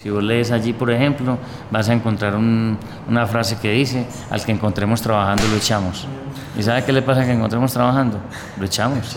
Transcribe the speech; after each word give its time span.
Si 0.00 0.10
vos 0.10 0.22
lees 0.22 0.52
allí, 0.52 0.72
por 0.72 0.92
ejemplo, 0.92 1.38
vas 1.72 1.88
a 1.88 1.92
encontrar 1.92 2.36
una 2.36 3.26
frase 3.26 3.58
que 3.60 3.72
dice, 3.72 4.06
al 4.30 4.44
que 4.44 4.52
encontremos 4.52 5.02
trabajando 5.02 5.42
lo 5.48 5.56
echamos. 5.56 6.06
¿Y 6.56 6.62
sabe 6.62 6.84
qué 6.84 6.92
le 6.92 7.02
pasa 7.02 7.22
al 7.22 7.26
que 7.26 7.32
encontremos 7.32 7.72
trabajando? 7.72 8.20
Lo 8.60 8.64
echamos. 8.64 9.16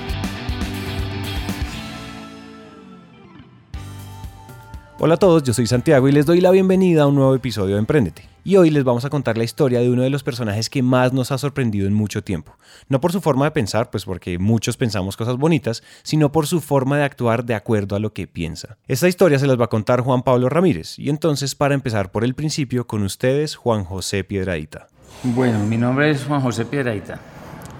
Hola 5.03 5.15
a 5.15 5.17
todos, 5.17 5.41
yo 5.41 5.51
soy 5.51 5.65
Santiago 5.65 6.07
y 6.07 6.11
les 6.11 6.27
doy 6.27 6.41
la 6.41 6.51
bienvenida 6.51 7.01
a 7.01 7.07
un 7.07 7.15
nuevo 7.15 7.33
episodio 7.33 7.73
de 7.73 7.79
Emprendete. 7.79 8.29
Y 8.43 8.57
hoy 8.57 8.69
les 8.69 8.83
vamos 8.83 9.03
a 9.03 9.09
contar 9.09 9.35
la 9.35 9.43
historia 9.43 9.79
de 9.79 9.89
uno 9.89 10.03
de 10.03 10.11
los 10.11 10.21
personajes 10.21 10.69
que 10.69 10.83
más 10.83 11.11
nos 11.11 11.31
ha 11.31 11.39
sorprendido 11.39 11.87
en 11.87 11.93
mucho 11.95 12.23
tiempo. 12.23 12.55
No 12.87 13.01
por 13.01 13.11
su 13.11 13.19
forma 13.19 13.45
de 13.45 13.49
pensar, 13.49 13.89
pues 13.89 14.05
porque 14.05 14.37
muchos 14.37 14.77
pensamos 14.77 15.17
cosas 15.17 15.37
bonitas, 15.37 15.81
sino 16.03 16.31
por 16.31 16.45
su 16.45 16.61
forma 16.61 16.99
de 16.99 17.03
actuar 17.03 17.45
de 17.45 17.55
acuerdo 17.55 17.95
a 17.95 17.99
lo 17.99 18.13
que 18.13 18.27
piensa. 18.27 18.77
Esta 18.87 19.07
historia 19.07 19.39
se 19.39 19.47
las 19.47 19.59
va 19.59 19.65
a 19.65 19.69
contar 19.69 20.01
Juan 20.01 20.21
Pablo 20.21 20.49
Ramírez. 20.49 20.99
Y 20.99 21.09
entonces, 21.09 21.55
para 21.55 21.73
empezar 21.73 22.11
por 22.11 22.23
el 22.23 22.35
principio, 22.35 22.85
con 22.85 23.01
ustedes, 23.01 23.55
Juan 23.55 23.85
José 23.85 24.23
Piedradita. 24.23 24.87
Bueno, 25.23 25.57
mi 25.65 25.77
nombre 25.77 26.11
es 26.11 26.25
Juan 26.25 26.41
José 26.41 26.65
Piedradita. 26.65 27.19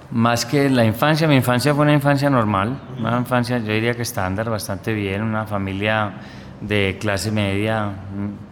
Más 0.09 0.43
que 0.43 0.71
la 0.71 0.85
infancia, 0.85 1.27
mi 1.27 1.35
infancia 1.35 1.75
fue 1.75 1.83
una 1.83 1.93
infancia 1.93 2.31
normal, 2.31 2.81
una 2.97 3.19
infancia 3.19 3.59
yo 3.59 3.71
diría 3.71 3.93
que 3.93 4.01
estándar, 4.01 4.49
bastante 4.49 4.91
bien, 4.91 5.21
una 5.21 5.45
familia 5.45 6.15
de 6.61 6.97
clase 6.99 7.31
media 7.31 7.87
mm, 7.87 8.51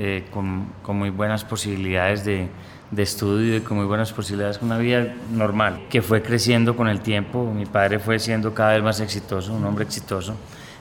eh, 0.00 0.24
con, 0.30 0.68
muy 0.96 1.10
buenas 1.10 1.44
posibilidades 1.44 2.24
de, 2.24 2.48
estudio 2.96 3.56
y 3.56 3.60
con 3.60 3.76
muy 3.76 3.86
buenas 3.86 4.12
posibilidades, 4.12 4.58
con 4.58 4.68
una 4.68 4.78
vida 4.78 5.14
normal, 5.32 5.86
que 5.90 6.00
fue 6.00 6.22
creciendo 6.22 6.74
con 6.74 6.88
el 6.88 7.00
tiempo. 7.00 7.52
Mi 7.52 7.66
padre 7.66 7.98
fue 7.98 8.18
siendo 8.18 8.54
cada 8.54 8.72
vez 8.72 8.82
más 8.82 9.00
exitoso, 9.00 9.52
un 9.52 9.64
hombre 9.64 9.84
exitoso, 9.84 10.34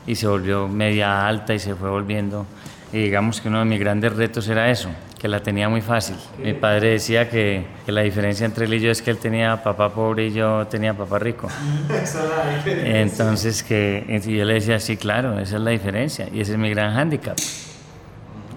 y 0.06 0.16
se 0.16 0.28
volvió 0.28 0.68
media 0.68 1.28
alta 1.28 1.54
y 1.54 1.60
se 1.60 1.76
fue 1.76 1.90
volviendo. 1.90 2.46
Y 2.94 3.00
digamos 3.00 3.42
que 3.42 3.50
uno 3.50 3.60
de 3.60 3.66
mis 3.66 3.80
grandes 3.80 4.16
retos 4.16 4.48
era 4.48 4.72
eso, 4.72 4.90
que 5.18 5.28
la 5.28 5.42
tenía 5.42 5.68
muy 5.68 5.82
fácil. 5.82 6.16
Mi 6.44 6.54
padre 6.54 6.92
decía 6.92 7.30
que, 7.30 7.66
que, 7.86 7.92
la 7.92 8.02
diferencia 8.02 8.46
entre 8.46 8.66
él 8.66 8.74
y 8.76 8.80
yo 8.80 8.92
es 8.92 9.02
que 9.02 9.10
él 9.10 9.18
tenía 9.18 9.64
papá 9.64 9.90
pobre 9.90 10.28
y 10.28 10.34
yo 10.34 10.68
tenía 10.68 10.94
papá 10.94 11.18
rico. 11.20 11.48
Entonces 12.66 13.64
que 13.64 14.06
y 14.08 14.38
yo 14.38 14.46
le 14.46 14.56
decía, 14.56 14.80
sí, 14.80 14.98
claro, 14.98 15.40
esa 15.40 15.56
es 15.56 15.62
la 15.62 15.72
diferencia 15.72 16.28
y 16.32 16.42
ese 16.42 16.54
es 16.54 16.58
mi 16.58 16.70
gran 16.70 16.94
hándicap. 16.94 17.38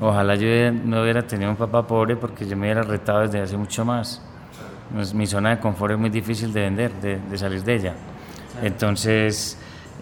Ojalá 0.01 0.35
yo 0.35 0.73
no 0.73 1.03
hubiera 1.03 1.23
tenido 1.27 1.51
un 1.51 1.57
papá 1.57 1.87
pobre 1.87 2.17
porque 2.17 2.47
yo 2.47 2.57
me 2.57 2.63
hubiera 2.63 2.83
retado 2.83 3.21
desde 3.21 3.41
hace 3.41 3.57
mucho 3.57 3.85
más. 3.85 4.23
Pues, 4.95 5.15
mi 5.15 5.27
zona 5.27 5.51
de 5.51 5.61
confort 5.61 5.93
es 5.93 5.99
muy 5.99 6.11
difícil 6.11 6.53
de 6.53 6.63
vender, 6.63 6.93
de, 6.95 7.19
de 7.19 7.39
salir 7.39 7.63
de 7.63 7.75
ella. 7.75 7.95
Entonces, 8.63 9.57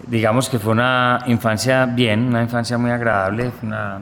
digamos 0.07 0.49
que 0.49 0.59
fue 0.59 0.71
una 0.71 1.19
infancia 1.27 1.85
bien, 1.85 2.27
una 2.27 2.41
infancia 2.41 2.77
muy 2.77 2.91
agradable, 2.91 3.51
una, 3.61 3.99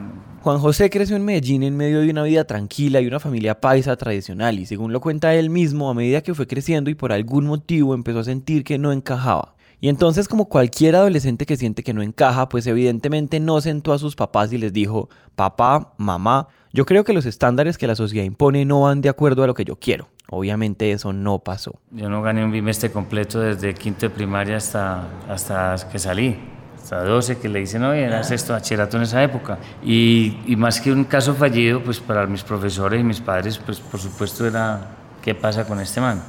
Juan 0.48 0.60
José 0.60 0.88
creció 0.88 1.14
en 1.14 1.26
Medellín 1.26 1.62
en 1.62 1.76
medio 1.76 2.00
de 2.00 2.08
una 2.08 2.22
vida 2.22 2.42
tranquila 2.44 3.02
y 3.02 3.06
una 3.06 3.20
familia 3.20 3.60
paisa 3.60 3.94
tradicional 3.98 4.58
y 4.58 4.64
según 4.64 4.94
lo 4.94 5.00
cuenta 5.02 5.34
él 5.34 5.50
mismo, 5.50 5.90
a 5.90 5.94
medida 5.94 6.22
que 6.22 6.32
fue 6.32 6.46
creciendo 6.46 6.88
y 6.88 6.94
por 6.94 7.12
algún 7.12 7.44
motivo 7.44 7.92
empezó 7.92 8.20
a 8.20 8.24
sentir 8.24 8.64
que 8.64 8.78
no 8.78 8.90
encajaba. 8.90 9.56
Y 9.78 9.90
entonces 9.90 10.26
como 10.26 10.48
cualquier 10.48 10.96
adolescente 10.96 11.44
que 11.44 11.58
siente 11.58 11.82
que 11.82 11.92
no 11.92 12.00
encaja, 12.00 12.48
pues 12.48 12.66
evidentemente 12.66 13.40
no 13.40 13.60
sentó 13.60 13.92
a 13.92 13.98
sus 13.98 14.16
papás 14.16 14.50
y 14.54 14.56
les 14.56 14.72
dijo, 14.72 15.10
papá, 15.36 15.92
mamá, 15.98 16.48
yo 16.72 16.86
creo 16.86 17.04
que 17.04 17.12
los 17.12 17.26
estándares 17.26 17.76
que 17.76 17.86
la 17.86 17.94
sociedad 17.94 18.24
impone 18.24 18.64
no 18.64 18.80
van 18.80 19.02
de 19.02 19.10
acuerdo 19.10 19.42
a 19.42 19.46
lo 19.46 19.52
que 19.52 19.66
yo 19.66 19.76
quiero. 19.76 20.08
Obviamente 20.30 20.92
eso 20.92 21.12
no 21.12 21.40
pasó. 21.40 21.78
Yo 21.90 22.08
no 22.08 22.22
gané 22.22 22.42
un 22.42 22.52
bimestre 22.52 22.90
completo 22.90 23.40
desde 23.40 23.74
quinto 23.74 24.08
de 24.08 24.10
primaria 24.10 24.56
hasta, 24.56 25.08
hasta 25.28 25.76
que 25.92 25.98
salí 25.98 26.38
hasta 26.88 27.04
12 27.04 27.36
que 27.36 27.50
le 27.50 27.58
dicen, 27.58 27.84
oye, 27.84 28.04
era 28.04 28.22
sexto 28.22 28.54
bachillerato 28.54 28.96
en 28.96 29.02
esa 29.02 29.22
época. 29.22 29.58
Y, 29.84 30.38
y, 30.46 30.56
más 30.56 30.80
que 30.80 30.90
un 30.90 31.04
caso 31.04 31.34
fallido, 31.34 31.82
pues 31.82 32.00
para 32.00 32.26
mis 32.26 32.42
profesores 32.42 32.98
y 32.98 33.04
mis 33.04 33.20
padres, 33.20 33.58
pues 33.58 33.78
por 33.78 34.00
supuesto 34.00 34.46
era, 34.46 34.80
¿qué 35.20 35.34
pasa 35.34 35.66
con 35.66 35.80
este 35.80 36.00
man? 36.00 36.22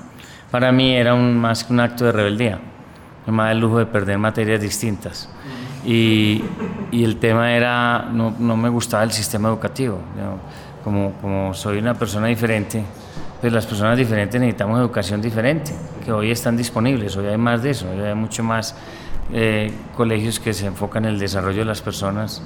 Para 0.52 0.74
mí 0.74 0.94
era 0.94 1.14
un, 1.14 1.38
más 1.38 1.64
que 1.64 1.72
un 1.72 1.80
acto 1.80 2.04
de 2.04 2.12
rebeldía. 2.12 2.60
Da 3.26 3.52
el 3.54 3.60
lujo 3.60 3.78
de 3.78 3.86
perder 3.86 4.18
materias 4.18 4.60
distintas. 4.60 5.30
Y, 5.86 6.44
y 6.92 7.06
el 7.06 7.16
tema 7.18 7.54
era, 7.54 8.10
no, 8.12 8.36
no, 8.38 8.58
me 8.58 8.68
gustaba 8.68 9.04
el 9.04 9.14
sistema 9.14 9.48
educativo. 9.48 10.00
Como, 10.84 11.14
como 11.22 11.54
soy 11.54 11.78
una 11.78 11.94
persona 11.94 12.28
diferente, 12.28 12.84
pues 13.40 13.54
las 13.54 13.66
personas 13.66 13.98
diferentes 13.98 14.42
necesitamos 14.42 14.78
educación 14.78 15.22
diferente, 15.22 15.72
que 16.04 16.12
hoy 16.12 16.32
están 16.32 16.58
disponibles, 16.58 17.16
hoy 17.16 17.28
hay 17.28 17.38
más 17.38 17.64
de 17.64 17.70
eso, 17.70 17.90
hoy 17.90 18.02
hay 18.02 18.16
mucho 18.16 18.44
más 18.44 18.76
eh, 19.34 19.72
colegios 19.96 20.40
que 20.40 20.54
se 20.54 20.66
enfocan 20.66 21.06
en 21.06 21.12
el 21.12 21.20
desarrollo 21.20 21.60
de 21.60 21.66
las 21.66 21.82
personas, 21.82 22.42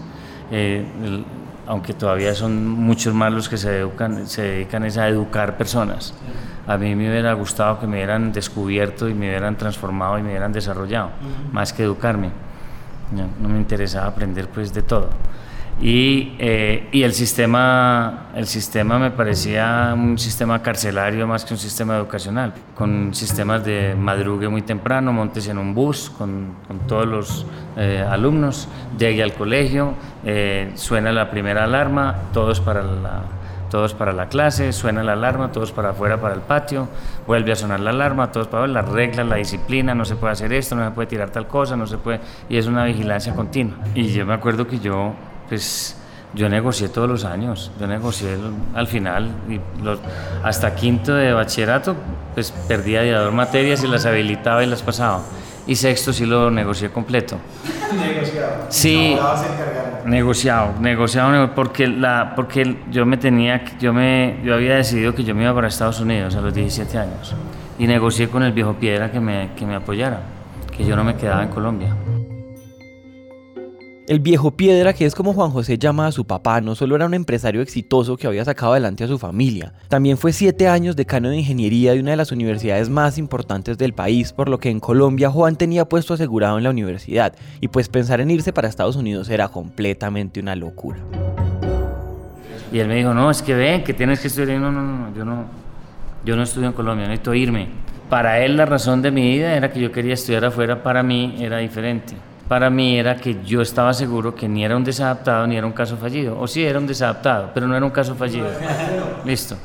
eh, 0.52 0.86
aunque 1.66 1.94
todavía 1.94 2.36
son 2.36 2.68
muchos 2.68 3.14
más 3.14 3.32
los 3.32 3.48
que 3.48 3.58
se, 3.58 3.80
educan, 3.80 4.28
se 4.28 4.42
dedican 4.42 4.84
a 4.84 5.08
educar 5.08 5.58
personas. 5.58 6.14
A 6.68 6.78
mí 6.78 6.96
me 6.96 7.10
hubiera 7.10 7.34
gustado 7.34 7.80
que 7.80 7.88
me 7.88 7.98
hubieran 7.98 8.34
descubierto 8.34 9.10
y 9.10 9.14
me 9.14 9.28
hubieran 9.30 9.58
transformado 9.58 10.18
y 10.18 10.24
me 10.24 10.30
hubieran 10.30 10.52
desarrollado, 10.52 11.12
más 11.52 11.74
que 11.74 11.84
educarme. 11.84 12.32
No, 13.12 13.48
me 13.48 13.58
interesaba 13.58 14.08
aprender 14.08 14.48
pues 14.50 14.74
de 14.74 14.82
todo. 14.82 15.10
Y, 15.81 16.35
eh, 16.39 16.88
y, 16.91 17.03
el, 17.03 17.13
sistema, 17.13 18.28
el 18.35 18.47
sistema 18.47 19.00
me 19.00 19.11
parecía 19.11 19.94
un 19.95 20.17
sistema 20.17 20.61
carcelario 20.61 21.28
más 21.28 21.44
que 21.44 21.53
un 21.56 21.59
sistema 21.59 21.97
educacional, 21.97 22.53
con 22.75 23.13
sistemas 23.13 23.66
de 23.66 23.95
madrugue 23.95 24.47
muy 24.47 24.61
temprano, 24.61 25.11
montes 25.11 25.47
en 25.47 25.57
un 25.57 25.73
bus 25.73 26.09
con, 26.09 26.56
con 26.67 26.79
todos 26.88 27.07
los 27.07 27.45
eh, 27.75 28.06
alumnos, 28.07 28.69
llegue 28.97 29.23
al 29.23 29.34
colegio, 29.34 29.95
eh, 30.23 30.72
suena 30.75 31.11
la 31.11 31.29
primera 31.31 31.66
alarma, 31.66 32.16
todos 32.34 32.61
para 32.61 32.84
la, 32.84 33.23
todos 33.69 33.95
para 33.95 34.13
la 34.13 34.28
clase, 34.28 34.72
suena 34.72 35.03
la 35.03 35.13
alarma, 35.13 35.51
todos 35.51 35.72
para 35.72 35.90
afuera 35.90 36.22
para 36.22 36.35
el 36.35 36.41
patio, 36.41 36.88
vuelve 37.25 37.51
a 37.51 37.55
sonar 37.55 37.79
la 37.79 37.90
alarma, 37.90 38.31
todos 38.31 38.47
para 38.47 38.67
las 38.67 38.88
reglas, 38.88 39.28
la 39.28 39.38
disciplina, 39.38 39.95
no 39.95 40.05
se 40.05 40.16
puede 40.16 40.34
hacer 40.34 40.53
esto, 40.53 40.75
no 40.75 40.85
se 40.85 40.91
puede 40.91 41.07
tirar 41.07 41.31
tal 41.31 41.47
cosa, 41.47 41.75
no 41.75 41.88
se 41.88 41.97
puede, 41.97 42.22
y 42.47 42.57
es 42.57 42.67
una 42.67 42.85
vigilancia 42.85 43.34
continua. 43.34 43.78
Y 43.95 44.09
yo 44.09 44.28
me 44.28 44.35
acuerdo 44.35 44.67
que 44.67 44.79
yo 44.79 45.16
pues 45.53 45.96
yo 46.34 46.50
negocié 46.50 46.90
todos 46.90 47.08
los 47.08 47.25
años, 47.25 47.69
yo 47.80 47.86
negocié 47.86 48.36
al 48.74 48.88
final, 48.88 49.30
y 49.47 49.59
hasta 50.44 50.74
quinto 50.74 51.14
de 51.14 51.31
bachillerato, 51.31 51.96
pues 52.34 52.52
perdía 52.68 53.02
de 53.02 53.12
dos 53.12 53.31
materias 53.31 53.84
y 53.84 53.88
las 53.88 54.08
habilitaba 54.08 54.64
y 54.64 54.66
las 54.66 54.81
pasaba. 54.81 55.22
Y 55.68 55.75
sexto 55.75 56.12
sí 56.12 56.25
lo 56.25 56.50
negocié 56.50 56.90
completo. 56.90 57.38
¿Negociado? 57.96 58.66
Sí, 58.69 59.16
negociado, 60.06 60.74
negociado, 60.80 61.53
porque, 61.53 61.85
la, 61.85 62.34
porque 62.35 62.78
yo 62.90 63.06
me 63.06 63.18
tenía, 63.18 63.64
yo, 63.80 63.94
me, 63.94 64.40
yo 64.44 64.56
había 64.56 64.78
decidido 64.78 65.14
que 65.14 65.24
yo 65.24 65.35
me 65.35 65.44
iba 65.44 65.53
para 65.53 65.68
Estados 65.68 66.00
Unidos 66.00 66.35
a 66.35 66.41
los 66.41 66.52
17 66.52 66.97
años. 66.97 67.35
Y 67.78 67.85
negocié 67.85 68.28
con 68.28 68.41
el 68.41 68.53
viejo 68.53 68.74
Piedra 68.74 69.12
que 69.12 69.20
me, 69.20 69.52
que 69.56 69.68
me 69.68 69.75
apoyara, 69.75 70.20
que 70.75 70.84
yo 70.84 70.96
no 70.96 71.03
me 71.03 71.16
quedaba 71.16 71.44
en 71.44 71.50
Colombia. 71.50 71.96
El 74.05 74.20
viejo 74.20 74.52
Piedra, 74.52 74.91
que 74.91 75.05
es 75.05 75.16
como 75.16 75.32
Juan 75.32 75.52
José 75.52 75.78
llama 75.78 76.08
a 76.08 76.11
su 76.11 76.26
papá, 76.26 76.59
no 76.59 76.76
solo 76.76 76.97
era 76.97 77.05
un 77.05 77.14
empresario 77.14 77.61
exitoso 77.61 78.17
que 78.17 78.28
había 78.28 78.44
sacado 78.44 78.73
adelante 78.73 79.05
a 79.05 79.08
su 79.08 79.17
familia, 79.17 79.72
también 79.88 80.17
fue 80.17 80.34
siete 80.34 80.67
años 80.67 80.97
decano 80.97 81.29
de 81.29 81.38
ingeniería 81.38 81.94
de 81.94 82.02
una 82.02 82.11
de 82.11 82.17
las 82.17 82.34
universidades 82.34 82.90
más 82.90 83.17
importantes 83.17 83.78
del 83.78 83.94
país, 83.94 84.34
por 84.34 84.50
lo 84.50 84.59
que 84.59 84.70
en 84.70 84.82
Colombia 84.82 85.29
Juan 85.29 85.55
tenía 85.55 85.85
puesto 85.85 86.16
asegurado 86.16 86.58
en 86.58 86.66
la 86.66 86.72
universidad, 86.72 87.34
y 87.61 87.70
pues 87.70 87.88
pensar 87.88 88.20
en 88.20 88.29
irse 88.29 88.52
para 88.52 88.67
Estados 88.67 88.97
Unidos 88.97 89.29
era 89.29 89.47
completamente 89.47 90.41
una 90.41 90.58
locura. 90.58 91.00
Y 92.73 92.79
él 92.79 92.90
me 92.90 92.96
dijo, 92.96 93.14
no, 93.14 93.32
es 93.32 93.41
que 93.41 93.53
ven, 93.53 93.85
que 93.85 93.94
tienes 93.94 94.20
que 94.20 94.28
estudiar. 94.28 94.59
No, 94.59 94.70
no, 94.70 94.82
no, 94.82 95.16
yo 95.16 95.23
no, 95.23 95.46
yo 96.26 96.35
no 96.35 96.44
estudio 96.44 96.67
en 96.67 96.73
Colombia, 96.73 97.08
necesito 97.08 97.34
irme. 97.35 97.70
Para 98.09 98.44
él 98.44 98.58
la 98.58 98.66
razón 98.66 99.02
de 99.02 99.11
mi 99.11 99.22
vida 99.29 99.55
era 99.55 99.72
que 99.72 99.79
yo 99.79 99.94
quería 99.94 100.16
estudiar 100.16 100.44
afuera, 100.44 100.84
para 100.84 101.03
mí 101.03 101.38
era 101.40 101.59
diferente 101.59 102.16
para 102.53 102.70
mí 102.70 103.00
era 103.00 103.16
que 103.16 103.44
yo 103.44 103.64
estaba 103.64 103.96
seguro 103.96 104.35
que 104.35 104.47
ni 104.47 104.64
era 104.64 104.78
un 104.78 104.84
desadaptado 104.84 105.47
ni 105.47 105.58
era 105.58 105.66
un 105.66 105.73
caso 105.73 105.97
fallido. 105.97 106.40
O 106.40 106.46
sí 106.46 106.64
era 106.64 106.78
un 106.78 106.85
desadaptado, 106.85 107.50
pero 107.52 107.67
no 107.67 107.76
era 107.76 107.84
un 107.84 107.90
caso 107.90 108.14
fallido. 108.14 108.46
Listo. 109.26 109.58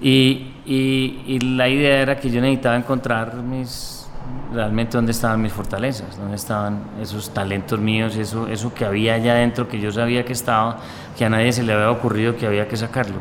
Y, 0.00 0.54
y, 0.64 1.38
la 1.40 1.68
idea 1.68 2.00
era 2.00 2.16
que 2.16 2.30
yo 2.30 2.40
necesitaba 2.40 2.76
encontrar 2.76 3.34
mis, 3.34 4.06
realmente 4.54 4.96
dónde 4.96 5.12
estaban 5.12 5.42
mis 5.42 5.52
fortalezas, 5.52 6.16
dónde 6.16 6.36
estaban 6.36 6.80
esos 7.02 7.28
talentos 7.28 7.78
míos, 7.78 8.16
eso, 8.16 8.48
eso 8.48 8.72
que 8.72 8.86
había 8.86 9.16
allá 9.16 9.32
adentro 9.32 9.68
que 9.68 9.78
yo 9.78 9.92
sabía 9.92 10.24
que 10.24 10.32
estaba, 10.32 10.78
que 11.18 11.26
a 11.26 11.28
nadie 11.28 11.52
se 11.52 11.62
le 11.62 11.74
había 11.74 11.90
ocurrido 11.90 12.38
que 12.38 12.46
había 12.46 12.66
que 12.66 12.78
sacarlo. 12.78 13.18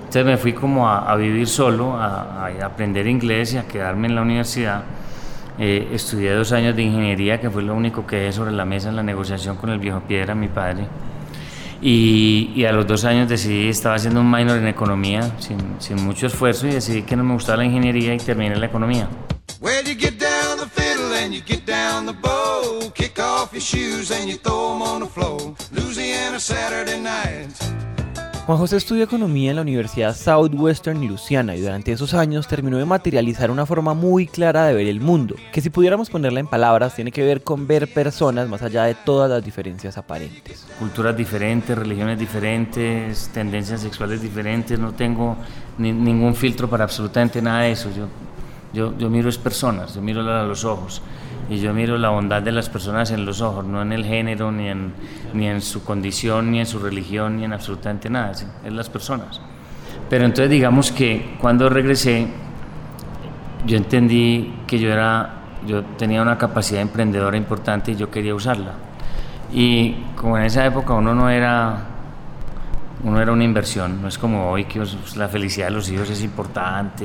Entonces 0.00 0.26
me 0.26 0.36
fui 0.36 0.52
como 0.52 0.86
a, 0.86 1.16
vivir 1.16 1.48
solo, 1.48 1.96
a, 1.96 2.50
aprender 2.62 3.06
inglés 3.06 3.54
y 3.54 3.56
a 3.56 3.66
quedarme 3.66 4.08
en 4.08 4.14
la 4.14 4.20
universidad. 4.20 4.82
Eh, 5.58 5.88
estudié 5.92 6.32
dos 6.32 6.52
años 6.52 6.74
de 6.74 6.82
ingeniería, 6.82 7.40
que 7.40 7.48
fue 7.50 7.62
lo 7.62 7.74
único 7.74 8.06
que 8.06 8.16
dejé 8.16 8.32
sobre 8.32 8.52
la 8.52 8.64
mesa 8.64 8.88
en 8.88 8.96
la 8.96 9.02
negociación 9.02 9.56
con 9.56 9.70
el 9.70 9.78
viejo 9.78 10.00
Piedra, 10.00 10.34
mi 10.34 10.48
padre. 10.48 10.86
Y, 11.80 12.52
y, 12.54 12.64
a 12.64 12.72
los 12.72 12.86
dos 12.86 13.04
años 13.04 13.28
decidí, 13.28 13.68
estaba 13.68 13.96
haciendo 13.96 14.20
un 14.20 14.30
minor 14.30 14.58
en 14.58 14.66
economía, 14.66 15.38
sin, 15.38 15.58
sin 15.78 16.02
mucho 16.02 16.26
esfuerzo, 16.26 16.66
y 16.66 16.72
decidí 16.72 17.02
que 17.02 17.14
no 17.14 17.24
me 17.24 17.34
gustaba 17.34 17.58
la 17.58 17.66
ingeniería 17.66 18.14
y 18.14 18.18
terminé 18.18 18.56
la 18.56 18.66
economía. 18.66 19.08
Louisiana 26.34 26.38
Saturday 26.38 27.00
nights. 27.00 27.83
Juan 28.46 28.58
José 28.58 28.76
estudió 28.76 29.04
economía 29.04 29.48
en 29.48 29.56
la 29.56 29.62
Universidad 29.62 30.14
Southwestern 30.14 31.08
Louisiana 31.08 31.56
y 31.56 31.62
durante 31.62 31.92
esos 31.92 32.12
años 32.12 32.46
terminó 32.46 32.76
de 32.76 32.84
materializar 32.84 33.50
una 33.50 33.64
forma 33.64 33.94
muy 33.94 34.26
clara 34.26 34.66
de 34.66 34.74
ver 34.74 34.86
el 34.86 35.00
mundo, 35.00 35.34
que 35.50 35.62
si 35.62 35.70
pudiéramos 35.70 36.10
ponerla 36.10 36.40
en 36.40 36.46
palabras 36.46 36.94
tiene 36.94 37.10
que 37.10 37.22
ver 37.22 37.42
con 37.42 37.66
ver 37.66 37.90
personas 37.90 38.46
más 38.46 38.60
allá 38.60 38.84
de 38.84 38.96
todas 38.96 39.30
las 39.30 39.42
diferencias 39.42 39.96
aparentes. 39.96 40.66
Culturas 40.78 41.16
diferentes, 41.16 41.78
religiones 41.78 42.18
diferentes, 42.18 43.30
tendencias 43.32 43.80
sexuales 43.80 44.20
diferentes, 44.20 44.78
no 44.78 44.92
tengo 44.92 45.38
ningún 45.78 46.34
filtro 46.34 46.68
para 46.68 46.84
absolutamente 46.84 47.40
nada 47.40 47.62
de 47.62 47.72
eso. 47.72 47.88
Yo, 47.96 48.08
yo, 48.74 48.94
yo 48.98 49.08
miro 49.08 49.30
es 49.30 49.38
personas, 49.38 49.94
yo 49.94 50.02
miro 50.02 50.20
a 50.20 50.44
los 50.44 50.66
ojos 50.66 51.00
y 51.50 51.58
yo 51.58 51.74
miro 51.74 51.98
la 51.98 52.10
bondad 52.10 52.42
de 52.42 52.52
las 52.52 52.68
personas 52.68 53.10
en 53.10 53.24
los 53.26 53.40
ojos, 53.40 53.64
no 53.64 53.82
en 53.82 53.92
el 53.92 54.04
género, 54.04 54.50
ni 54.50 54.68
en, 54.68 54.92
ni 55.32 55.46
en 55.46 55.60
su 55.60 55.84
condición, 55.84 56.50
ni 56.50 56.60
en 56.60 56.66
su 56.66 56.78
religión, 56.78 57.36
ni 57.36 57.44
en 57.44 57.52
absolutamente 57.52 58.08
nada, 58.08 58.32
es 58.32 58.46
en 58.64 58.76
las 58.76 58.88
personas. 58.88 59.40
Pero 60.08 60.24
entonces 60.24 60.50
digamos 60.50 60.92
que 60.92 61.36
cuando 61.40 61.68
regresé, 61.68 62.28
yo 63.66 63.76
entendí 63.76 64.54
que 64.66 64.78
yo, 64.78 64.90
era, 64.90 65.34
yo 65.66 65.82
tenía 65.96 66.22
una 66.22 66.38
capacidad 66.38 66.80
emprendedora 66.80 67.36
importante 67.36 67.92
y 67.92 67.96
yo 67.96 68.10
quería 68.10 68.34
usarla. 68.34 68.72
Y 69.52 69.94
como 70.16 70.36
en 70.38 70.44
esa 70.44 70.64
época 70.66 70.94
uno 70.94 71.14
no 71.14 71.30
era 71.30 71.93
uno 73.04 73.20
era 73.20 73.32
una 73.32 73.44
inversión, 73.44 74.00
no 74.00 74.08
es 74.08 74.16
como 74.16 74.50
hoy 74.50 74.64
que 74.64 74.82
la 75.16 75.28
felicidad 75.28 75.66
de 75.66 75.72
los 75.72 75.90
hijos 75.90 76.08
es 76.08 76.22
importante 76.22 77.04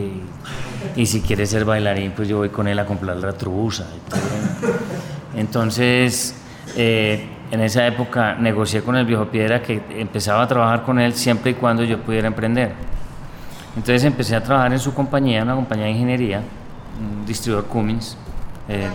y, 0.95 1.05
si 1.05 1.21
quieres 1.21 1.49
ser 1.49 1.65
bailarín 1.65 2.13
pues 2.15 2.27
yo 2.27 2.37
voy 2.37 2.49
con 2.49 2.67
él 2.67 2.79
a 2.79 2.85
comprar 2.85 3.17
la 3.17 3.33
truza. 3.33 3.85
Entonces, 5.35 6.35
eh, 6.77 7.27
en 7.51 7.61
esa 7.61 7.85
época 7.85 8.35
negocié 8.35 8.81
con 8.81 8.95
el 8.95 9.05
viejo 9.05 9.25
Piedra 9.25 9.61
que 9.61 9.81
empezaba 9.89 10.43
a 10.43 10.47
trabajar 10.47 10.83
con 10.83 10.99
él 10.99 11.13
siempre 11.13 11.51
y 11.51 11.53
cuando 11.55 11.83
yo 11.83 11.99
pudiera 11.99 12.27
emprender. 12.27 12.71
Entonces 13.75 14.03
empecé 14.05 14.35
a 14.35 14.43
trabajar 14.43 14.71
en 14.71 14.79
su 14.79 14.93
compañía, 14.93 15.43
una 15.43 15.55
compañía 15.55 15.85
de 15.85 15.91
ingeniería, 15.91 16.41
un 16.99 17.25
distribuidor 17.25 17.67
Cummins, 17.69 18.17
eh, 18.69 18.87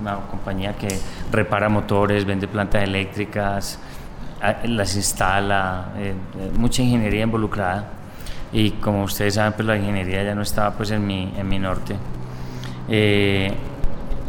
una 0.00 0.16
compañía 0.28 0.74
que 0.74 0.88
repara 1.30 1.68
motores, 1.68 2.24
vende 2.24 2.48
plantas 2.48 2.82
eléctricas, 2.82 3.78
las 4.64 4.96
instala, 4.96 5.88
eh, 5.96 6.14
eh, 6.38 6.50
mucha 6.56 6.82
ingeniería 6.82 7.22
involucrada 7.22 7.84
y 8.52 8.72
como 8.72 9.04
ustedes 9.04 9.34
saben 9.34 9.54
pues 9.54 9.66
la 9.66 9.76
ingeniería 9.76 10.22
ya 10.22 10.34
no 10.34 10.42
estaba 10.42 10.72
pues 10.72 10.90
en 10.90 11.06
mi, 11.06 11.32
en 11.36 11.48
mi 11.48 11.58
norte. 11.58 11.96
Eh, 12.88 13.52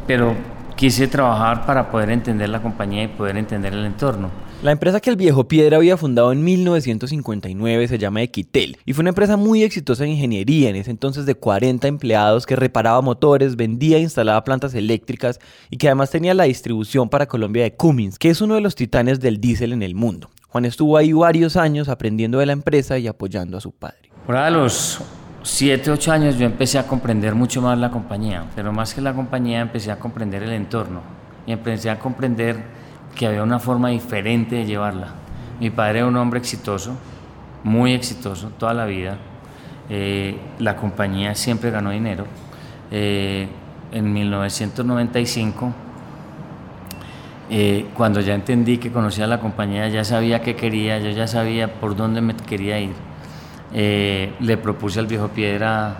pero 0.07 0.35
quise 0.75 1.07
trabajar 1.07 1.65
para 1.65 1.89
poder 1.89 2.09
entender 2.09 2.49
la 2.49 2.61
compañía 2.61 3.03
y 3.03 3.07
poder 3.07 3.37
entender 3.37 3.73
el 3.73 3.85
entorno. 3.85 4.29
La 4.63 4.71
empresa 4.71 4.99
que 4.99 5.11
el 5.11 5.17
viejo 5.17 5.47
Piedra 5.47 5.77
había 5.77 5.97
fundado 5.97 6.31
en 6.31 6.43
1959 6.43 7.87
se 7.87 7.99
llama 7.99 8.23
Equitel 8.23 8.77
y 8.85 8.93
fue 8.93 9.03
una 9.03 9.09
empresa 9.09 9.37
muy 9.37 9.61
exitosa 9.61 10.03
en 10.03 10.09
ingeniería, 10.09 10.71
en 10.71 10.75
ese 10.75 10.89
entonces 10.89 11.27
de 11.27 11.35
40 11.35 11.87
empleados 11.87 12.47
que 12.47 12.55
reparaba 12.55 13.01
motores, 13.01 13.55
vendía 13.55 13.97
e 13.97 14.01
instalaba 14.01 14.43
plantas 14.43 14.73
eléctricas 14.73 15.39
y 15.69 15.77
que 15.77 15.87
además 15.87 16.09
tenía 16.09 16.33
la 16.33 16.45
distribución 16.45 17.07
para 17.07 17.27
Colombia 17.27 17.61
de 17.61 17.75
Cummins, 17.75 18.17
que 18.17 18.31
es 18.31 18.41
uno 18.41 18.55
de 18.55 18.61
los 18.61 18.73
titanes 18.73 19.19
del 19.19 19.39
diésel 19.39 19.73
en 19.73 19.83
el 19.83 19.93
mundo. 19.93 20.31
Juan 20.49 20.65
estuvo 20.65 20.97
ahí 20.97 21.13
varios 21.13 21.55
años 21.55 21.87
aprendiendo 21.87 22.39
de 22.39 22.47
la 22.47 22.53
empresa 22.53 22.97
y 22.97 23.05
apoyando 23.05 23.57
a 23.57 23.61
su 23.61 23.71
padre. 23.73 24.09
Por 24.25 24.37
a 24.37 24.49
los 24.49 24.99
7, 25.43 25.91
8 25.91 26.11
años 26.11 26.39
yo 26.39 26.47
empecé 26.47 26.79
a 26.79 26.87
comprender 26.87 27.35
mucho 27.35 27.61
más 27.61 27.77
la 27.77 27.91
compañía, 27.91 28.49
pero 28.55 28.73
más 28.73 28.95
que 28.95 29.01
la 29.01 29.13
compañía 29.13 29.61
empecé 29.61 29.91
a 29.91 29.99
comprender 29.99 30.41
el 30.41 30.53
entorno 30.53 31.03
y 31.45 31.51
empecé 31.51 31.91
a 31.91 31.99
comprender 31.99 32.86
que 33.17 33.27
había 33.27 33.43
una 33.43 33.59
forma 33.59 33.89
diferente 33.89 34.55
de 34.55 34.65
llevarla. 34.65 35.07
Mi 35.59 35.71
padre 35.71 35.99
era 35.99 36.07
un 36.07 36.15
hombre 36.15 36.39
exitoso, 36.39 36.95
muy 37.63 37.93
exitoso 37.93 38.51
toda 38.57 38.73
la 38.73 38.85
vida. 38.85 39.17
Eh, 39.89 40.37
la 40.59 40.75
compañía 40.75 41.33
siempre 41.33 41.71
ganó 41.71 41.89
dinero. 41.89 42.25
Eh, 42.91 43.47
en 43.91 44.13
1995, 44.13 45.73
eh, 47.49 47.87
cuando 47.95 48.21
ya 48.21 48.35
entendí 48.35 48.77
que 48.77 48.91
conocía 48.91 49.25
la 49.25 49.39
compañía, 49.39 49.87
ya 49.87 50.03
sabía 50.03 50.41
qué 50.41 50.55
quería, 50.55 50.99
yo 50.99 51.09
ya 51.09 51.27
sabía 51.27 51.73
por 51.79 51.95
dónde 51.95 52.21
me 52.21 52.35
quería 52.35 52.79
ir. 52.79 52.95
le 53.73 54.57
propuse 54.57 54.99
al 54.99 55.07
viejo 55.07 55.27
Piedra 55.29 55.97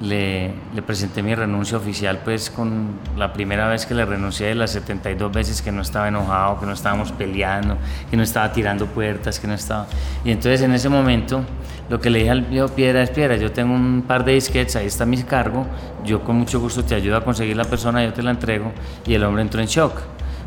le, 0.00 0.54
presenté 0.86 1.22
mi 1.22 1.34
renuncia 1.34 1.76
oficial, 1.76 2.20
pues 2.24 2.50
con 2.50 2.98
la 3.16 3.32
primera 3.32 3.68
vez 3.68 3.86
que 3.86 3.94
le 3.94 4.04
renuncié 4.04 4.48
de 4.48 4.54
las 4.54 4.70
72 4.70 5.30
veces 5.30 5.62
que 5.62 5.70
no 5.70 5.82
estaba 5.82 6.08
enojado, 6.08 6.58
que 6.58 6.66
no 6.66 6.72
estábamos 6.72 7.12
peleando, 7.12 7.76
que 8.10 8.16
no 8.16 8.22
estaba 8.22 8.52
tirando 8.52 8.86
puertas, 8.86 9.38
que 9.38 9.46
no 9.46 9.54
estaba... 9.54 9.86
Y 10.24 10.30
entonces 10.30 10.62
en 10.62 10.72
ese 10.72 10.88
momento 10.88 11.44
lo 11.90 12.00
que 12.00 12.08
le 12.08 12.20
dije 12.20 12.30
al 12.30 12.42
viejo 12.42 12.68
Piedra 12.68 13.02
es, 13.02 13.10
Piedra, 13.10 13.36
yo 13.36 13.52
tengo 13.52 13.74
un 13.74 14.04
par 14.06 14.24
de 14.24 14.32
disquetes, 14.32 14.76
ahí 14.76 14.86
está 14.86 15.04
mi 15.04 15.22
cargo, 15.22 15.66
yo 16.04 16.22
con 16.24 16.36
mucho 16.36 16.60
gusto 16.60 16.84
te 16.84 16.94
ayudo 16.94 17.16
a 17.16 17.24
conseguir 17.24 17.56
la 17.56 17.64
persona, 17.64 18.04
yo 18.04 18.12
te 18.12 18.22
la 18.22 18.30
entrego. 18.30 18.72
Y 19.06 19.14
el 19.14 19.24
hombre 19.24 19.42
entró 19.42 19.60
en 19.60 19.66
shock 19.66 20.00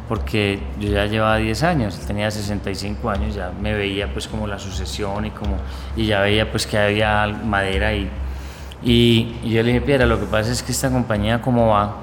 porque 0.07 0.59
yo 0.79 0.89
ya 0.89 1.05
llevaba 1.05 1.37
10 1.37 1.63
años, 1.63 1.99
tenía 1.99 2.29
65 2.29 3.09
años, 3.09 3.35
ya 3.35 3.51
me 3.61 3.73
veía 3.73 4.11
pues 4.11 4.27
como 4.27 4.47
la 4.47 4.59
sucesión 4.59 5.25
y 5.25 5.31
como 5.31 5.57
y 5.95 6.07
ya 6.07 6.21
veía 6.21 6.49
pues 6.51 6.67
que 6.67 6.77
había 6.77 7.27
madera 7.27 7.93
y 7.93 8.09
y, 8.83 9.39
yo 9.43 9.63
le 9.63 9.73
dije, 9.73 9.81
Piedra, 9.81 10.05
lo 10.05 10.19
que 10.19 10.25
pasa 10.25 10.51
es 10.51 10.61
que 10.61 10.71
esta 10.71 10.89
compañía 10.89 11.41
como 11.41 11.67
va, 11.67 11.95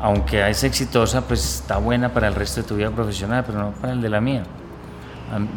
aunque 0.00 0.48
es 0.48 0.62
exitosa, 0.64 1.22
pues 1.22 1.60
está 1.60 1.78
buena 1.78 2.12
para 2.12 2.28
el 2.28 2.34
resto 2.34 2.62
de 2.62 2.68
tu 2.68 2.76
vida 2.76 2.90
profesional, 2.90 3.44
pero 3.46 3.58
no 3.58 3.70
para 3.72 3.92
el 3.92 4.00
de 4.00 4.08
la 4.08 4.20
mía. 4.20 4.44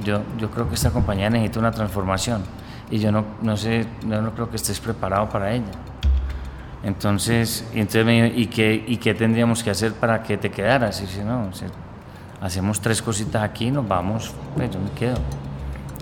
Yo, 0.03 0.22
yo 0.38 0.50
creo 0.50 0.67
que 0.67 0.75
esta 0.75 0.89
compañía 0.89 1.29
necesita 1.29 1.60
una 1.60 1.72
transformación 1.72 2.43
y 2.89 3.00
yo 3.00 3.12
no, 3.12 3.25
no 3.41 3.58
sé, 3.58 3.86
yo 4.08 4.22
no 4.22 4.34
creo 4.34 4.50
que 4.50 4.55
estés 4.55 4.79
preparado 4.79 5.29
para 5.29 5.51
ella. 5.51 5.65
Entonces, 6.84 7.65
entonces 7.74 8.05
me 8.05 8.24
dijo, 8.24 8.36
¿y 8.39 8.48
qué, 8.48 8.86
¿y 8.88 8.98
qué 8.98 9.13
tendríamos 9.13 9.63
que 9.63 9.72
hacer 9.72 9.93
para 9.93 10.24
que 10.24 10.38
te 10.38 10.50
quedaras? 10.50 11.01
Y 11.01 11.08
si 11.08 11.20
no, 11.20 11.50
hacemos 12.41 12.79
tres 12.79 13.01
cositas 13.01 13.43
aquí, 13.43 13.72
nos 13.72 13.88
vamos, 13.88 14.34
pues 14.55 14.72
yo 14.72 14.79
me 14.79 14.91
quedo. 14.91 15.17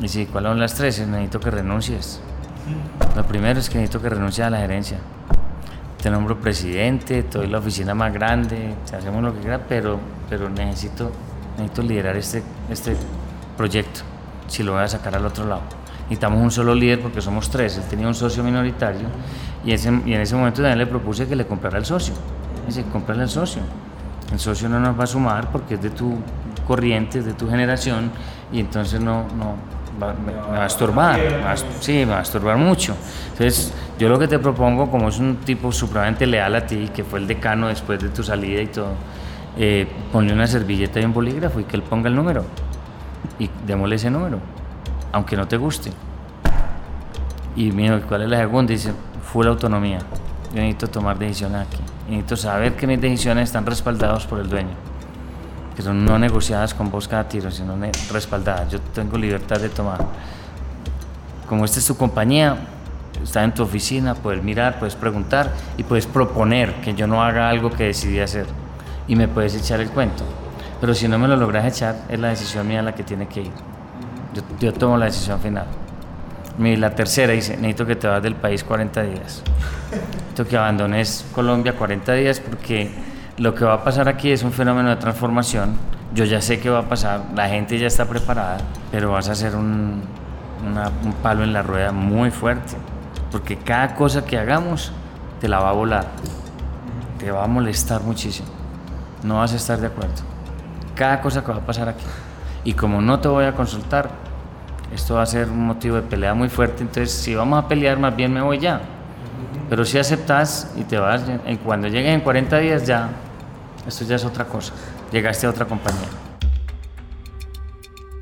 Y 0.02 0.08
si, 0.08 0.26
¿cuáles 0.26 0.52
son 0.52 0.60
las 0.60 0.76
tres? 0.76 1.00
Necesito 1.00 1.40
que 1.40 1.50
renuncies. 1.50 2.22
Lo 3.16 3.26
primero 3.26 3.60
es 3.60 3.70
que 3.70 3.78
necesito 3.78 4.02
que 4.02 4.10
renuncie 4.10 4.44
a 4.44 4.50
la 4.50 4.60
gerencia. 4.60 4.98
Te 6.02 6.10
nombro 6.10 6.40
presidente, 6.40 7.24
te 7.24 7.38
doy 7.38 7.48
la 7.48 7.60
oficina 7.60 7.96
más 7.96 8.14
grande, 8.14 8.76
hacemos 8.96 9.24
lo 9.24 9.34
que 9.34 9.40
quiera, 9.40 9.60
pero, 9.68 10.00
pero 10.30 10.50
necesito, 10.50 11.12
necesito 11.58 11.82
liderar 11.82 12.16
este, 12.16 12.44
este 12.70 12.96
proyecto 13.58 14.02
si 14.48 14.64
lo 14.64 14.74
voy 14.74 14.84
a 14.84 14.88
sacar 14.88 15.16
al 15.16 15.26
otro 15.26 15.46
lado. 15.46 15.62
Necesitamos 16.04 16.42
un 16.42 16.52
solo 16.52 16.76
líder 16.76 17.02
porque 17.02 17.22
somos 17.22 17.50
tres. 17.50 17.78
Él 17.78 17.84
tenía 17.90 18.08
un 18.08 18.14
socio 18.14 18.44
minoritario 18.44 19.08
y, 19.64 19.72
ese, 19.72 19.90
y 20.06 20.14
en 20.14 20.22
ese 20.22 20.36
momento 20.36 20.62
también 20.62 20.78
le 20.78 20.86
propuse 20.86 21.28
que 21.28 21.36
le 21.36 21.48
comprara 21.48 21.78
el 21.78 21.86
socio. 21.86 22.14
Dice, 22.68 22.84
comprarle 22.92 23.24
el 23.24 23.30
socio. 23.30 23.62
El 24.32 24.40
socio 24.40 24.70
no 24.70 24.80
nos 24.80 25.00
va 25.00 25.06
a 25.06 25.08
sumar 25.08 25.52
porque 25.52 25.76
es 25.76 25.82
de 25.82 25.90
tu 25.90 26.16
corriente, 26.68 27.20
es 27.20 27.26
de 27.26 27.34
tu 27.34 27.50
generación 27.50 28.12
y 28.52 28.60
entonces 28.60 29.00
no, 29.00 29.24
no, 29.38 29.56
me, 30.00 30.34
va 30.34 30.64
a 30.64 30.66
estorbar, 30.66 31.20
sí, 31.80 31.94
me 31.94 32.06
va 32.06 32.20
a 32.20 32.22
estorbar 32.22 32.58
mucho. 32.58 32.96
Entonces, 33.32 33.74
yo 33.98 34.10
lo 34.10 34.20
que 34.20 34.28
te 34.28 34.40
propongo, 34.40 34.90
como 34.90 35.10
es 35.10 35.20
un 35.20 35.38
tipo 35.38 35.72
supremamente 35.72 36.26
leal 36.26 36.56
a 36.56 36.66
ti, 36.66 36.90
que 36.94 37.04
fue 37.04 37.20
el 37.20 37.28
decano 37.28 37.68
después 37.68 38.00
de 38.00 38.10
tu 38.10 38.24
salida 38.24 38.62
y 38.62 38.68
todo, 38.68 38.94
eh, 39.58 39.88
ponle 40.12 40.34
una 40.34 40.48
servilleta 40.48 41.00
y 41.00 41.06
un 41.06 41.14
bolígrafo 41.14 41.60
y 41.60 41.64
que 41.64 41.76
él 41.76 41.84
ponga 41.84 42.10
el 42.10 42.16
número. 42.16 42.44
Y 43.40 43.50
démosle 43.66 43.96
ese 43.96 44.10
número, 44.10 44.40
aunque 45.12 45.36
no 45.36 45.48
te 45.48 45.58
guste. 45.58 45.92
Y 47.56 47.72
dijo, 47.72 48.02
¿cuál 48.08 48.24
es 48.24 48.30
la 48.30 48.38
segunda? 48.38 48.72
Dice, 48.72 48.92
full 49.24 49.48
autonomía. 49.48 50.00
Yo 50.54 50.62
necesito 50.62 50.88
tomar 50.88 51.18
decisiones 51.18 51.68
aquí. 51.68 51.80
Necesito 52.10 52.38
saber 52.38 52.76
que 52.76 52.86
mis 52.86 53.00
decisiones 53.00 53.46
están 53.50 53.66
respaldadas 53.66 54.26
por 54.26 54.40
el 54.40 54.50
dueño 54.50 54.95
que 55.76 55.84
no 55.84 56.18
negociadas 56.18 56.74
con 56.74 56.90
vos 56.90 57.08
cada 57.08 57.28
tiro, 57.28 57.52
sino 57.52 57.76
respaldadas. 58.12 58.72
Yo 58.72 58.80
tengo 58.80 59.18
libertad 59.18 59.60
de 59.60 59.70
tomar. 59.70 60.06
Como 61.48 61.66
esta 61.66 61.80
es 61.80 61.86
tu 61.86 61.96
compañía, 61.96 62.58
estar 63.24 63.44
en 63.44 63.54
tu 63.54 63.64
oficina, 63.64 64.16
puedes 64.16 64.44
mirar, 64.44 64.80
puedes 64.80 64.96
preguntar 64.96 65.52
y 65.78 65.84
puedes 65.84 66.06
proponer 66.08 66.74
que 66.76 66.94
yo 66.94 67.08
no 67.08 67.24
haga 67.24 67.50
algo 67.50 67.70
que 67.70 67.86
decidí 67.86 68.20
hacer 68.20 68.46
y 69.08 69.16
me 69.16 69.28
puedes 69.28 69.56
echar 69.56 69.80
el 69.82 69.90
cuento. 69.90 70.24
Pero 70.80 70.94
si 70.94 71.08
no 71.08 71.18
me 71.18 71.28
lo 71.28 71.36
logras 71.36 71.66
echar, 71.66 71.96
es 72.10 72.20
la 72.20 72.30
decisión 72.30 72.68
mía 72.68 72.82
la 72.82 72.94
que 72.94 73.04
tiene 73.04 73.28
que 73.28 73.42
ir. 73.42 73.52
Yo, 74.60 74.74
tomo 74.74 74.98
la 74.98 75.06
decisión 75.06 75.40
final. 75.40 75.66
Mi, 76.58 76.76
la 76.76 76.94
tercera 76.94 77.34
dice, 77.34 77.56
necesito 77.56 77.86
que 77.86 77.96
te 77.96 78.08
vas 78.08 78.22
del 78.22 78.36
país 78.36 78.64
40 78.64 79.04
días. 79.04 79.44
Necesito 79.92 80.48
que 80.48 80.58
abandones 80.58 81.26
Colombia 81.34 81.74
40 81.74 82.14
días 82.14 82.40
porque 82.40 82.92
lo 83.38 83.54
que 83.54 83.66
va 83.66 83.74
a 83.76 83.84
pasar 83.84 84.08
aquí 84.08 84.32
es 84.32 84.44
un 84.44 84.52
fenómeno 84.52 84.90
de 84.90 84.96
transformación. 84.98 85.76
Yo 86.14 86.24
ya 86.26 86.42
sé 86.42 86.60
qué 86.60 86.70
va 86.70 86.80
a 86.80 86.84
pasar, 86.90 87.22
la 87.36 87.50
gente 87.50 87.78
ya 87.78 87.88
está 87.88 88.06
preparada, 88.06 88.58
pero 88.92 89.12
vas 89.12 89.28
a 89.28 89.34
hacer 89.34 89.56
un, 89.56 90.02
una- 90.66 90.90
un 91.04 91.14
palo 91.22 91.44
en 91.44 91.52
la 91.52 91.62
rueda 91.62 91.92
muy 91.92 92.32
fuerte. 92.32 92.76
Porque 93.32 93.58
cada 93.58 93.96
cosa 93.96 94.24
que 94.24 94.38
hagamos 94.38 94.92
te 95.42 95.48
la 95.50 95.60
va 95.60 95.70
a 95.70 95.74
volar, 95.74 96.06
te 97.20 97.32
va 97.32 97.44
a 97.44 97.48
molestar 97.48 98.02
muchísimo. 98.02 98.48
No 99.24 99.40
vas 99.40 99.52
a 99.52 99.58
estar 99.58 99.80
de 99.80 99.88
acuerdo. 99.88 100.14
Cada 100.96 101.20
cosa 101.20 101.44
que 101.44 101.52
va 101.52 101.58
a 101.58 101.66
pasar 101.66 101.90
aquí. 101.90 102.06
Y 102.64 102.74
como 102.74 103.02
no 103.02 103.20
te 103.20 103.28
voy 103.28 103.44
a 103.46 103.52
consultar, 103.54 104.10
esto 104.94 105.16
va 105.16 105.24
a 105.24 105.26
ser 105.26 105.50
un 105.50 105.66
motivo 105.68 105.98
de 105.98 106.04
pelea 106.04 106.34
muy 106.34 106.48
fuerte. 106.48 106.84
Entonces, 106.84 107.12
si 107.12 107.36
vamos 107.36 107.62
a 107.62 107.68
pelear, 107.68 108.00
más 108.00 108.16
bien 108.16 108.32
me 108.34 108.42
voy 108.42 108.60
ya. 108.60 108.80
Pero 109.70 109.84
si 109.84 109.98
aceptas 109.98 110.72
y 110.78 110.84
te 110.84 110.98
vas, 110.98 111.24
cuando 111.66 111.88
llegues 111.90 112.14
en 112.14 112.22
40 112.22 112.58
días 112.60 112.86
ya, 112.86 113.10
esto 113.88 114.06
ya 114.06 114.16
es 114.16 114.26
otra 114.26 114.46
cosa. 114.46 114.74
Llegaste 115.12 115.48
a 115.48 115.50
otra 115.50 115.66
compañía. 115.66 116.10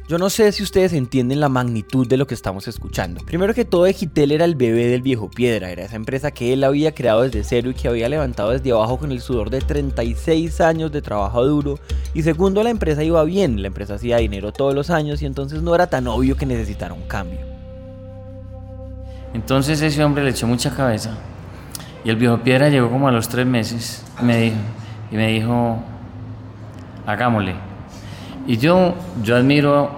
Yo 0.10 0.18
no 0.18 0.30
sé 0.30 0.52
si 0.52 0.62
ustedes 0.64 0.92
entienden 0.92 1.40
la 1.40 1.48
magnitud 1.48 2.06
de 2.06 2.18
lo 2.18 2.28
que 2.28 2.34
estamos 2.34 2.68
escuchando. 2.68 3.26
Primero 3.26 3.54
que 3.54 3.64
todo, 3.64 3.86
Egitel 3.86 4.34
era 4.34 4.44
el 4.44 4.56
bebé 4.56 4.88
del 4.88 5.02
viejo 5.02 5.32
Piedra, 5.32 5.72
era 5.72 5.86
esa 5.86 5.96
empresa 5.96 6.32
que 6.32 6.52
él 6.52 6.66
había 6.66 6.94
creado 6.94 7.22
desde 7.22 7.46
cero 7.46 7.70
y 7.70 7.74
que 7.74 7.88
había 7.88 8.10
levantado 8.10 8.52
desde 8.52 8.74
abajo 8.74 9.00
con 9.00 9.14
el 9.14 9.22
sudor 9.22 9.50
de 9.50 9.62
36 9.62 10.60
años 10.60 10.92
de 10.92 11.02
trabajo 11.02 11.46
duro. 11.46 11.80
Y 12.14 12.24
segundo, 12.24 12.62
la 12.64 12.70
empresa 12.70 13.02
iba 13.02 13.24
bien, 13.24 13.62
la 13.62 13.70
empresa 13.70 13.96
hacía 13.96 14.18
dinero 14.18 14.52
todos 14.52 14.76
los 14.76 14.90
años 14.90 15.22
y 15.22 15.26
entonces 15.26 15.62
no 15.62 15.74
era 15.74 15.88
tan 15.88 16.06
obvio 16.08 16.36
que 16.36 16.46
necesitara 16.46 16.94
un 16.94 17.08
cambio. 17.08 17.40
Entonces 19.34 19.82
ese 19.82 20.04
hombre 20.04 20.26
le 20.26 20.32
echó 20.32 20.48
mucha 20.48 20.76
cabeza. 20.76 21.18
Y 22.04 22.10
el 22.10 22.18
viejo 22.18 22.40
Piedra 22.40 22.68
llegó 22.68 22.90
como 22.90 23.08
a 23.08 23.12
los 23.12 23.30
tres 23.30 23.48
meses 23.48 24.04
y 24.22 24.26
me 24.26 24.38
dijo, 24.42 24.58
y 25.14 25.16
me 25.16 25.28
dijo 25.28 25.78
hagámosle. 27.06 27.54
Y 28.48 28.58
yo, 28.58 28.96
yo 29.22 29.38
admiro, 29.38 29.92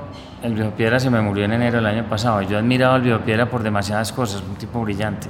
el 0.44 0.54
viejo 0.54 0.72
Piedra 0.72 1.00
se 1.00 1.10
me 1.10 1.22
murió 1.22 1.46
en 1.46 1.54
enero 1.54 1.78
del 1.78 1.86
año 1.86 2.04
pasado, 2.10 2.42
yo 2.42 2.58
admiraba 2.58 2.96
al 2.96 3.02
viejo 3.02 3.20
Piedra 3.22 3.50
por 3.50 3.64
demasiadas 3.64 4.12
cosas, 4.12 4.44
un 4.48 4.56
tipo 4.56 4.82
brillante, 4.82 5.28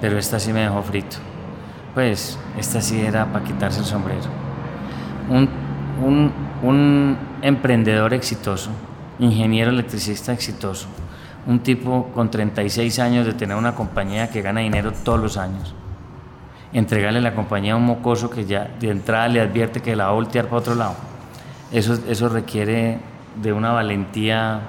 pero 0.00 0.18
esta 0.18 0.40
sí 0.40 0.54
me 0.54 0.60
dejó 0.60 0.82
frito. 0.82 1.18
Pues 1.92 2.38
esta 2.56 2.80
sí 2.80 2.98
era 2.98 3.26
para 3.26 3.44
quitarse 3.44 3.80
el 3.80 3.84
sombrero. 3.84 4.22
Un, 5.28 5.48
un, 6.02 6.32
un 6.62 7.18
emprendedor 7.42 8.14
exitoso, 8.14 8.70
ingeniero 9.18 9.70
electricista 9.70 10.32
exitoso, 10.32 10.88
un 11.46 11.60
tipo 11.60 12.10
con 12.14 12.30
36 12.30 12.98
años 13.00 13.26
de 13.26 13.34
tener 13.34 13.56
una 13.56 13.74
compañía 13.74 14.30
que 14.30 14.40
gana 14.40 14.60
dinero 14.60 14.92
todos 15.04 15.20
los 15.20 15.36
años. 15.36 15.74
Entregarle 16.72 17.20
la 17.20 17.34
compañía 17.34 17.72
a 17.72 17.76
un 17.76 17.84
mocoso 17.84 18.28
que 18.30 18.44
ya 18.44 18.68
de 18.78 18.90
entrada 18.90 19.28
le 19.28 19.40
advierte 19.40 19.80
que 19.80 19.96
la 19.96 20.04
va 20.04 20.10
a 20.10 20.14
voltear 20.14 20.46
para 20.46 20.56
otro 20.56 20.74
lado. 20.74 20.94
Eso, 21.72 21.98
eso 22.08 22.28
requiere 22.28 22.98
de 23.42 23.52
una 23.52 23.72
valentía, 23.72 24.60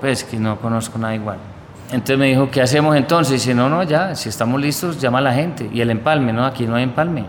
pues 0.00 0.24
que 0.24 0.38
no 0.38 0.58
conozco 0.58 0.98
nada 0.98 1.14
igual. 1.14 1.38
Entonces 1.90 2.18
me 2.18 2.26
dijo, 2.26 2.50
¿qué 2.50 2.62
hacemos 2.62 2.96
entonces? 2.96 3.32
Y 3.32 3.34
dice, 3.34 3.54
no, 3.54 3.68
no, 3.68 3.82
ya, 3.82 4.14
si 4.14 4.28
estamos 4.30 4.60
listos, 4.60 4.98
llama 4.98 5.18
a 5.18 5.22
la 5.22 5.34
gente. 5.34 5.68
Y 5.72 5.82
el 5.82 5.90
empalme, 5.90 6.32
no, 6.32 6.46
aquí 6.46 6.66
no 6.66 6.76
hay 6.76 6.84
empalme. 6.84 7.24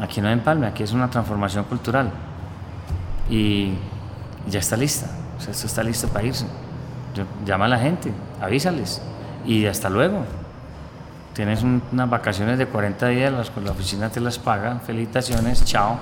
Aquí 0.00 0.20
no 0.20 0.28
hay 0.28 0.34
empalme, 0.34 0.66
aquí 0.66 0.82
es 0.82 0.92
una 0.92 1.10
transformación 1.10 1.64
cultural. 1.64 2.10
Y 3.28 3.72
ya 4.48 4.58
está 4.58 4.76
lista, 4.76 5.06
o 5.38 5.40
sea, 5.40 5.52
esto 5.52 5.66
está 5.66 5.82
listo 5.82 6.08
para 6.08 6.26
irse. 6.26 6.46
Llama 7.44 7.66
a 7.66 7.68
la 7.68 7.78
gente, 7.78 8.12
avísales 8.40 9.02
y 9.46 9.66
hasta 9.66 9.88
luego. 9.90 10.24
Tienes 11.34 11.62
un- 11.62 11.82
unas 11.92 12.10
vacaciones 12.10 12.58
de 12.58 12.66
40 12.66 13.08
días, 13.08 13.32
las, 13.32 13.50
la 13.64 13.70
oficina 13.70 14.10
te 14.10 14.20
las 14.20 14.38
paga, 14.38 14.80
felicitaciones, 14.80 15.64
chao. 15.64 15.96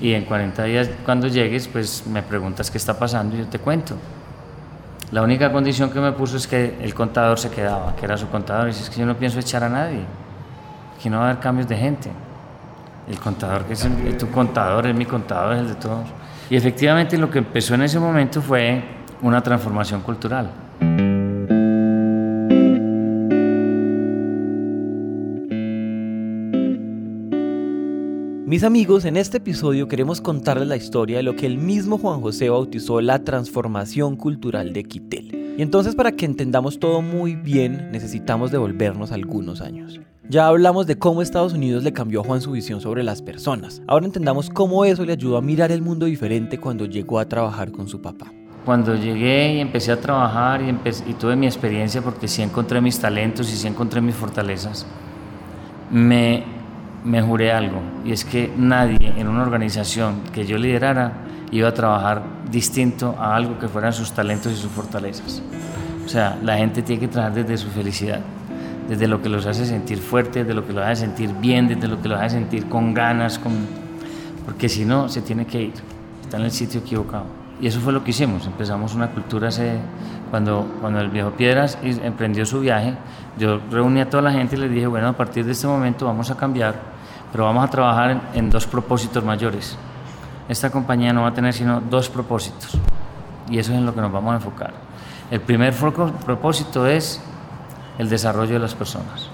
Y 0.00 0.12
en 0.12 0.24
40 0.24 0.64
días, 0.64 0.90
cuando 1.04 1.26
llegues, 1.26 1.66
pues 1.68 2.04
me 2.06 2.22
preguntas 2.22 2.70
qué 2.70 2.78
está 2.78 2.98
pasando 2.98 3.34
y 3.36 3.40
yo 3.40 3.46
te 3.46 3.58
cuento. 3.58 3.94
La 5.10 5.22
única 5.22 5.50
condición 5.50 5.90
que 5.90 6.00
me 6.00 6.12
puso 6.12 6.36
es 6.36 6.46
que 6.46 6.76
el 6.82 6.94
contador 6.94 7.38
se 7.38 7.50
quedaba, 7.50 7.96
que 7.96 8.04
era 8.04 8.16
su 8.18 8.28
contador. 8.28 8.64
Y 8.64 8.68
dice, 8.68 8.82
es 8.84 8.90
que 8.90 9.00
yo 9.00 9.06
no 9.06 9.16
pienso 9.16 9.38
echar 9.40 9.64
a 9.64 9.68
nadie. 9.70 10.02
Aquí 10.98 11.08
no 11.08 11.18
va 11.18 11.24
a 11.28 11.30
haber 11.30 11.40
cambios 11.42 11.66
de 11.66 11.76
gente. 11.76 12.10
El 13.08 13.18
contador, 13.18 13.64
que 13.64 13.72
es 13.72 13.84
el- 13.86 14.18
tu 14.18 14.28
contador, 14.30 14.86
es 14.86 14.94
mi 14.94 15.06
contador, 15.06 15.54
es 15.54 15.60
el 15.60 15.68
de 15.68 15.74
todos. 15.76 16.06
Y 16.50 16.56
efectivamente 16.56 17.16
lo 17.16 17.30
que 17.30 17.38
empezó 17.38 17.74
en 17.74 17.82
ese 17.82 17.98
momento 17.98 18.42
fue 18.42 18.84
una 19.22 19.42
transformación 19.42 20.02
cultural. 20.02 20.50
Mis 28.58 28.64
amigos, 28.64 29.04
en 29.04 29.16
este 29.16 29.36
episodio 29.36 29.86
queremos 29.86 30.20
contarles 30.20 30.66
la 30.66 30.74
historia 30.74 31.18
de 31.18 31.22
lo 31.22 31.36
que 31.36 31.46
el 31.46 31.58
mismo 31.58 31.96
Juan 31.96 32.20
José 32.20 32.50
bautizó 32.50 33.00
la 33.00 33.20
transformación 33.20 34.16
cultural 34.16 34.72
de 34.72 34.82
Quitel. 34.82 35.54
Y 35.56 35.62
entonces 35.62 35.94
para 35.94 36.10
que 36.10 36.26
entendamos 36.26 36.80
todo 36.80 37.00
muy 37.00 37.36
bien 37.36 37.92
necesitamos 37.92 38.50
devolvernos 38.50 39.12
algunos 39.12 39.60
años. 39.60 40.00
Ya 40.28 40.48
hablamos 40.48 40.88
de 40.88 40.98
cómo 40.98 41.22
Estados 41.22 41.52
Unidos 41.52 41.84
le 41.84 41.92
cambió 41.92 42.20
a 42.20 42.24
Juan 42.24 42.40
su 42.40 42.50
visión 42.50 42.80
sobre 42.80 43.04
las 43.04 43.22
personas. 43.22 43.80
Ahora 43.86 44.06
entendamos 44.06 44.50
cómo 44.50 44.84
eso 44.84 45.04
le 45.04 45.12
ayudó 45.12 45.36
a 45.36 45.40
mirar 45.40 45.70
el 45.70 45.80
mundo 45.80 46.06
diferente 46.06 46.58
cuando 46.58 46.84
llegó 46.84 47.20
a 47.20 47.28
trabajar 47.28 47.70
con 47.70 47.86
su 47.86 48.02
papá. 48.02 48.26
Cuando 48.64 48.96
llegué 48.96 49.54
y 49.54 49.60
empecé 49.60 49.92
a 49.92 50.00
trabajar 50.00 50.62
y, 50.62 50.70
y 51.08 51.14
tuve 51.14 51.36
mi 51.36 51.46
experiencia 51.46 52.02
porque 52.02 52.26
sí 52.26 52.42
encontré 52.42 52.80
mis 52.80 52.98
talentos 52.98 53.52
y 53.52 53.54
sí 53.54 53.68
encontré 53.68 54.00
mis 54.00 54.16
fortalezas, 54.16 54.84
me, 55.92 56.57
me 57.04 57.22
juré 57.22 57.52
algo 57.52 57.80
y 58.04 58.12
es 58.12 58.24
que 58.24 58.52
nadie 58.56 59.14
en 59.16 59.28
una 59.28 59.42
organización 59.42 60.22
que 60.32 60.46
yo 60.46 60.58
liderara 60.58 61.12
iba 61.50 61.68
a 61.68 61.74
trabajar 61.74 62.22
distinto 62.50 63.16
a 63.18 63.34
algo 63.34 63.58
que 63.58 63.68
fueran 63.68 63.92
sus 63.92 64.12
talentos 64.12 64.52
y 64.52 64.56
sus 64.56 64.70
fortalezas. 64.70 65.42
O 66.04 66.08
sea, 66.08 66.38
la 66.42 66.56
gente 66.56 66.82
tiene 66.82 67.00
que 67.00 67.08
trabajar 67.08 67.34
desde 67.34 67.56
su 67.58 67.68
felicidad, 67.68 68.20
desde 68.88 69.06
lo 69.06 69.22
que 69.22 69.28
los 69.28 69.46
hace 69.46 69.66
sentir 69.66 69.98
fuertes, 69.98 70.46
desde 70.46 70.54
lo 70.54 70.66
que 70.66 70.72
los 70.72 70.84
hace 70.84 71.02
sentir 71.02 71.30
bien, 71.34 71.68
desde 71.68 71.88
lo 71.88 72.00
que 72.00 72.08
los 72.08 72.18
hace 72.18 72.36
sentir 72.36 72.66
con 72.66 72.94
ganas, 72.94 73.38
con... 73.38 73.52
porque 74.44 74.68
si 74.68 74.84
no, 74.84 75.08
se 75.08 75.22
tiene 75.22 75.46
que 75.46 75.62
ir, 75.62 75.74
está 76.22 76.38
en 76.38 76.44
el 76.44 76.50
sitio 76.50 76.80
equivocado. 76.80 77.37
Y 77.60 77.66
eso 77.66 77.80
fue 77.80 77.92
lo 77.92 78.04
que 78.04 78.10
hicimos, 78.10 78.46
empezamos 78.46 78.94
una 78.94 79.08
cultura 79.08 79.48
hace, 79.48 79.78
cuando, 80.30 80.66
cuando 80.80 81.00
el 81.00 81.08
viejo 81.08 81.30
Piedras 81.32 81.76
emprendió 81.82 82.46
su 82.46 82.60
viaje, 82.60 82.94
yo 83.36 83.60
reuní 83.70 84.00
a 84.00 84.08
toda 84.08 84.22
la 84.22 84.32
gente 84.32 84.56
y 84.56 84.58
les 84.60 84.70
dije, 84.70 84.86
bueno, 84.86 85.08
a 85.08 85.12
partir 85.12 85.44
de 85.44 85.52
este 85.52 85.66
momento 85.66 86.06
vamos 86.06 86.30
a 86.30 86.36
cambiar, 86.36 86.76
pero 87.32 87.44
vamos 87.44 87.64
a 87.64 87.68
trabajar 87.68 88.10
en, 88.10 88.20
en 88.34 88.50
dos 88.50 88.66
propósitos 88.66 89.24
mayores. 89.24 89.76
Esta 90.48 90.70
compañía 90.70 91.12
no 91.12 91.22
va 91.22 91.28
a 91.28 91.34
tener 91.34 91.52
sino 91.52 91.80
dos 91.80 92.08
propósitos 92.08 92.78
y 93.50 93.58
eso 93.58 93.72
es 93.72 93.78
en 93.78 93.86
lo 93.86 93.94
que 93.94 94.00
nos 94.00 94.12
vamos 94.12 94.32
a 94.32 94.36
enfocar. 94.36 94.72
El 95.30 95.40
primer 95.40 95.74
propósito 95.74 96.86
es 96.86 97.20
el 97.98 98.08
desarrollo 98.08 98.54
de 98.54 98.58
las 98.58 98.74
personas. 98.74 99.28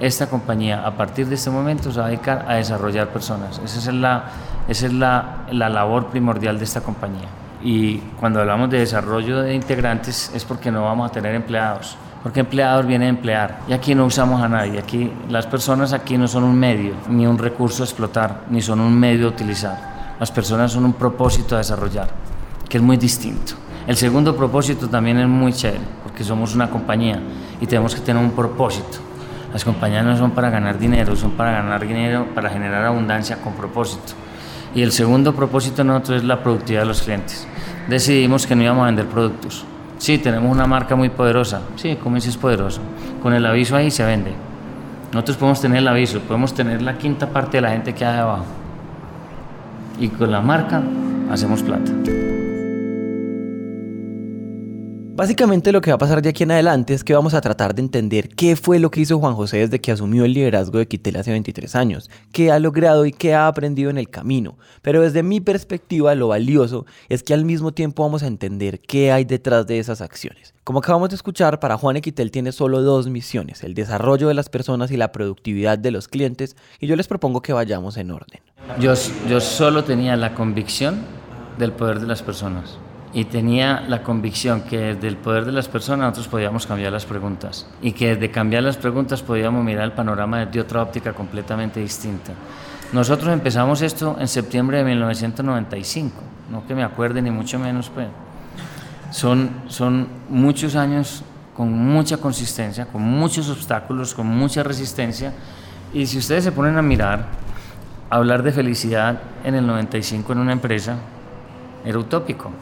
Esta 0.00 0.28
compañía 0.28 0.86
a 0.86 0.96
partir 0.96 1.26
de 1.26 1.34
este 1.34 1.50
momento 1.50 1.92
se 1.92 2.00
va 2.00 2.06
a 2.06 2.08
dedicar 2.08 2.44
a 2.48 2.54
desarrollar 2.54 3.08
personas. 3.08 3.60
Esa 3.64 3.78
es 3.78 3.94
la, 3.94 4.24
esa 4.68 4.86
es 4.86 4.92
la, 4.92 5.44
la 5.50 5.68
labor 5.68 6.06
primordial 6.06 6.58
de 6.58 6.64
esta 6.64 6.80
compañía. 6.80 7.28
Y 7.62 7.98
cuando 8.20 8.40
hablamos 8.40 8.70
de 8.70 8.78
desarrollo 8.78 9.42
de 9.42 9.54
integrantes 9.54 10.30
es 10.34 10.44
porque 10.44 10.70
no 10.70 10.84
vamos 10.84 11.10
a 11.10 11.12
tener 11.12 11.34
empleados. 11.34 11.96
Porque 12.22 12.40
empleador 12.40 12.86
viene 12.86 13.06
a 13.06 13.08
emplear. 13.08 13.60
Y 13.68 13.72
aquí 13.72 13.94
no 13.94 14.06
usamos 14.06 14.42
a 14.42 14.48
nadie. 14.48 14.78
Aquí 14.78 15.12
las 15.28 15.46
personas 15.46 15.92
aquí 15.92 16.18
no 16.18 16.28
son 16.28 16.44
un 16.44 16.58
medio, 16.58 16.94
ni 17.08 17.26
un 17.26 17.38
recurso 17.38 17.82
a 17.82 17.86
explotar, 17.86 18.42
ni 18.50 18.60
son 18.60 18.80
un 18.80 18.98
medio 18.98 19.26
a 19.26 19.30
utilizar. 19.30 20.16
Las 20.18 20.32
personas 20.32 20.72
son 20.72 20.84
un 20.84 20.94
propósito 20.94 21.54
a 21.54 21.58
desarrollar, 21.58 22.08
que 22.68 22.78
es 22.78 22.82
muy 22.82 22.96
distinto. 22.96 23.54
El 23.86 23.96
segundo 23.96 24.36
propósito 24.36 24.88
también 24.88 25.18
es 25.18 25.28
muy 25.28 25.52
chévere, 25.52 25.80
porque 26.02 26.24
somos 26.24 26.54
una 26.54 26.68
compañía 26.68 27.20
y 27.60 27.66
tenemos 27.66 27.94
que 27.94 28.00
tener 28.00 28.22
un 28.22 28.32
propósito. 28.32 28.98
Las 29.52 29.64
compañías 29.64 30.04
no 30.04 30.16
son 30.16 30.32
para 30.32 30.50
ganar 30.50 30.78
dinero, 30.78 31.16
son 31.16 31.30
para 31.30 31.52
ganar 31.52 31.86
dinero, 31.86 32.26
para 32.34 32.50
generar 32.50 32.84
abundancia 32.84 33.40
con 33.40 33.54
propósito. 33.54 34.12
Y 34.74 34.82
el 34.82 34.92
segundo 34.92 35.34
propósito 35.34 35.78
de 35.78 35.84
nosotros 35.84 36.18
es 36.18 36.24
la 36.24 36.42
productividad 36.42 36.82
de 36.82 36.88
los 36.88 37.02
clientes. 37.02 37.46
Decidimos 37.88 38.46
que 38.46 38.54
no 38.54 38.62
íbamos 38.62 38.82
a 38.82 38.86
vender 38.86 39.06
productos. 39.06 39.64
Sí, 39.98 40.18
tenemos 40.18 40.50
una 40.50 40.66
marca 40.66 40.94
muy 40.94 41.08
poderosa. 41.08 41.62
Sí, 41.76 41.96
Comienzo 41.96 42.28
es 42.28 42.36
poderoso. 42.36 42.80
Con 43.22 43.32
el 43.32 43.44
aviso 43.46 43.76
ahí 43.76 43.90
se 43.90 44.04
vende. 44.04 44.32
Nosotros 45.12 45.38
podemos 45.38 45.60
tener 45.60 45.78
el 45.78 45.88
aviso, 45.88 46.20
podemos 46.20 46.54
tener 46.54 46.82
la 46.82 46.98
quinta 46.98 47.30
parte 47.30 47.56
de 47.56 47.62
la 47.62 47.70
gente 47.70 47.94
que 47.94 48.04
hay 48.04 48.18
abajo. 48.18 48.44
Y 49.98 50.08
con 50.08 50.30
la 50.30 50.40
marca 50.40 50.82
hacemos 51.30 51.62
plata. 51.62 51.90
Básicamente 55.18 55.72
lo 55.72 55.80
que 55.80 55.90
va 55.90 55.96
a 55.96 55.98
pasar 55.98 56.22
de 56.22 56.28
aquí 56.28 56.44
en 56.44 56.52
adelante 56.52 56.94
es 56.94 57.02
que 57.02 57.12
vamos 57.12 57.34
a 57.34 57.40
tratar 57.40 57.74
de 57.74 57.82
entender 57.82 58.28
qué 58.28 58.54
fue 58.54 58.78
lo 58.78 58.92
que 58.92 59.00
hizo 59.00 59.18
Juan 59.18 59.34
José 59.34 59.56
desde 59.56 59.80
que 59.80 59.90
asumió 59.90 60.24
el 60.24 60.32
liderazgo 60.32 60.78
de 60.78 60.86
Quitel 60.86 61.16
hace 61.16 61.32
23 61.32 61.74
años, 61.74 62.08
qué 62.30 62.52
ha 62.52 62.60
logrado 62.60 63.04
y 63.04 63.10
qué 63.10 63.34
ha 63.34 63.48
aprendido 63.48 63.90
en 63.90 63.98
el 63.98 64.10
camino. 64.10 64.58
Pero 64.80 65.02
desde 65.02 65.24
mi 65.24 65.40
perspectiva 65.40 66.14
lo 66.14 66.28
valioso 66.28 66.86
es 67.08 67.24
que 67.24 67.34
al 67.34 67.44
mismo 67.44 67.72
tiempo 67.72 68.04
vamos 68.04 68.22
a 68.22 68.28
entender 68.28 68.78
qué 68.78 69.10
hay 69.10 69.24
detrás 69.24 69.66
de 69.66 69.80
esas 69.80 70.02
acciones. 70.02 70.54
Como 70.62 70.78
acabamos 70.78 71.08
de 71.08 71.16
escuchar, 71.16 71.58
para 71.58 71.76
Juan 71.76 71.96
Equitel 71.96 72.30
tiene 72.30 72.52
solo 72.52 72.82
dos 72.82 73.08
misiones, 73.08 73.64
el 73.64 73.74
desarrollo 73.74 74.28
de 74.28 74.34
las 74.34 74.48
personas 74.48 74.92
y 74.92 74.96
la 74.96 75.10
productividad 75.10 75.80
de 75.80 75.90
los 75.90 76.06
clientes, 76.06 76.54
y 76.78 76.86
yo 76.86 76.94
les 76.94 77.08
propongo 77.08 77.42
que 77.42 77.52
vayamos 77.52 77.96
en 77.96 78.12
orden. 78.12 78.40
Yo, 78.78 78.94
yo 79.28 79.40
solo 79.40 79.82
tenía 79.82 80.14
la 80.14 80.36
convicción 80.36 81.00
del 81.58 81.72
poder 81.72 81.98
de 81.98 82.06
las 82.06 82.22
personas 82.22 82.78
y 83.12 83.24
tenía 83.24 83.84
la 83.88 84.02
convicción 84.02 84.62
que 84.62 84.78
desde 84.78 85.08
el 85.08 85.16
poder 85.16 85.44
de 85.46 85.52
las 85.52 85.68
personas 85.68 86.00
nosotros 86.00 86.28
podíamos 86.28 86.66
cambiar 86.66 86.92
las 86.92 87.06
preguntas 87.06 87.66
y 87.80 87.92
que 87.92 88.14
desde 88.14 88.30
cambiar 88.30 88.62
las 88.62 88.76
preguntas 88.76 89.22
podíamos 89.22 89.64
mirar 89.64 89.84
el 89.84 89.92
panorama 89.92 90.44
desde 90.44 90.60
otra 90.60 90.82
óptica 90.82 91.12
completamente 91.12 91.80
distinta. 91.80 92.32
Nosotros 92.92 93.32
empezamos 93.32 93.82
esto 93.82 94.16
en 94.18 94.28
septiembre 94.28 94.78
de 94.78 94.84
1995, 94.84 96.14
no 96.50 96.66
que 96.66 96.74
me 96.74 96.84
acuerde 96.84 97.22
ni 97.22 97.30
mucho 97.30 97.58
menos, 97.58 97.90
pues. 97.90 98.08
Son, 99.10 99.50
son 99.68 100.06
muchos 100.28 100.76
años 100.76 101.22
con 101.56 101.72
mucha 101.72 102.18
consistencia, 102.18 102.86
con 102.86 103.02
muchos 103.02 103.48
obstáculos, 103.48 104.14
con 104.14 104.26
mucha 104.26 104.62
resistencia. 104.62 105.32
Y 105.94 106.06
si 106.06 106.18
ustedes 106.18 106.44
se 106.44 106.52
ponen 106.52 106.76
a 106.76 106.82
mirar, 106.82 107.26
hablar 108.10 108.42
de 108.42 108.52
felicidad 108.52 109.18
en 109.44 109.54
el 109.54 109.66
95 109.66 110.32
en 110.32 110.38
una 110.38 110.52
empresa 110.52 110.96
era 111.84 111.98
utópico 111.98 112.52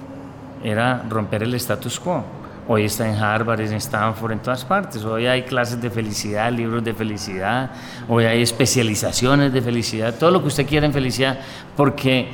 era 0.66 1.04
romper 1.08 1.44
el 1.44 1.54
status 1.54 2.00
quo. 2.00 2.24
Hoy 2.68 2.84
está 2.84 3.08
en 3.08 3.14
Harvard, 3.14 3.60
en 3.60 3.74
Stanford, 3.74 4.32
en 4.32 4.40
todas 4.40 4.64
partes. 4.64 5.04
Hoy 5.04 5.26
hay 5.26 5.42
clases 5.42 5.80
de 5.80 5.88
felicidad, 5.88 6.50
libros 6.50 6.82
de 6.82 6.92
felicidad, 6.92 7.70
hoy 8.08 8.24
hay 8.24 8.42
especializaciones 8.42 9.52
de 9.52 9.62
felicidad, 9.62 10.14
todo 10.18 10.32
lo 10.32 10.40
que 10.40 10.48
usted 10.48 10.66
quiera 10.66 10.84
en 10.84 10.92
felicidad, 10.92 11.38
porque, 11.76 12.28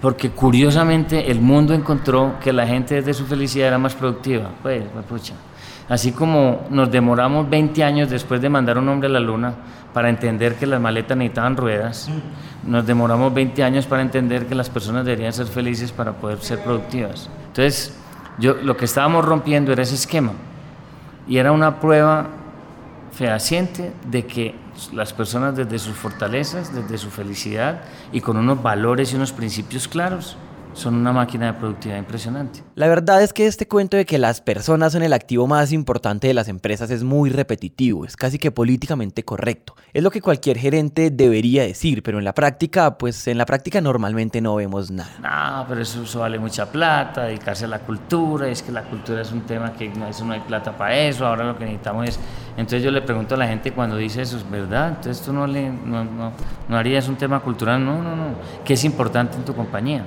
porque 0.00 0.30
curiosamente 0.30 1.30
el 1.30 1.40
mundo 1.40 1.72
encontró 1.72 2.34
que 2.42 2.52
la 2.52 2.66
gente 2.66 2.96
desde 2.96 3.14
su 3.14 3.26
felicidad 3.26 3.68
era 3.68 3.78
más 3.78 3.94
productiva. 3.94 4.50
Pues, 4.60 4.82
pucha. 5.08 5.34
Así 5.88 6.10
como 6.10 6.66
nos 6.70 6.90
demoramos 6.90 7.48
20 7.48 7.84
años 7.84 8.10
después 8.10 8.40
de 8.40 8.48
mandar 8.48 8.78
un 8.78 8.88
hombre 8.88 9.08
a 9.08 9.12
la 9.12 9.20
luna 9.20 9.54
para 9.92 10.08
entender 10.08 10.56
que 10.56 10.66
las 10.66 10.80
maletas 10.80 11.16
necesitaban 11.16 11.56
ruedas, 11.56 12.10
nos 12.66 12.84
demoramos 12.84 13.32
20 13.32 13.62
años 13.62 13.86
para 13.86 14.02
entender 14.02 14.46
que 14.46 14.56
las 14.56 14.68
personas 14.68 15.04
deberían 15.04 15.32
ser 15.32 15.46
felices 15.46 15.92
para 15.92 16.12
poder 16.12 16.40
ser 16.40 16.58
productivas. 16.58 17.30
Entonces, 17.54 17.94
yo, 18.38 18.54
lo 18.54 18.76
que 18.76 18.84
estábamos 18.84 19.24
rompiendo 19.24 19.72
era 19.72 19.84
ese 19.84 19.94
esquema. 19.94 20.32
Y 21.28 21.36
era 21.36 21.52
una 21.52 21.78
prueba 21.78 22.26
fehaciente 23.12 23.92
de 24.10 24.26
que 24.26 24.56
las 24.92 25.12
personas 25.12 25.54
desde 25.54 25.78
sus 25.78 25.94
fortalezas, 25.94 26.74
desde 26.74 26.98
su 26.98 27.10
felicidad 27.10 27.82
y 28.10 28.20
con 28.20 28.36
unos 28.38 28.60
valores 28.60 29.12
y 29.12 29.16
unos 29.16 29.30
principios 29.30 29.86
claros, 29.86 30.36
son 30.74 30.94
una 30.94 31.12
máquina 31.12 31.46
de 31.46 31.52
productividad 31.54 31.98
impresionante. 31.98 32.62
La 32.74 32.88
verdad 32.88 33.22
es 33.22 33.32
que 33.32 33.46
este 33.46 33.66
cuento 33.66 33.96
de 33.96 34.04
que 34.04 34.18
las 34.18 34.40
personas 34.40 34.92
son 34.92 35.02
el 35.02 35.12
activo 35.12 35.46
más 35.46 35.72
importante 35.72 36.26
de 36.26 36.34
las 36.34 36.48
empresas 36.48 36.90
es 36.90 37.04
muy 37.04 37.30
repetitivo, 37.30 38.04
es 38.04 38.16
casi 38.16 38.38
que 38.38 38.50
políticamente 38.50 39.24
correcto. 39.24 39.74
Es 39.92 40.02
lo 40.02 40.10
que 40.10 40.20
cualquier 40.20 40.58
gerente 40.58 41.10
debería 41.10 41.62
decir, 41.62 42.02
pero 42.02 42.18
en 42.18 42.24
la 42.24 42.34
práctica, 42.34 42.98
pues 42.98 43.26
en 43.28 43.38
la 43.38 43.46
práctica 43.46 43.80
normalmente 43.80 44.40
no 44.40 44.56
vemos 44.56 44.90
nada. 44.90 45.10
No, 45.20 45.66
pero 45.68 45.80
eso, 45.80 46.18
vale 46.18 46.38
mucha 46.38 46.70
plata, 46.70 47.24
dedicarse 47.24 47.64
a 47.64 47.68
la 47.68 47.78
cultura, 47.78 48.48
es 48.48 48.62
que 48.62 48.72
la 48.72 48.82
cultura 48.82 49.22
es 49.22 49.32
un 49.32 49.42
tema 49.42 49.72
que 49.72 49.88
no, 49.88 50.08
eso 50.08 50.24
no 50.24 50.32
hay 50.32 50.40
plata 50.40 50.76
para 50.76 50.98
eso, 50.98 51.26
ahora 51.26 51.44
lo 51.44 51.56
que 51.56 51.64
necesitamos 51.64 52.08
es... 52.08 52.18
Entonces 52.56 52.82
yo 52.82 52.90
le 52.92 53.02
pregunto 53.02 53.34
a 53.34 53.38
la 53.38 53.48
gente 53.48 53.72
cuando 53.72 53.96
dice 53.96 54.22
eso, 54.22 54.36
¿es 54.36 54.48
verdad? 54.48 54.90
Entonces 54.90 55.20
tú 55.24 55.32
no, 55.32 55.46
le, 55.46 55.70
no, 55.70 56.04
no, 56.04 56.32
no 56.68 56.76
harías 56.76 57.08
un 57.08 57.16
tema 57.16 57.40
cultural, 57.40 57.84
no, 57.84 58.00
no, 58.00 58.14
no. 58.14 58.34
¿Qué 58.64 58.74
es 58.74 58.84
importante 58.84 59.36
en 59.36 59.44
tu 59.44 59.54
compañía? 59.54 60.04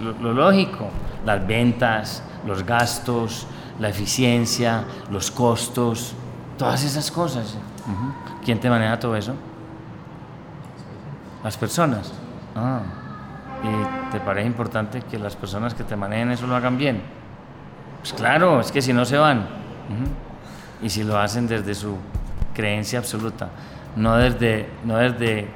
Lo, 0.00 0.32
lógico, 0.32 0.88
las 1.24 1.46
ventas, 1.46 2.22
los 2.46 2.64
gastos, 2.64 3.46
la 3.78 3.88
eficiencia, 3.88 4.84
los 5.10 5.30
costos, 5.30 6.14
todas 6.58 6.82
esas 6.84 7.10
cosas. 7.10 7.56
¿Quién 8.44 8.60
te 8.60 8.70
maneja 8.70 8.98
todo 8.98 9.16
eso? 9.16 9.34
Las 11.44 11.56
personas. 11.56 12.12
Ah. 12.54 12.80
¿Y 13.62 14.12
te 14.12 14.20
parece 14.20 14.46
importante 14.46 15.02
que 15.02 15.18
las 15.18 15.36
personas 15.36 15.74
que 15.74 15.84
te 15.84 15.96
manejen 15.96 16.30
eso 16.30 16.46
lo 16.46 16.56
hagan 16.56 16.76
bien? 16.76 17.02
Pues 18.00 18.12
claro, 18.12 18.60
es 18.60 18.70
que 18.70 18.82
si 18.82 18.92
no 18.92 19.04
se 19.04 19.18
van. 19.18 19.46
Y 20.82 20.90
si 20.90 21.02
lo 21.02 21.18
hacen 21.18 21.46
desde 21.46 21.74
su 21.74 21.96
creencia 22.54 22.98
absoluta, 22.98 23.48
no 23.96 24.16
desde, 24.16 24.68
no 24.84 24.96
desde 24.96 25.48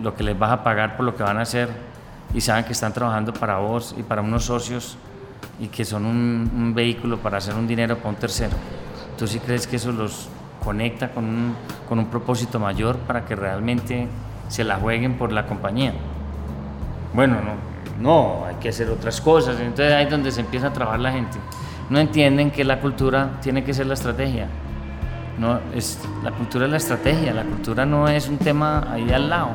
lo 0.00 0.14
que 0.14 0.22
les 0.22 0.38
vas 0.38 0.52
a 0.52 0.62
pagar 0.62 0.96
por 0.96 1.06
lo 1.06 1.16
que 1.16 1.22
van 1.22 1.38
a 1.38 1.42
hacer, 1.42 1.68
y 2.34 2.40
saben 2.40 2.64
que 2.64 2.72
están 2.72 2.92
trabajando 2.92 3.32
para 3.32 3.58
vos 3.58 3.94
y 3.98 4.02
para 4.02 4.22
unos 4.22 4.44
socios 4.44 4.96
y 5.60 5.68
que 5.68 5.84
son 5.84 6.04
un, 6.04 6.72
vehículo 6.74 7.18
para 7.18 7.38
hacer 7.38 7.54
un 7.54 7.66
dinero 7.66 7.96
para 7.96 8.10
un 8.10 8.16
tercero. 8.16 8.56
¿Tú 9.16 9.26
sí 9.26 9.40
crees 9.40 9.66
que 9.66 9.76
eso 9.76 9.92
los 9.92 10.28
conecta 10.64 11.10
con 11.10 11.24
un, 11.24 11.54
con 11.88 11.98
un 11.98 12.06
propósito 12.06 12.58
mayor 12.58 12.96
para 12.98 13.24
que 13.24 13.34
realmente 13.34 14.06
se 14.48 14.64
la 14.64 14.76
jueguen 14.76 15.14
por 15.14 15.32
la 15.32 15.46
compañía? 15.46 15.92
Bueno, 17.14 17.36
no, 17.40 17.54
no, 18.00 18.46
hay 18.46 18.56
que 18.56 18.68
hacer 18.68 18.88
otras 18.90 19.20
cosas. 19.20 19.58
Entonces 19.60 19.92
ahí 19.92 20.04
es 20.04 20.10
donde 20.10 20.30
se 20.30 20.40
empieza 20.40 20.68
a 20.68 20.72
trabajar 20.72 21.00
la 21.00 21.12
gente. 21.12 21.38
No 21.90 21.98
entienden 21.98 22.50
que 22.50 22.64
la 22.64 22.80
cultura 22.80 23.38
tiene 23.40 23.64
que 23.64 23.72
ser 23.74 23.86
la 23.86 23.94
estrategia. 23.94 24.46
No, 25.38 25.60
es, 25.74 25.98
la 26.22 26.32
cultura 26.32 26.66
es 26.66 26.70
la 26.70 26.76
estrategia, 26.76 27.32
la 27.32 27.44
cultura 27.44 27.86
no 27.86 28.08
es 28.08 28.28
un 28.28 28.38
tema 28.38 28.92
ahí 28.92 29.10
al 29.10 29.30
lado. 29.30 29.50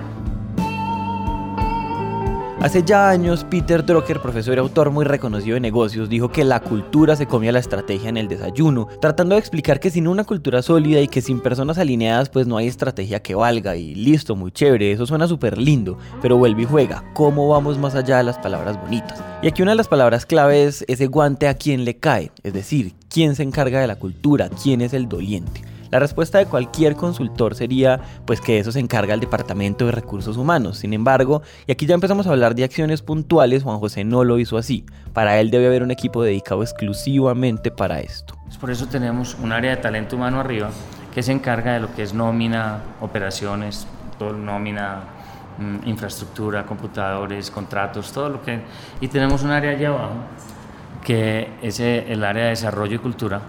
Hace 2.64 2.82
ya 2.82 3.10
años, 3.10 3.46
Peter 3.50 3.86
Drucker, 3.86 4.22
profesor 4.22 4.56
y 4.56 4.60
autor 4.60 4.90
muy 4.90 5.04
reconocido 5.04 5.56
de 5.56 5.60
negocios, 5.60 6.08
dijo 6.08 6.30
que 6.30 6.46
la 6.46 6.62
cultura 6.62 7.18
se 7.18 7.26
comía 7.26 7.52
la 7.52 7.60
estrategia 7.60 8.08
en 8.08 8.16
el 8.16 8.30
desayuno, 8.30 8.88
tratando 9.02 9.36
de 9.36 9.40
explicar 9.40 9.82
que 9.82 9.90
sin 9.90 10.08
una 10.08 10.24
cultura 10.24 10.62
sólida 10.62 11.02
y 11.02 11.10
que 11.10 11.22
sin 11.22 11.42
personas 11.42 11.78
alineadas, 11.78 12.30
pues 12.30 12.48
no 12.48 12.56
hay 12.56 12.68
estrategia 12.68 13.22
que 13.22 13.36
valga. 13.36 13.76
Y 13.76 13.96
listo, 13.96 14.38
muy 14.38 14.54
chévere, 14.54 14.94
eso 14.94 15.06
suena 15.06 15.28
súper 15.28 15.58
lindo, 15.58 15.98
pero 16.22 16.38
vuelve 16.38 16.62
y 16.62 16.66
juega. 16.66 17.04
¿Cómo 17.14 17.50
vamos 17.50 17.78
más 17.78 17.96
allá 17.96 18.16
de 18.16 18.24
las 18.24 18.38
palabras 18.38 18.82
bonitas? 18.82 19.22
Y 19.42 19.48
aquí 19.48 19.62
una 19.62 19.72
de 19.72 19.78
las 19.78 19.90
palabras 19.90 20.26
clave 20.26 20.64
es 20.64 20.86
ese 20.88 21.08
guante 21.08 21.50
a 21.50 21.56
quien 21.56 21.84
le 21.84 21.98
cae, 21.98 22.32
es 22.44 22.54
decir, 22.54 22.94
quién 23.10 23.36
se 23.36 23.44
encarga 23.44 23.82
de 23.82 23.88
la 23.88 23.98
cultura, 23.98 24.50
quién 24.50 24.80
es 24.80 24.94
el 24.94 25.10
doliente. 25.10 25.73
La 25.94 26.00
respuesta 26.00 26.40
de 26.40 26.48
cualquier 26.48 26.96
consultor 26.96 27.54
sería 27.54 28.00
pues 28.26 28.42
que 28.42 28.58
eso 28.58 28.72
se 28.72 28.80
encarga 28.80 29.14
el 29.14 29.20
Departamento 29.20 29.86
de 29.86 29.92
Recursos 29.92 30.38
Humanos. 30.38 30.80
Sin 30.80 30.92
embargo, 30.92 31.44
y 31.68 31.72
aquí 31.72 31.86
ya 31.86 31.94
empezamos 31.94 32.26
a 32.26 32.32
hablar 32.32 32.56
de 32.56 32.64
acciones 32.64 33.04
puntuales, 33.04 33.62
Juan 33.62 33.78
José 33.78 34.04
no 34.04 34.24
lo 34.24 34.40
hizo 34.40 34.58
así. 34.58 34.88
Para 35.14 35.40
él 35.40 35.52
debe 35.52 35.68
haber 35.68 35.84
un 35.84 35.92
equipo 35.92 36.24
dedicado 36.24 36.64
exclusivamente 36.64 37.70
para 37.70 38.00
esto. 38.00 38.36
Por 38.60 38.72
eso 38.72 38.88
tenemos 38.88 39.36
un 39.36 39.52
área 39.52 39.76
de 39.76 39.78
talento 39.84 40.16
humano 40.16 40.40
arriba 40.40 40.72
que 41.14 41.22
se 41.22 41.32
encarga 41.32 41.74
de 41.74 41.82
lo 41.82 41.94
que 41.94 42.02
es 42.02 42.12
nómina, 42.12 42.80
operaciones, 43.00 43.86
todo 44.18 44.34
nómina, 44.34 45.04
mm, 45.60 45.88
infraestructura, 45.88 46.66
computadores, 46.66 47.52
contratos, 47.52 48.12
todo 48.12 48.30
lo 48.30 48.42
que... 48.42 48.62
Y 49.00 49.10
tenemos 49.10 49.44
un 49.44 49.52
área 49.52 49.70
allá 49.70 49.90
abajo 49.90 50.16
que 51.04 51.50
es 51.62 51.80
el 51.80 52.24
área 52.24 52.46
de 52.46 52.50
desarrollo 52.50 52.96
y 52.96 53.00
cultura, 53.00 53.42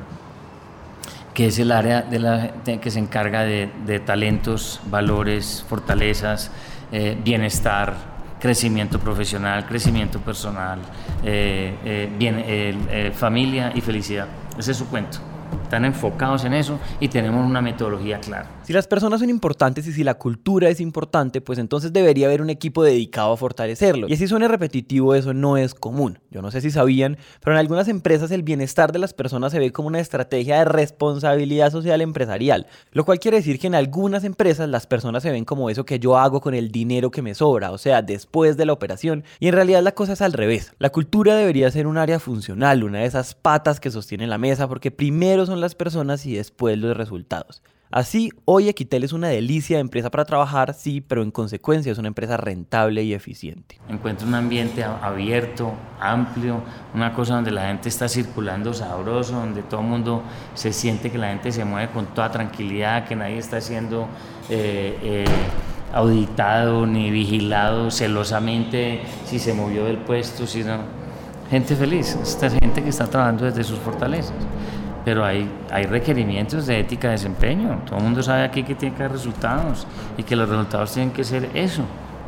que 1.34 1.48
es 1.48 1.58
el 1.58 1.72
área 1.72 2.02
de 2.02 2.20
la, 2.20 2.52
que 2.62 2.90
se 2.90 2.98
encarga 3.00 3.42
de, 3.42 4.02
talentos, 4.06 4.80
valores, 4.86 5.64
fortalezas, 5.68 6.50
eh, 6.92 7.18
bienestar, 7.22 7.94
crecimiento 8.40 9.00
profesional, 9.00 9.66
crecimiento 9.66 10.20
personal, 10.20 10.78
eh, 11.24 11.74
eh, 11.84 13.12
familia 13.14 13.72
y 13.74 13.80
felicidad. 13.80 14.28
Ese 14.56 14.70
es 14.70 14.76
su 14.76 14.86
cuento 14.86 15.18
están 15.64 15.84
enfocados 15.84 16.44
en 16.44 16.54
eso 16.54 16.78
y 17.00 17.08
tenemos 17.08 17.44
una 17.44 17.60
metodología 17.60 18.20
clara. 18.20 18.48
Si 18.62 18.72
las 18.72 18.86
personas 18.86 19.20
son 19.20 19.30
importantes 19.30 19.86
y 19.86 19.92
si 19.92 20.04
la 20.04 20.14
cultura 20.14 20.68
es 20.68 20.80
importante, 20.80 21.40
pues 21.40 21.58
entonces 21.58 21.92
debería 21.92 22.26
haber 22.26 22.40
un 22.40 22.50
equipo 22.50 22.82
dedicado 22.82 23.32
a 23.32 23.36
fortalecerlo. 23.36 24.08
Y 24.08 24.14
así 24.14 24.28
suena 24.28 24.48
repetitivo, 24.48 25.14
eso 25.14 25.34
no 25.34 25.56
es 25.56 25.74
común. 25.74 26.20
Yo 26.30 26.40
no 26.42 26.50
sé 26.50 26.60
si 26.60 26.70
sabían, 26.70 27.18
pero 27.40 27.54
en 27.54 27.60
algunas 27.60 27.88
empresas 27.88 28.30
el 28.30 28.42
bienestar 28.42 28.92
de 28.92 28.98
las 28.98 29.12
personas 29.12 29.52
se 29.52 29.58
ve 29.58 29.72
como 29.72 29.88
una 29.88 30.00
estrategia 30.00 30.58
de 30.58 30.64
responsabilidad 30.66 31.72
social 31.72 32.00
empresarial, 32.00 32.66
lo 32.92 33.04
cual 33.04 33.18
quiere 33.18 33.38
decir 33.38 33.58
que 33.58 33.66
en 33.66 33.74
algunas 33.74 34.24
empresas 34.24 34.68
las 34.68 34.86
personas 34.86 35.22
se 35.22 35.30
ven 35.30 35.44
como 35.44 35.70
eso 35.70 35.84
que 35.84 35.98
yo 35.98 36.16
hago 36.16 36.40
con 36.40 36.54
el 36.54 36.70
dinero 36.70 37.10
que 37.10 37.22
me 37.22 37.34
sobra, 37.34 37.72
o 37.72 37.78
sea, 37.78 38.02
después 38.02 38.56
de 38.56 38.66
la 38.66 38.72
operación, 38.72 39.24
y 39.40 39.48
en 39.48 39.54
realidad 39.54 39.82
la 39.82 39.92
cosa 39.92 40.12
es 40.12 40.22
al 40.22 40.32
revés. 40.32 40.72
La 40.78 40.90
cultura 40.90 41.36
debería 41.36 41.70
ser 41.70 41.86
un 41.86 41.98
área 41.98 42.18
funcional, 42.18 42.84
una 42.84 43.00
de 43.00 43.06
esas 43.06 43.34
patas 43.34 43.80
que 43.80 43.90
sostienen 43.90 44.30
la 44.30 44.38
mesa, 44.38 44.68
porque 44.68 44.90
primero 44.90 45.46
son 45.46 45.53
las 45.60 45.74
personas 45.74 46.26
y 46.26 46.34
después 46.34 46.78
los 46.78 46.96
resultados. 46.96 47.62
Así, 47.94 48.32
hoy 48.44 48.68
Equitel 48.68 49.04
es 49.04 49.12
una 49.12 49.28
delicia 49.28 49.76
de 49.76 49.80
empresa 49.80 50.10
para 50.10 50.24
trabajar, 50.24 50.74
sí, 50.74 51.00
pero 51.00 51.22
en 51.22 51.30
consecuencia 51.30 51.92
es 51.92 51.98
una 51.98 52.08
empresa 52.08 52.36
rentable 52.36 53.04
y 53.04 53.14
eficiente. 53.14 53.78
Encuentro 53.88 54.26
un 54.26 54.34
ambiente 54.34 54.82
abierto, 54.82 55.72
amplio, 56.00 56.60
una 56.92 57.14
cosa 57.14 57.36
donde 57.36 57.52
la 57.52 57.68
gente 57.68 57.88
está 57.88 58.08
circulando 58.08 58.74
sabroso, 58.74 59.34
donde 59.34 59.62
todo 59.62 59.80
el 59.80 59.86
mundo 59.86 60.24
se 60.54 60.72
siente 60.72 61.12
que 61.12 61.18
la 61.18 61.28
gente 61.28 61.52
se 61.52 61.64
mueve 61.64 61.92
con 61.92 62.06
toda 62.06 62.32
tranquilidad, 62.32 63.06
que 63.06 63.14
nadie 63.14 63.38
está 63.38 63.60
siendo 63.60 64.08
eh, 64.50 64.98
eh, 65.00 65.24
auditado 65.92 66.86
ni 66.86 67.12
vigilado 67.12 67.92
celosamente 67.92 69.02
si 69.24 69.38
se 69.38 69.54
movió 69.54 69.84
del 69.84 69.98
puesto, 69.98 70.48
si 70.48 70.64
Gente 71.48 71.76
feliz, 71.76 72.18
esta 72.20 72.50
gente 72.50 72.82
que 72.82 72.88
está 72.88 73.06
trabajando 73.06 73.44
desde 73.44 73.62
sus 73.62 73.78
fortalezas 73.78 74.34
pero 75.04 75.24
hay, 75.24 75.50
hay 75.70 75.84
requerimientos 75.86 76.66
de 76.66 76.80
ética 76.80 77.08
de 77.08 77.12
desempeño. 77.12 77.82
Todo 77.86 77.98
el 77.98 78.04
mundo 78.04 78.22
sabe 78.22 78.42
aquí 78.42 78.62
que 78.62 78.74
tiene 78.74 78.96
que 78.96 79.02
haber 79.02 79.16
resultados 79.16 79.86
y 80.16 80.22
que 80.22 80.34
los 80.34 80.48
resultados 80.48 80.92
tienen 80.92 81.12
que 81.12 81.24
ser 81.24 81.50
eso, 81.54 81.82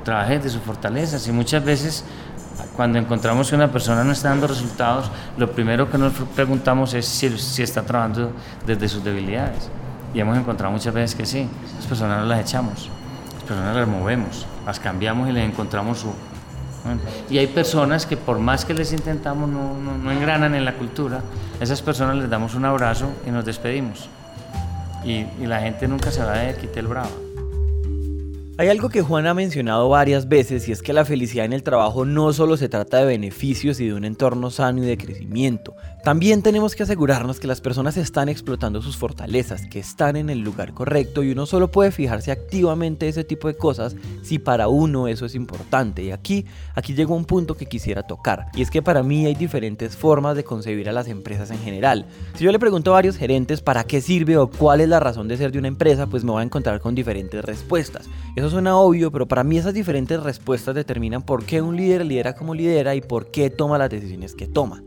trabaje 0.04 0.38
de 0.38 0.50
sus 0.50 0.60
fortalezas. 0.60 1.26
Y 1.26 1.32
muchas 1.32 1.64
veces 1.64 2.04
cuando 2.74 2.98
encontramos 2.98 3.48
que 3.48 3.56
una 3.56 3.72
persona 3.72 4.04
no 4.04 4.12
está 4.12 4.28
dando 4.28 4.46
resultados, 4.46 5.10
lo 5.38 5.50
primero 5.50 5.90
que 5.90 5.98
nos 5.98 6.12
preguntamos 6.34 6.92
es 6.94 7.06
si, 7.06 7.36
si 7.38 7.62
está 7.62 7.82
trabajando 7.82 8.32
desde 8.66 8.88
sus 8.88 9.02
debilidades. 9.02 9.70
Y 10.14 10.20
hemos 10.20 10.36
encontrado 10.36 10.72
muchas 10.72 10.92
veces 10.92 11.14
que 11.14 11.26
sí, 11.26 11.48
las 11.76 11.86
personas 11.86 12.20
no 12.20 12.26
las 12.26 12.40
echamos, 12.40 12.90
las 13.34 13.42
personas 13.44 13.76
las 13.76 13.88
movemos, 13.88 14.46
las 14.64 14.80
cambiamos 14.80 15.28
y 15.28 15.32
les 15.32 15.48
encontramos 15.48 15.98
su, 15.98 16.12
y 17.30 17.38
hay 17.38 17.46
personas 17.46 18.06
que 18.06 18.16
por 18.16 18.38
más 18.38 18.64
que 18.64 18.74
les 18.74 18.92
intentamos 18.92 19.48
no, 19.48 19.76
no, 19.76 20.12
engranan 20.12 20.54
en 20.54 20.64
la 20.64 20.74
cultura, 20.74 21.22
esas 21.60 21.82
personas 21.82 22.16
les 22.16 22.30
damos 22.30 22.54
un 22.54 22.64
abrazo 22.64 23.08
y 23.26 23.30
nos 23.30 23.44
despedimos. 23.44 24.08
Y, 25.04 25.26
la 25.46 25.60
gente 25.60 25.86
nunca 25.86 26.10
se 26.10 26.22
va 26.22 26.38
de 26.38 26.54
Quitel 26.56 26.88
Brava. 26.88 27.25
Hay 28.58 28.68
algo 28.68 28.88
que 28.88 29.02
Juan 29.02 29.26
ha 29.26 29.34
mencionado 29.34 29.90
varias 29.90 30.28
veces 30.28 30.66
y 30.66 30.72
es 30.72 30.80
que 30.80 30.94
la 30.94 31.04
felicidad 31.04 31.44
en 31.44 31.52
el 31.52 31.62
trabajo 31.62 32.06
no 32.06 32.32
solo 32.32 32.56
se 32.56 32.70
trata 32.70 32.96
de 32.96 33.04
beneficios 33.04 33.80
y 33.80 33.88
de 33.88 33.92
un 33.92 34.06
entorno 34.06 34.50
sano 34.50 34.82
y 34.82 34.86
de 34.86 34.96
crecimiento. 34.96 35.76
También 36.02 36.40
tenemos 36.40 36.74
que 36.74 36.84
asegurarnos 36.84 37.38
que 37.38 37.48
las 37.48 37.60
personas 37.60 37.98
están 37.98 38.30
explotando 38.30 38.80
sus 38.80 38.96
fortalezas, 38.96 39.66
que 39.66 39.78
están 39.78 40.16
en 40.16 40.30
el 40.30 40.38
lugar 40.38 40.72
correcto 40.72 41.22
y 41.22 41.32
uno 41.32 41.44
solo 41.44 41.70
puede 41.70 41.90
fijarse 41.90 42.30
activamente 42.30 43.08
ese 43.08 43.24
tipo 43.24 43.46
de 43.46 43.58
cosas 43.58 43.94
si 44.22 44.38
para 44.38 44.68
uno 44.68 45.06
eso 45.06 45.26
es 45.26 45.34
importante. 45.34 46.02
Y 46.02 46.12
aquí, 46.12 46.46
aquí 46.74 46.94
llegó 46.94 47.14
un 47.14 47.26
punto 47.26 47.58
que 47.58 47.66
quisiera 47.66 48.04
tocar 48.04 48.46
y 48.54 48.62
es 48.62 48.70
que 48.70 48.80
para 48.80 49.02
mí 49.02 49.26
hay 49.26 49.34
diferentes 49.34 49.98
formas 49.98 50.34
de 50.34 50.44
concebir 50.44 50.88
a 50.88 50.92
las 50.92 51.08
empresas 51.08 51.50
en 51.50 51.58
general. 51.58 52.06
Si 52.36 52.44
yo 52.44 52.52
le 52.52 52.58
pregunto 52.58 52.92
a 52.92 52.94
varios 52.94 53.18
gerentes 53.18 53.60
para 53.60 53.84
qué 53.84 54.00
sirve 54.00 54.38
o 54.38 54.48
cuál 54.48 54.80
es 54.80 54.88
la 54.88 55.00
razón 55.00 55.28
de 55.28 55.36
ser 55.36 55.52
de 55.52 55.58
una 55.58 55.68
empresa, 55.68 56.06
pues 56.06 56.24
me 56.24 56.30
voy 56.30 56.40
a 56.40 56.44
encontrar 56.44 56.80
con 56.80 56.94
diferentes 56.94 57.44
respuestas 57.44 58.08
suena 58.50 58.76
obvio, 58.76 59.10
pero 59.10 59.26
para 59.26 59.44
mí 59.44 59.58
esas 59.58 59.74
diferentes 59.74 60.22
respuestas 60.22 60.74
determinan 60.74 61.22
por 61.22 61.44
qué 61.44 61.62
un 61.62 61.76
líder 61.76 62.04
lidera 62.04 62.34
como 62.34 62.54
lidera 62.54 62.94
y 62.94 63.00
por 63.00 63.30
qué 63.30 63.50
toma 63.50 63.78
las 63.78 63.90
decisiones 63.90 64.34
que 64.34 64.46
toma. 64.46 64.82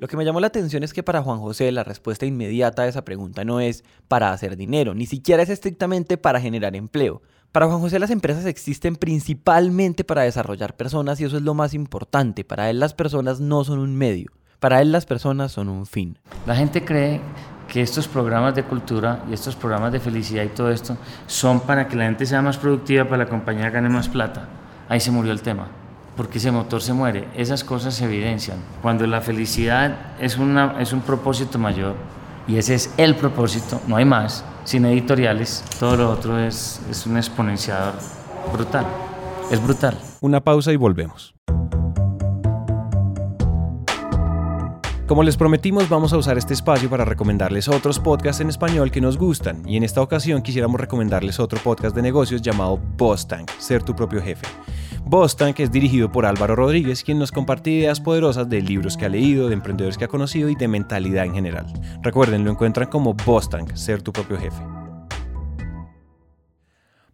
Lo 0.00 0.08
que 0.08 0.16
me 0.16 0.24
llamó 0.24 0.40
la 0.40 0.46
atención 0.46 0.82
es 0.82 0.94
que 0.94 1.02
para 1.02 1.22
Juan 1.22 1.40
José 1.40 1.70
la 1.72 1.84
respuesta 1.84 2.24
inmediata 2.24 2.82
a 2.82 2.88
esa 2.88 3.04
pregunta 3.04 3.44
no 3.44 3.60
es 3.60 3.84
para 4.08 4.32
hacer 4.32 4.56
dinero, 4.56 4.94
ni 4.94 5.04
siquiera 5.04 5.42
es 5.42 5.50
estrictamente 5.50 6.16
para 6.16 6.40
generar 6.40 6.74
empleo. 6.74 7.20
Para 7.52 7.66
Juan 7.66 7.80
José 7.80 7.98
las 7.98 8.10
empresas 8.10 8.46
existen 8.46 8.96
principalmente 8.96 10.02
para 10.04 10.22
desarrollar 10.22 10.74
personas 10.74 11.20
y 11.20 11.24
eso 11.24 11.36
es 11.36 11.42
lo 11.42 11.52
más 11.52 11.74
importante. 11.74 12.44
Para 12.44 12.70
él 12.70 12.80
las 12.80 12.94
personas 12.94 13.40
no 13.40 13.62
son 13.64 13.78
un 13.78 13.94
medio, 13.94 14.32
para 14.58 14.80
él 14.80 14.90
las 14.90 15.04
personas 15.04 15.52
son 15.52 15.68
un 15.68 15.84
fin. 15.84 16.18
La 16.46 16.56
gente 16.56 16.82
cree 16.82 17.20
que 17.70 17.80
estos 17.80 18.08
programas 18.08 18.56
de 18.56 18.64
cultura 18.64 19.22
y 19.30 19.32
estos 19.32 19.54
programas 19.54 19.92
de 19.92 20.00
felicidad 20.00 20.42
y 20.42 20.48
todo 20.48 20.70
esto 20.70 20.96
son 21.28 21.60
para 21.60 21.86
que 21.86 21.94
la 21.94 22.04
gente 22.04 22.26
sea 22.26 22.42
más 22.42 22.58
productiva, 22.58 23.04
para 23.04 23.24
la 23.24 23.30
compañía 23.30 23.70
gane 23.70 23.88
más 23.88 24.08
plata. 24.08 24.48
Ahí 24.88 24.98
se 24.98 25.12
murió 25.12 25.30
el 25.30 25.40
tema, 25.40 25.68
porque 26.16 26.38
ese 26.38 26.50
motor 26.50 26.82
se 26.82 26.92
muere. 26.92 27.28
Esas 27.36 27.62
cosas 27.62 27.94
se 27.94 28.06
evidencian. 28.06 28.58
Cuando 28.82 29.06
la 29.06 29.20
felicidad 29.20 29.94
es, 30.18 30.36
una, 30.36 30.80
es 30.80 30.92
un 30.92 31.00
propósito 31.00 31.60
mayor, 31.60 31.94
y 32.48 32.56
ese 32.56 32.74
es 32.74 32.92
el 32.96 33.14
propósito, 33.14 33.80
no 33.86 33.94
hay 33.94 34.04
más, 34.04 34.44
sin 34.64 34.84
editoriales, 34.84 35.62
todo 35.78 35.96
lo 35.96 36.10
otro 36.10 36.40
es, 36.40 36.80
es 36.90 37.06
un 37.06 37.16
exponenciador 37.18 37.94
brutal. 38.52 38.84
Es 39.48 39.62
brutal. 39.62 39.96
Una 40.20 40.40
pausa 40.40 40.72
y 40.72 40.76
volvemos. 40.76 41.34
Como 45.10 45.24
les 45.24 45.36
prometimos, 45.36 45.88
vamos 45.88 46.12
a 46.12 46.18
usar 46.18 46.38
este 46.38 46.54
espacio 46.54 46.88
para 46.88 47.04
recomendarles 47.04 47.66
otros 47.66 47.98
podcasts 47.98 48.40
en 48.40 48.48
español 48.48 48.92
que 48.92 49.00
nos 49.00 49.18
gustan 49.18 49.68
y 49.68 49.76
en 49.76 49.82
esta 49.82 50.02
ocasión 50.02 50.40
quisiéramos 50.40 50.80
recomendarles 50.80 51.40
otro 51.40 51.58
podcast 51.58 51.96
de 51.96 52.02
negocios 52.02 52.42
llamado 52.42 52.78
Boss 52.96 53.26
Tank, 53.26 53.50
Ser 53.58 53.82
tu 53.82 53.96
propio 53.96 54.22
jefe. 54.22 54.46
Boss 55.04 55.34
Tank 55.34 55.58
es 55.58 55.72
dirigido 55.72 56.12
por 56.12 56.26
Álvaro 56.26 56.54
Rodríguez, 56.54 57.02
quien 57.02 57.18
nos 57.18 57.32
comparte 57.32 57.70
ideas 57.72 57.98
poderosas 57.98 58.48
de 58.48 58.62
libros 58.62 58.96
que 58.96 59.06
ha 59.06 59.08
leído, 59.08 59.48
de 59.48 59.54
emprendedores 59.54 59.98
que 59.98 60.04
ha 60.04 60.08
conocido 60.08 60.48
y 60.48 60.54
de 60.54 60.68
mentalidad 60.68 61.24
en 61.24 61.34
general. 61.34 61.66
Recuerden, 62.04 62.44
lo 62.44 62.52
encuentran 62.52 62.88
como 62.88 63.14
Boss 63.14 63.50
Tank, 63.50 63.74
Ser 63.74 64.02
tu 64.02 64.12
propio 64.12 64.38
jefe. 64.38 64.62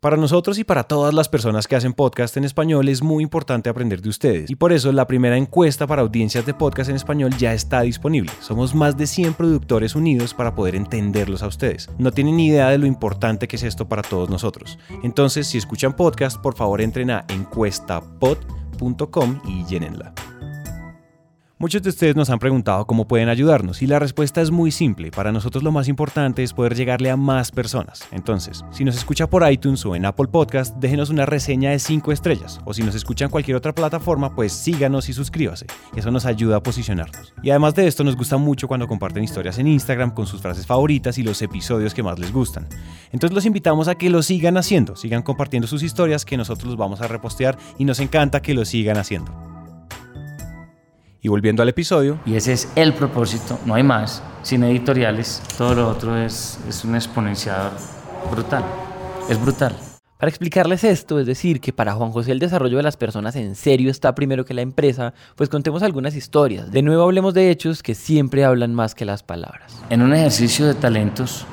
Para 0.06 0.16
nosotros 0.16 0.56
y 0.60 0.62
para 0.62 0.84
todas 0.84 1.12
las 1.12 1.28
personas 1.28 1.66
que 1.66 1.74
hacen 1.74 1.92
podcast 1.92 2.36
en 2.36 2.44
español 2.44 2.88
es 2.88 3.02
muy 3.02 3.24
importante 3.24 3.68
aprender 3.68 4.00
de 4.00 4.08
ustedes 4.08 4.48
y 4.48 4.54
por 4.54 4.72
eso 4.72 4.92
la 4.92 5.08
primera 5.08 5.36
encuesta 5.36 5.88
para 5.88 6.02
audiencias 6.02 6.46
de 6.46 6.54
podcast 6.54 6.90
en 6.90 6.94
español 6.94 7.36
ya 7.36 7.52
está 7.52 7.80
disponible. 7.80 8.30
Somos 8.38 8.72
más 8.72 8.96
de 8.96 9.08
100 9.08 9.34
productores 9.34 9.96
unidos 9.96 10.32
para 10.32 10.54
poder 10.54 10.76
entenderlos 10.76 11.42
a 11.42 11.48
ustedes. 11.48 11.90
No 11.98 12.12
tienen 12.12 12.36
ni 12.36 12.46
idea 12.46 12.68
de 12.68 12.78
lo 12.78 12.86
importante 12.86 13.48
que 13.48 13.56
es 13.56 13.64
esto 13.64 13.88
para 13.88 14.02
todos 14.02 14.30
nosotros. 14.30 14.78
Entonces, 15.02 15.48
si 15.48 15.58
escuchan 15.58 15.96
podcast, 15.96 16.40
por 16.40 16.54
favor 16.54 16.80
entren 16.80 17.10
a 17.10 17.24
encuestapod.com 17.28 19.40
y 19.44 19.64
llénenla. 19.64 20.12
Muchos 21.58 21.82
de 21.82 21.88
ustedes 21.88 22.14
nos 22.14 22.28
han 22.28 22.38
preguntado 22.38 22.86
cómo 22.86 23.08
pueden 23.08 23.30
ayudarnos 23.30 23.80
y 23.80 23.86
la 23.86 23.98
respuesta 23.98 24.42
es 24.42 24.50
muy 24.50 24.70
simple. 24.70 25.10
Para 25.10 25.32
nosotros 25.32 25.64
lo 25.64 25.72
más 25.72 25.88
importante 25.88 26.42
es 26.42 26.52
poder 26.52 26.74
llegarle 26.74 27.10
a 27.10 27.16
más 27.16 27.50
personas. 27.50 28.06
Entonces, 28.12 28.62
si 28.72 28.84
nos 28.84 28.94
escucha 28.94 29.26
por 29.26 29.50
iTunes 29.50 29.86
o 29.86 29.96
en 29.96 30.04
Apple 30.04 30.28
Podcast, 30.28 30.76
déjenos 30.76 31.08
una 31.08 31.24
reseña 31.24 31.70
de 31.70 31.78
5 31.78 32.12
estrellas. 32.12 32.60
O 32.66 32.74
si 32.74 32.82
nos 32.82 32.94
escucha 32.94 33.24
en 33.24 33.30
cualquier 33.30 33.56
otra 33.56 33.74
plataforma, 33.74 34.34
pues 34.34 34.52
síganos 34.52 35.08
y 35.08 35.14
suscríbase. 35.14 35.64
Eso 35.96 36.10
nos 36.10 36.26
ayuda 36.26 36.56
a 36.56 36.62
posicionarnos. 36.62 37.32
Y 37.42 37.48
además 37.48 37.74
de 37.74 37.86
esto, 37.86 38.04
nos 38.04 38.16
gusta 38.16 38.36
mucho 38.36 38.68
cuando 38.68 38.86
comparten 38.86 39.24
historias 39.24 39.58
en 39.58 39.68
Instagram 39.68 40.10
con 40.10 40.26
sus 40.26 40.42
frases 40.42 40.66
favoritas 40.66 41.16
y 41.16 41.22
los 41.22 41.40
episodios 41.40 41.94
que 41.94 42.02
más 42.02 42.18
les 42.18 42.34
gustan. 42.34 42.68
Entonces 43.12 43.34
los 43.34 43.46
invitamos 43.46 43.88
a 43.88 43.94
que 43.94 44.10
lo 44.10 44.22
sigan 44.22 44.58
haciendo, 44.58 44.94
sigan 44.94 45.22
compartiendo 45.22 45.66
sus 45.66 45.82
historias 45.82 46.26
que 46.26 46.36
nosotros 46.36 46.66
los 46.66 46.76
vamos 46.76 47.00
a 47.00 47.08
repostear 47.08 47.56
y 47.78 47.86
nos 47.86 47.98
encanta 48.00 48.42
que 48.42 48.52
lo 48.52 48.66
sigan 48.66 48.98
haciendo. 48.98 49.55
Y 51.26 51.28
volviendo 51.28 51.60
al 51.60 51.68
episodio. 51.68 52.20
Y 52.24 52.36
ese 52.36 52.52
es 52.52 52.68
el 52.76 52.92
propósito, 52.94 53.58
no 53.66 53.74
hay 53.74 53.82
más. 53.82 54.22
Sin 54.44 54.62
editoriales, 54.62 55.42
todo 55.58 55.74
lo 55.74 55.88
otro 55.88 56.16
es, 56.16 56.60
es 56.68 56.84
un 56.84 56.94
exponenciador 56.94 57.72
brutal. 58.30 58.64
Es 59.28 59.40
brutal. 59.40 59.74
Para 60.20 60.30
explicarles 60.30 60.84
esto, 60.84 61.18
es 61.18 61.26
decir, 61.26 61.60
que 61.60 61.72
para 61.72 61.94
Juan 61.94 62.12
José 62.12 62.30
el 62.30 62.38
desarrollo 62.38 62.76
de 62.76 62.84
las 62.84 62.96
personas 62.96 63.34
en 63.34 63.56
serio 63.56 63.90
está 63.90 64.14
primero 64.14 64.44
que 64.44 64.54
la 64.54 64.62
empresa, 64.62 65.14
pues 65.34 65.48
contemos 65.48 65.82
algunas 65.82 66.14
historias. 66.14 66.70
De 66.70 66.82
nuevo 66.82 67.02
hablemos 67.02 67.34
de 67.34 67.50
hechos 67.50 67.82
que 67.82 67.96
siempre 67.96 68.44
hablan 68.44 68.72
más 68.72 68.94
que 68.94 69.04
las 69.04 69.24
palabras. 69.24 69.82
En 69.90 70.02
un 70.02 70.14
ejercicio 70.14 70.64
de 70.68 70.74
talentos, 70.74 71.44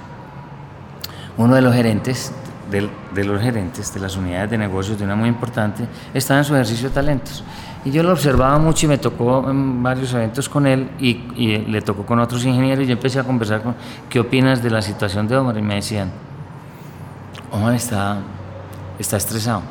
uno 1.36 1.56
de 1.56 1.64
los 1.64 1.74
gerentes, 1.74 2.32
de, 2.70 2.88
de 3.16 3.24
los 3.24 3.42
gerentes 3.42 3.92
de 3.92 4.00
las 4.00 4.16
unidades 4.18 4.52
de 4.52 4.58
negocios 4.60 5.00
de 5.00 5.06
una 5.06 5.16
muy 5.16 5.30
importante, 5.30 5.88
estaba 6.14 6.42
en 6.42 6.46
su 6.46 6.54
ejercicio 6.54 6.90
de 6.90 6.94
talentos 6.94 7.44
y 7.86 7.92
yo 7.92 8.02
lo 8.02 8.14
observaba 8.14 8.58
mucho 8.60 8.86
y 8.86 8.90
me 8.90 8.98
tocó 8.98 9.50
en 9.50 9.84
varios 9.84 10.14
eventos 10.14 10.48
con 10.48 10.66
él 10.66 10.90
y, 11.00 11.58
le 11.68 11.82
tocó 11.82 12.06
con 12.06 12.20
otros 12.20 12.46
ingenieros 12.46 12.86
y 12.86 12.88
yo 12.88 12.94
empecé 12.94 13.20
a 13.20 13.24
conversar 13.24 13.62
con, 13.62 13.76
¿qué 14.10 14.22
opinas 14.22 14.64
de 14.64 14.70
la 14.70 14.82
situación 14.82 15.28
de 15.28 15.36
Omar? 15.36 15.58
Y 15.58 15.62
me 15.62 15.76
decían, 15.76 16.10
Omar 17.52 17.74
está, 17.74 18.20
está 18.98 19.18
estresado. 19.18 19.64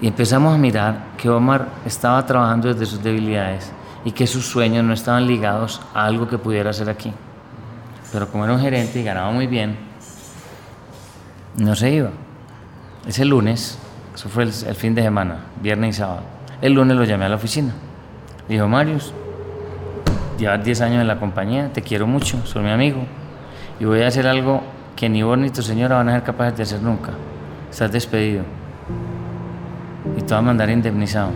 Y 0.00 0.08
empezamos 0.08 0.52
a 0.52 0.58
mirar 0.58 1.12
que 1.16 1.30
Omar 1.30 1.68
estaba 1.86 2.26
trabajando 2.26 2.72
desde 2.72 2.86
sus 2.86 3.02
debilidades 3.02 3.70
y 4.04 4.10
que 4.10 4.26
sus 4.26 4.44
sueños 4.44 4.84
no 4.84 4.92
estaban 4.92 5.28
ligados 5.28 5.80
a 5.94 6.04
algo 6.04 6.28
que 6.28 6.38
pudiera 6.38 6.70
hacer 6.70 6.90
aquí. 6.90 7.12
Pero 8.12 8.28
como 8.28 8.44
era 8.44 8.52
un 8.52 8.60
gerente 8.60 8.98
y 8.98 9.04
ganaba 9.04 9.30
muy 9.30 9.46
bien, 9.46 9.76
no 11.56 11.76
se 11.76 11.92
iba. 11.92 12.10
Ese 13.06 13.24
lunes, 13.24 13.78
eso 14.12 14.28
fue 14.28 14.42
el 14.42 14.74
fin 14.74 14.94
de 14.94 15.02
semana, 15.02 15.38
viernes 15.62 15.96
y 15.96 15.98
sábado 15.98 16.33
el 16.64 16.72
lunes 16.72 16.96
lo 16.96 17.04
llamé 17.04 17.26
a 17.26 17.28
la 17.28 17.36
oficina. 17.36 17.74
Dijo, 18.48 18.66
Marius, 18.66 19.12
llevas 20.38 20.64
10 20.64 20.80
años 20.80 21.02
en 21.02 21.06
la 21.06 21.20
compañía, 21.20 21.70
te 21.70 21.82
quiero 21.82 22.06
mucho, 22.06 22.38
soy 22.46 22.62
mi 22.64 22.70
amigo, 22.70 23.04
y 23.78 23.84
voy 23.84 24.00
a 24.00 24.08
hacer 24.08 24.26
algo 24.26 24.62
que 24.96 25.10
ni 25.10 25.22
vos 25.22 25.36
ni 25.36 25.50
tu 25.50 25.60
señora 25.60 25.96
van 25.96 26.08
a 26.08 26.12
ser 26.12 26.22
capaces 26.22 26.56
de 26.56 26.62
hacer 26.62 26.80
nunca. 26.80 27.10
Estás 27.70 27.92
despedido. 27.92 28.44
Y 30.16 30.22
te 30.22 30.32
vas 30.32 30.38
a 30.38 30.40
mandar 30.40 30.70
indemnizado. 30.70 31.32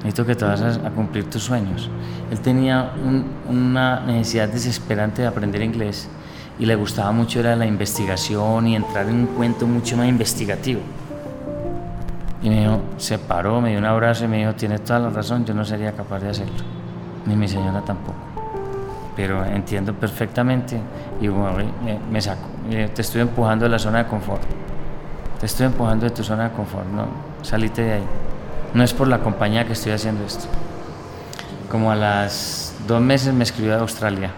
Necesito 0.00 0.26
que 0.26 0.34
te 0.34 0.44
vas 0.44 0.60
a, 0.60 0.90
cumplir 0.90 1.30
tus 1.30 1.42
sueños. 1.42 1.88
Él 2.30 2.40
tenía 2.40 2.90
una 3.48 4.00
necesidad 4.00 4.50
desesperante 4.50 5.22
de 5.22 5.28
aprender 5.28 5.62
inglés 5.62 6.06
y 6.58 6.66
le 6.66 6.74
gustaba 6.74 7.12
mucho 7.12 7.40
era 7.40 7.56
la 7.56 7.64
investigación 7.64 8.66
y 8.66 8.76
entrar 8.76 9.08
en 9.08 9.14
un 9.14 9.26
cuento 9.26 9.66
mucho 9.66 9.96
más 9.96 10.06
investigativo. 10.06 10.82
Y 12.42 12.48
me 12.48 12.60
dijo, 12.60 12.80
se 12.96 13.18
paró, 13.18 13.60
me 13.60 13.70
dio 13.70 13.78
un 13.78 13.84
abrazo 13.84 14.24
y 14.24 14.28
me 14.28 14.38
dijo, 14.38 14.54
tienes 14.54 14.82
toda 14.82 14.98
la 14.98 15.10
razón, 15.10 15.44
yo 15.44 15.54
no 15.54 15.64
sería 15.64 15.92
capaz 15.92 16.20
de 16.20 16.30
hacerlo, 16.30 16.54
ni 17.26 17.36
mi 17.36 17.46
señora 17.46 17.82
tampoco. 17.82 18.18
Pero 19.14 19.44
entiendo 19.44 19.92
perfectamente 19.92 20.80
y 21.20 21.28
bueno, 21.28 21.58
me, 21.84 21.98
me 22.10 22.88
te 22.88 23.02
estoy 23.02 23.20
empujando 23.20 23.64
de 23.64 23.70
la 23.70 23.78
zona 23.78 24.04
de 24.04 24.06
confort, 24.06 24.42
te 25.38 25.46
estoy 25.46 25.66
empujando 25.66 26.06
de 26.06 26.10
tu 26.10 26.22
zona 26.22 26.48
de 26.48 26.54
confort, 26.54 26.86
no, 26.86 27.06
salite 27.42 27.82
de 27.82 27.92
ahí. 27.94 28.04
No 28.72 28.84
es 28.84 28.94
por 28.94 29.08
la 29.08 29.18
compañía 29.18 29.66
que 29.66 29.72
estoy 29.72 29.92
haciendo 29.92 30.24
esto. 30.24 30.46
Como 31.70 31.90
a 31.90 31.96
las 31.96 32.74
dos 32.86 33.00
meses 33.00 33.34
me 33.34 33.42
escribió 33.42 33.74
de 33.74 33.80
Australia, 33.80 34.30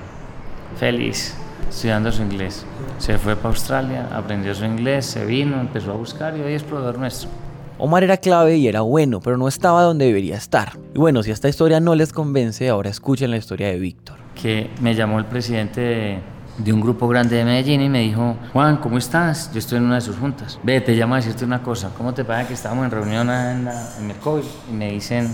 feliz, 0.79 1.35
estudiando 1.69 2.11
su 2.11 2.23
inglés. 2.23 2.65
Se 2.99 3.19
fue 3.19 3.37
para 3.37 3.51
Australia, 3.51 4.09
aprendió 4.13 4.55
su 4.55 4.65
inglés, 4.65 5.07
se 5.07 5.25
vino, 5.25 5.61
empezó 5.61 5.93
a 5.93 5.97
buscar 5.97 6.37
y 6.37 6.41
hoy 6.41 6.55
es 6.55 6.63
proveedor 6.63 6.99
nuestro. 6.99 7.31
Omar 7.79 8.05
era 8.05 8.17
clave 8.17 8.57
y 8.57 8.69
era 8.69 8.83
bueno, 8.83 9.21
pero 9.21 9.37
no 9.37 9.49
estaba 9.49 9.83
donde 9.83 10.07
debería 10.07 10.37
estar. 10.37 10.79
Y 10.95 10.99
bueno, 10.99 11.23
si 11.23 11.31
esta 11.31 11.49
historia 11.49 11.81
no 11.81 11.95
les 11.95 12.13
convence, 12.13 12.69
ahora 12.69 12.91
escuchen 12.91 13.31
la 13.31 13.37
historia 13.37 13.69
de 13.69 13.79
Víctor. 13.79 14.19
Que 14.41 14.71
me 14.81 14.95
llamó 14.95 15.19
el 15.19 15.25
presidente 15.27 16.21
de, 16.59 16.73
un 16.73 16.81
grupo 16.81 17.09
grande 17.09 17.37
de 17.37 17.45
Medellín 17.45 17.81
y 17.81 17.89
me 17.89 18.01
dijo, 18.01 18.37
Juan, 18.53 18.77
¿cómo 18.79 18.99
estás? 18.99 19.51
Yo 19.53 19.59
estoy 19.59 19.79
en 19.79 19.85
una 19.85 19.97
de 19.97 20.01
sus 20.01 20.17
juntas. 20.17 20.59
Ve, 20.63 20.81
te 20.81 20.95
llamo 20.95 21.15
a 21.15 21.17
decirte 21.19 21.45
una 21.45 21.63
cosa. 21.63 21.91
¿Cómo 21.97 22.15
te 22.15 22.25
parece 22.25 22.49
que 22.49 22.55
estábamos 22.55 22.85
en 22.85 22.91
reunión 22.91 23.31
en, 23.31 23.65
la, 23.65 23.97
en? 23.99 24.13
Y 24.71 24.73
me 24.73 24.93
dicen, 24.93 25.29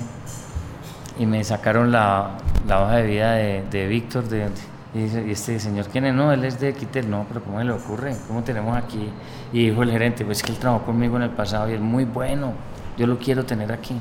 y 1.19 1.27
me 1.27 1.43
sacaron 1.45 1.91
la, 1.91 2.39
la 2.67 2.83
hoja 2.83 2.97
de 2.97 3.07
vida 3.07 3.33
de, 3.33 3.65
de 3.71 3.87
Víctor, 3.89 4.29
de, 4.29 4.49
y, 4.95 5.01
dice, 5.01 5.31
este 5.31 5.61
señor 5.61 5.87
quién 5.89 6.07
es? 6.07 6.15
No, 6.15 6.33
él 6.33 6.45
es 6.45 6.59
de 6.61 6.73
Quitel. 6.73 7.11
No, 7.11 7.27
pero 7.29 7.43
¿cómo 7.43 7.63
le 7.63 7.73
ocurre? 7.73 8.17
¿Cómo 8.27 8.43
tenemos 8.43 8.77
aquí? 8.77 9.11
Y 9.53 9.69
dijo 9.69 9.83
el 9.83 9.91
gerente, 9.91 10.25
pues 10.25 10.43
que 10.43 10.53
él 10.53 10.59
trabajó 10.59 10.87
conmigo 10.87 11.17
en 11.17 11.25
el 11.25 11.31
pasado 11.31 11.69
y 11.69 11.75
es 11.75 11.81
muy 11.81 12.05
bueno. 12.05 12.53
Yo 12.97 13.07
lo 13.07 13.19
quiero 13.19 13.45
tener 13.45 13.71
aquí. 13.71 13.95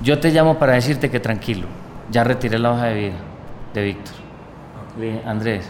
Yo 0.00 0.18
te 0.20 0.30
llamo 0.30 0.58
para 0.58 0.74
decirte 0.74 1.10
que 1.10 1.20
tranquilo, 1.20 1.66
ya 2.10 2.24
retiré 2.24 2.58
la 2.58 2.72
hoja 2.72 2.86
de 2.86 2.94
vida 2.94 3.16
de 3.74 3.82
Víctor. 3.82 4.14
Le 4.98 5.06
dije, 5.06 5.22
Andrés, 5.26 5.68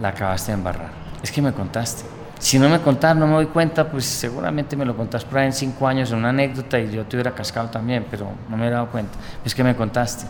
la 0.00 0.08
acabaste 0.08 0.52
de 0.52 0.58
embarrar. 0.58 0.90
Es 1.22 1.32
que 1.32 1.42
me 1.42 1.52
contaste. 1.52 2.04
Si 2.38 2.58
no 2.58 2.68
me 2.68 2.80
contas, 2.80 3.14
no 3.16 3.26
me 3.26 3.34
doy 3.34 3.46
cuenta, 3.46 3.90
pues 3.90 4.06
seguramente 4.06 4.74
me 4.74 4.86
lo 4.86 4.96
contás 4.96 5.24
por 5.24 5.38
ahí 5.38 5.46
en 5.46 5.52
cinco 5.52 5.86
años 5.86 6.10
en 6.10 6.18
una 6.18 6.30
anécdota 6.30 6.78
y 6.78 6.90
yo 6.90 7.04
te 7.04 7.16
hubiera 7.16 7.34
cascado 7.34 7.68
también, 7.68 8.06
pero 8.10 8.32
no 8.48 8.56
me 8.56 8.68
he 8.68 8.70
dado 8.70 8.86
cuenta. 8.86 9.18
Es 9.44 9.54
que 9.54 9.62
me 9.62 9.76
contaste. 9.76 10.26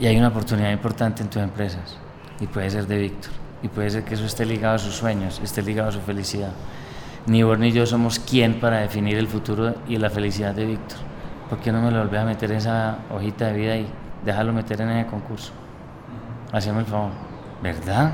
Y 0.00 0.06
hay 0.06 0.16
una 0.16 0.28
oportunidad 0.28 0.72
importante 0.72 1.22
en 1.22 1.28
tus 1.28 1.42
empresas 1.42 1.98
y 2.40 2.46
puede 2.46 2.70
ser 2.70 2.86
de 2.86 2.98
Víctor. 2.98 3.32
Y 3.62 3.68
puede 3.68 3.90
ser 3.90 4.04
que 4.04 4.14
eso 4.14 4.24
esté 4.24 4.44
ligado 4.46 4.76
a 4.76 4.78
sus 4.78 4.94
sueños, 4.94 5.40
esté 5.42 5.62
ligado 5.62 5.88
a 5.88 5.92
su 5.92 6.00
felicidad. 6.00 6.52
Ni 7.26 7.42
vos 7.42 7.58
ni 7.58 7.72
yo 7.72 7.84
somos 7.86 8.18
quien 8.18 8.60
para 8.60 8.78
definir 8.78 9.18
el 9.18 9.26
futuro 9.26 9.74
y 9.88 9.96
la 9.96 10.10
felicidad 10.10 10.54
de 10.54 10.64
Víctor. 10.64 10.98
¿Por 11.50 11.58
qué 11.58 11.72
no 11.72 11.82
me 11.82 11.90
lo 11.90 11.98
volvés 11.98 12.20
a 12.20 12.24
meter 12.24 12.52
esa 12.52 12.98
hojita 13.10 13.46
de 13.46 13.52
vida 13.54 13.72
ahí? 13.72 13.88
Déjalo 14.24 14.52
meter 14.52 14.80
en 14.80 14.90
ese 14.90 15.10
concurso. 15.10 15.52
Haceme 16.52 16.80
el 16.80 16.86
favor. 16.86 17.10
¿Verdad? 17.62 18.12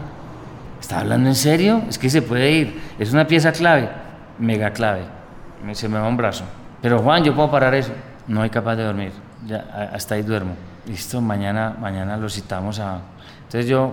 ¿Está 0.80 1.00
hablando 1.00 1.28
en 1.28 1.34
serio? 1.34 1.82
Es 1.88 1.98
que 1.98 2.08
se 2.10 2.22
puede 2.22 2.50
ir. 2.50 2.82
Es 2.98 3.12
una 3.12 3.26
pieza 3.26 3.52
clave, 3.52 3.88
mega 4.38 4.70
clave. 4.70 5.02
Se 5.72 5.88
me 5.88 5.98
va 5.98 6.08
un 6.08 6.16
brazo. 6.16 6.44
Pero 6.80 7.00
Juan, 7.00 7.24
yo 7.24 7.34
puedo 7.34 7.50
parar 7.50 7.74
eso. 7.74 7.92
No 8.26 8.42
hay 8.42 8.50
capaz 8.50 8.76
de 8.76 8.84
dormir. 8.84 9.12
Ya, 9.46 9.90
hasta 9.92 10.14
ahí 10.14 10.22
duermo. 10.22 10.54
Listo, 10.86 11.20
mañana, 11.20 11.76
mañana 11.78 12.16
lo 12.16 12.28
citamos 12.28 12.78
a... 12.80 13.00
Entonces 13.44 13.66
yo 13.66 13.92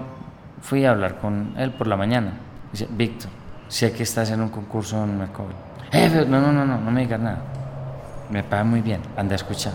fui 0.61 0.85
a 0.85 0.91
hablar 0.91 1.17
con 1.17 1.53
él 1.57 1.71
por 1.71 1.87
la 1.87 1.97
mañana. 1.97 2.33
Dice, 2.71 2.87
Víctor, 2.89 3.29
sé 3.67 3.91
que 3.91 4.03
estás 4.03 4.31
en 4.31 4.41
un 4.41 4.49
concurso 4.49 5.03
en 5.03 5.17
Mercovil. 5.17 5.55
Eh, 5.91 6.25
no, 6.27 6.39
no, 6.39 6.51
no, 6.51 6.65
no, 6.65 6.77
no 6.77 6.91
me 6.91 7.01
digas 7.01 7.19
nada. 7.19 7.39
Me 8.29 8.43
paga 8.43 8.63
muy 8.63 8.81
bien, 8.81 9.01
anda 9.17 9.33
a 9.33 9.35
escuchar. 9.35 9.73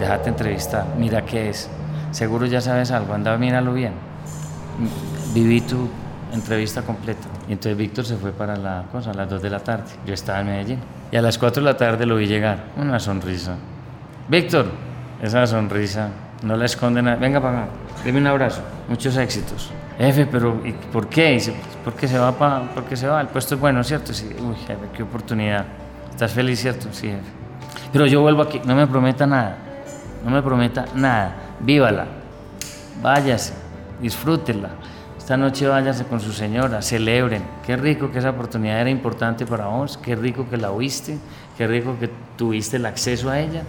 Déjate 0.00 0.30
entrevistar, 0.30 0.84
mira 0.98 1.24
qué 1.24 1.50
es. 1.50 1.70
Seguro 2.10 2.46
ya 2.46 2.60
sabes 2.60 2.90
algo, 2.90 3.14
anda, 3.14 3.36
míralo 3.38 3.72
bien. 3.72 3.92
Viví 5.32 5.60
tu 5.60 5.88
entrevista 6.32 6.82
completa. 6.82 7.28
Y 7.48 7.52
entonces 7.52 7.76
Víctor 7.76 8.04
se 8.04 8.16
fue 8.16 8.32
para 8.32 8.56
la 8.56 8.84
cosa 8.90 9.10
a 9.12 9.14
las 9.14 9.28
2 9.28 9.42
de 9.42 9.50
la 9.50 9.60
tarde. 9.60 9.84
Yo 10.06 10.14
estaba 10.14 10.40
en 10.40 10.46
Medellín. 10.46 10.78
Y 11.10 11.16
a 11.16 11.22
las 11.22 11.38
4 11.38 11.62
de 11.62 11.70
la 11.70 11.76
tarde 11.76 12.06
lo 12.06 12.16
vi 12.16 12.26
llegar. 12.26 12.64
Una 12.76 12.98
sonrisa. 12.98 13.54
Víctor, 14.28 14.66
esa 15.20 15.46
sonrisa, 15.46 16.08
no 16.42 16.56
la 16.56 16.64
esconden. 16.64 17.04
Venga 17.20 17.40
para 17.40 17.64
acá, 17.64 17.72
dime 18.04 18.18
un 18.18 18.26
abrazo. 18.26 18.62
Muchos 18.88 19.16
éxitos. 19.16 19.70
Jefe, 20.02 20.26
pero 20.26 20.60
¿y 20.64 20.72
¿por 20.72 21.06
qué? 21.08 21.30
Dice, 21.30 21.54
porque 21.84 22.08
se 22.08 22.18
va 22.18 22.32
para, 22.36 22.74
porque 22.74 22.96
se 22.96 23.06
va. 23.06 23.20
El 23.20 23.28
puesto 23.28 23.54
es 23.54 23.60
bueno, 23.60 23.84
¿cierto? 23.84 24.12
Sí. 24.12 24.28
Uy, 24.36 24.56
jefe, 24.56 24.88
qué 24.96 25.04
oportunidad. 25.04 25.64
¿Estás 26.10 26.32
feliz, 26.32 26.60
cierto? 26.60 26.88
Sí, 26.90 27.06
jefe. 27.06 27.22
Pero 27.92 28.06
yo 28.06 28.20
vuelvo 28.20 28.42
aquí. 28.42 28.60
No 28.64 28.74
me 28.74 28.84
prometa 28.88 29.28
nada. 29.28 29.58
No 30.24 30.32
me 30.32 30.42
prometa 30.42 30.86
nada. 30.96 31.36
Vívala. 31.60 32.06
Váyase. 33.00 33.54
Disfrútela. 34.00 34.70
Esta 35.16 35.36
noche 35.36 35.68
váyase 35.68 36.04
con 36.06 36.18
su 36.18 36.32
señora. 36.32 36.82
Celebren. 36.82 37.44
Qué 37.64 37.76
rico 37.76 38.10
que 38.10 38.18
esa 38.18 38.30
oportunidad 38.30 38.80
era 38.80 38.90
importante 38.90 39.46
para 39.46 39.66
vos. 39.66 39.98
Qué 39.98 40.16
rico 40.16 40.48
que 40.50 40.56
la 40.56 40.72
oíste. 40.72 41.16
Qué 41.56 41.68
rico 41.68 41.96
que 42.00 42.10
tuviste 42.36 42.76
el 42.76 42.86
acceso 42.86 43.30
a 43.30 43.38
ella. 43.38 43.62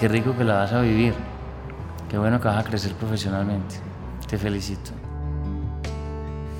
Qué 0.00 0.08
rico 0.08 0.36
que 0.36 0.42
la 0.42 0.54
vas 0.54 0.72
a 0.72 0.80
vivir. 0.80 1.14
Qué 2.10 2.18
bueno 2.18 2.40
que 2.40 2.48
vas 2.48 2.58
a 2.58 2.64
crecer 2.64 2.92
profesionalmente. 2.94 3.76
Te 4.26 4.36
felicito. 4.36 5.03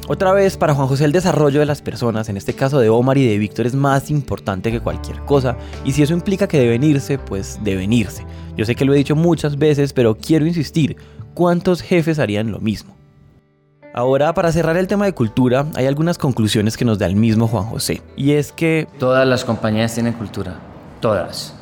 Otra 0.07 0.35
vez, 0.35 0.59
para 0.59 0.75
Juan 0.75 0.87
José 0.87 1.07
el 1.07 1.13
desarrollo 1.13 1.61
de 1.61 1.67
las 1.67 1.81
personas, 1.81 2.29
en 2.29 2.37
este 2.37 2.53
caso 2.53 2.79
de 2.79 2.91
Omar 2.91 3.17
y 3.17 3.27
de 3.27 3.39
Víctor, 3.39 3.67
es 3.67 3.75
más 3.75 4.11
importante 4.11 4.71
que 4.71 4.81
cualquier 4.81 5.21
cosa, 5.21 5.57
y 5.83 5.93
si 5.93 6.03
eso 6.03 6.13
implica 6.13 6.47
que 6.47 6.59
deben 6.59 6.85
irse, 6.85 7.17
pues 7.17 7.59
deben 7.65 7.91
irse. 7.91 8.27
Yo 8.55 8.67
sé 8.67 8.75
que 8.75 8.85
lo 8.85 8.93
he 8.93 8.99
dicho 8.99 9.17
muchas 9.17 9.57
veces, 9.57 9.95
pero 9.95 10.15
quiero 10.15 10.45
insistir, 10.45 10.99
¿cuántos 11.33 11.81
jefes 11.81 12.19
harían 12.19 12.53
lo 12.53 12.59
mismo? 12.59 12.95
Ahora, 13.95 14.35
para 14.35 14.53
cerrar 14.53 14.77
el 14.77 14.89
tema 14.89 15.07
de 15.07 15.15
cultura, 15.15 15.65
hay 15.75 15.87
algunas 15.87 16.19
conclusiones 16.19 16.77
que 16.77 16.85
nos 16.85 16.99
da 16.99 17.07
el 17.07 17.17
mismo 17.17 17.49
Juan 17.49 17.65
José, 17.65 18.03
y 18.15 18.33
es 18.33 18.53
que... 18.53 18.87
Todas 18.99 19.27
las 19.27 19.43
compañías 19.47 19.95
tienen 19.95 20.13
cultura, 20.13 20.59
todas. 21.01 21.55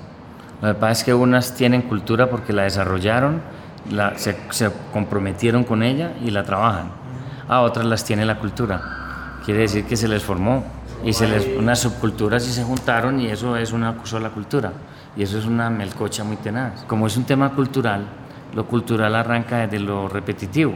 Lo 0.61 0.67
que 0.67 0.75
pasa 0.75 0.93
es 0.93 1.05
que 1.05 1.15
unas 1.15 1.55
tienen 1.55 1.83
cultura 1.83 2.29
porque 2.29 2.53
la 2.53 2.65
desarrollaron, 2.65 3.41
la, 3.89 4.19
se, 4.19 4.35
se 4.51 4.69
comprometieron 4.93 5.63
con 5.63 5.85
ella 5.85 6.15
y 6.25 6.33
la 6.33 6.43
trabajan 6.43 7.02
a 7.49 7.61
otras 7.61 7.87
las 7.87 8.05
tiene 8.05 8.25
la 8.25 8.39
cultura. 8.39 9.39
Quiere 9.45 9.61
decir 9.61 9.85
que 9.85 9.97
se 9.97 10.09
les 10.09 10.23
formó 10.23 10.65
y 11.05 11.13
se 11.13 11.27
les, 11.27 11.59
unas 11.59 11.81
subculturas 11.81 12.47
y 12.47 12.53
se 12.53 12.63
juntaron 12.63 13.21
y 13.21 13.27
eso 13.27 13.57
es 13.57 13.73
una 13.73 13.95
sola 14.05 14.31
cultura. 14.31 14.73
Y 15.17 15.23
eso 15.23 15.39
es 15.39 15.45
una 15.45 15.69
melcocha 15.69 16.25
muy 16.25 16.37
tenaz. 16.37 16.85
Como 16.87 17.07
es 17.07 17.17
un 17.17 17.25
tema 17.25 17.51
cultural, 17.51 18.07
lo 18.55 18.67
cultural 18.67 19.15
arranca 19.15 19.59
desde 19.59 19.79
lo 19.79 20.09
repetitivo. 20.09 20.73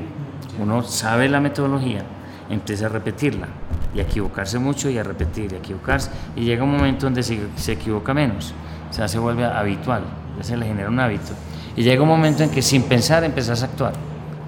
Uno 0.59 0.83
sabe 0.83 1.29
la 1.29 1.41
metodología, 1.41 2.03
empieza 2.51 2.87
a 2.87 2.89
repetirla 2.89 3.47
y 3.95 4.01
a 4.01 4.03
equivocarse 4.03 4.59
mucho 4.59 4.91
y 4.91 4.99
a 4.99 5.03
repetir 5.03 5.53
y 5.53 5.55
a 5.55 5.59
equivocarse. 5.59 6.11
Y 6.35 6.45
llega 6.45 6.65
un 6.65 6.73
momento 6.73 7.07
donde 7.07 7.23
se, 7.23 7.39
se 7.57 7.73
equivoca 7.73 8.13
menos, 8.13 8.53
o 8.91 8.93
sea, 8.93 9.09
se 9.09 9.19
vuelve 9.19 9.45
habitual, 9.45 10.03
ya 10.37 10.43
se 10.43 10.57
le 10.57 10.67
genera 10.67 10.89
un 10.89 11.01
hábito. 11.01 11.33
Y 11.77 11.83
llega 11.83 12.03
un 12.03 12.09
momento 12.09 12.43
en 12.43 12.51
que 12.51 12.63
sin 12.63 12.83
pensar 12.83 13.25
empezás 13.25 13.63
a 13.63 13.67
actuar. 13.67 13.93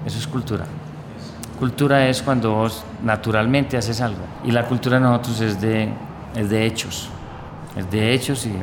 Eso 0.05 0.17
es 0.17 0.27
cultura. 0.27 0.65
Cultura 1.59 2.07
es 2.07 2.21
cuando 2.21 2.53
vos 2.53 2.85
naturalmente 3.03 3.75
haces 3.75 3.99
algo. 3.99 4.21
Y 4.45 4.51
la 4.51 4.65
cultura 4.65 4.97
de 4.97 5.03
nosotros 5.03 5.41
es 5.41 5.59
de, 5.59 5.89
es 6.33 6.49
de 6.49 6.65
hechos. 6.65 7.09
Es 7.75 7.91
de 7.91 8.13
hechos 8.13 8.45
y 8.45 8.53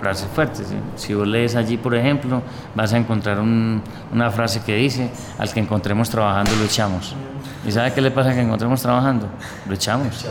frases 0.00 0.28
fuertes. 0.34 0.66
Si 0.96 1.14
vos 1.14 1.28
lees 1.28 1.54
allí, 1.54 1.76
por 1.76 1.94
ejemplo, 1.94 2.42
vas 2.74 2.92
a 2.92 2.96
encontrar 2.96 3.38
un, 3.38 3.80
una 4.12 4.32
frase 4.32 4.62
que 4.62 4.74
dice, 4.74 5.10
al 5.38 5.52
que 5.52 5.60
encontremos 5.60 6.10
trabajando 6.10 6.50
lo 6.58 6.64
echamos. 6.64 7.14
¿Y 7.64 7.70
sabe 7.70 7.92
qué 7.92 8.00
le 8.00 8.10
pasa 8.10 8.30
al 8.30 8.34
que 8.34 8.42
encontremos 8.42 8.82
trabajando? 8.82 9.28
Lo 9.68 9.74
echamos. 9.74 10.26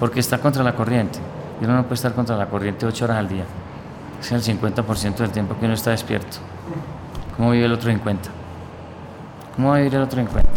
Porque 0.00 0.18
está 0.18 0.38
contra 0.38 0.64
la 0.64 0.74
corriente. 0.74 1.20
Y 1.60 1.66
uno 1.66 1.76
no 1.76 1.82
puede 1.84 1.94
estar 1.94 2.14
contra 2.14 2.36
la 2.36 2.46
corriente 2.46 2.84
ocho 2.84 3.04
horas 3.04 3.18
al 3.18 3.28
día. 3.28 3.44
Es 4.20 4.32
el 4.32 4.42
50% 4.42 5.16
del 5.16 5.30
tiempo 5.30 5.56
que 5.56 5.66
uno 5.66 5.74
está 5.74 5.92
despierto. 5.92 6.38
¿Cómo 7.36 7.52
vive 7.52 7.66
el 7.66 7.72
otro 7.72 7.90
50? 7.90 8.28
¿Cómo 9.54 9.74
vivir 9.74 9.94
el 9.94 10.02
otro 10.02 10.18
50? 10.18 10.48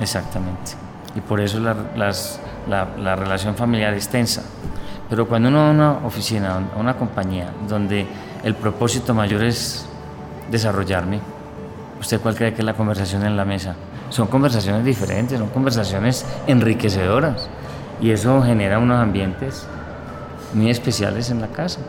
Exactamente. 0.00 0.72
Y 1.14 1.20
por 1.20 1.40
eso 1.40 1.60
la, 1.60 1.76
las, 1.96 2.40
la, 2.68 2.88
la, 2.98 3.16
relación 3.16 3.54
familiar 3.54 3.94
es 3.94 4.08
tensa. 4.08 4.42
Pero 5.08 5.28
cuando 5.28 5.48
uno 5.48 5.58
va 5.58 5.68
a 5.68 5.70
una 5.70 5.90
oficina, 6.06 6.60
a 6.74 6.78
una 6.78 6.96
compañía, 6.96 7.50
donde 7.68 8.06
el 8.42 8.54
propósito 8.54 9.14
mayor 9.14 9.44
es 9.44 9.86
desarrollarme, 10.50 11.20
¿usted 12.00 12.20
cuál 12.20 12.34
cree 12.34 12.52
que 12.52 12.62
es 12.62 12.64
la 12.64 12.74
conversación 12.74 13.24
en 13.24 13.36
la 13.36 13.44
mesa? 13.44 13.76
Son 14.10 14.26
conversaciones 14.26 14.84
diferentes, 14.84 15.38
son 15.38 15.48
conversaciones 15.48 16.26
enriquecedoras. 16.46 17.48
Y 18.00 18.10
eso 18.10 18.42
genera 18.42 18.78
unos 18.78 19.00
ambientes 19.00 19.66
muy 20.52 20.70
especiales 20.70 21.30
en 21.30 21.40
la 21.40 21.48
casa. 21.48 21.80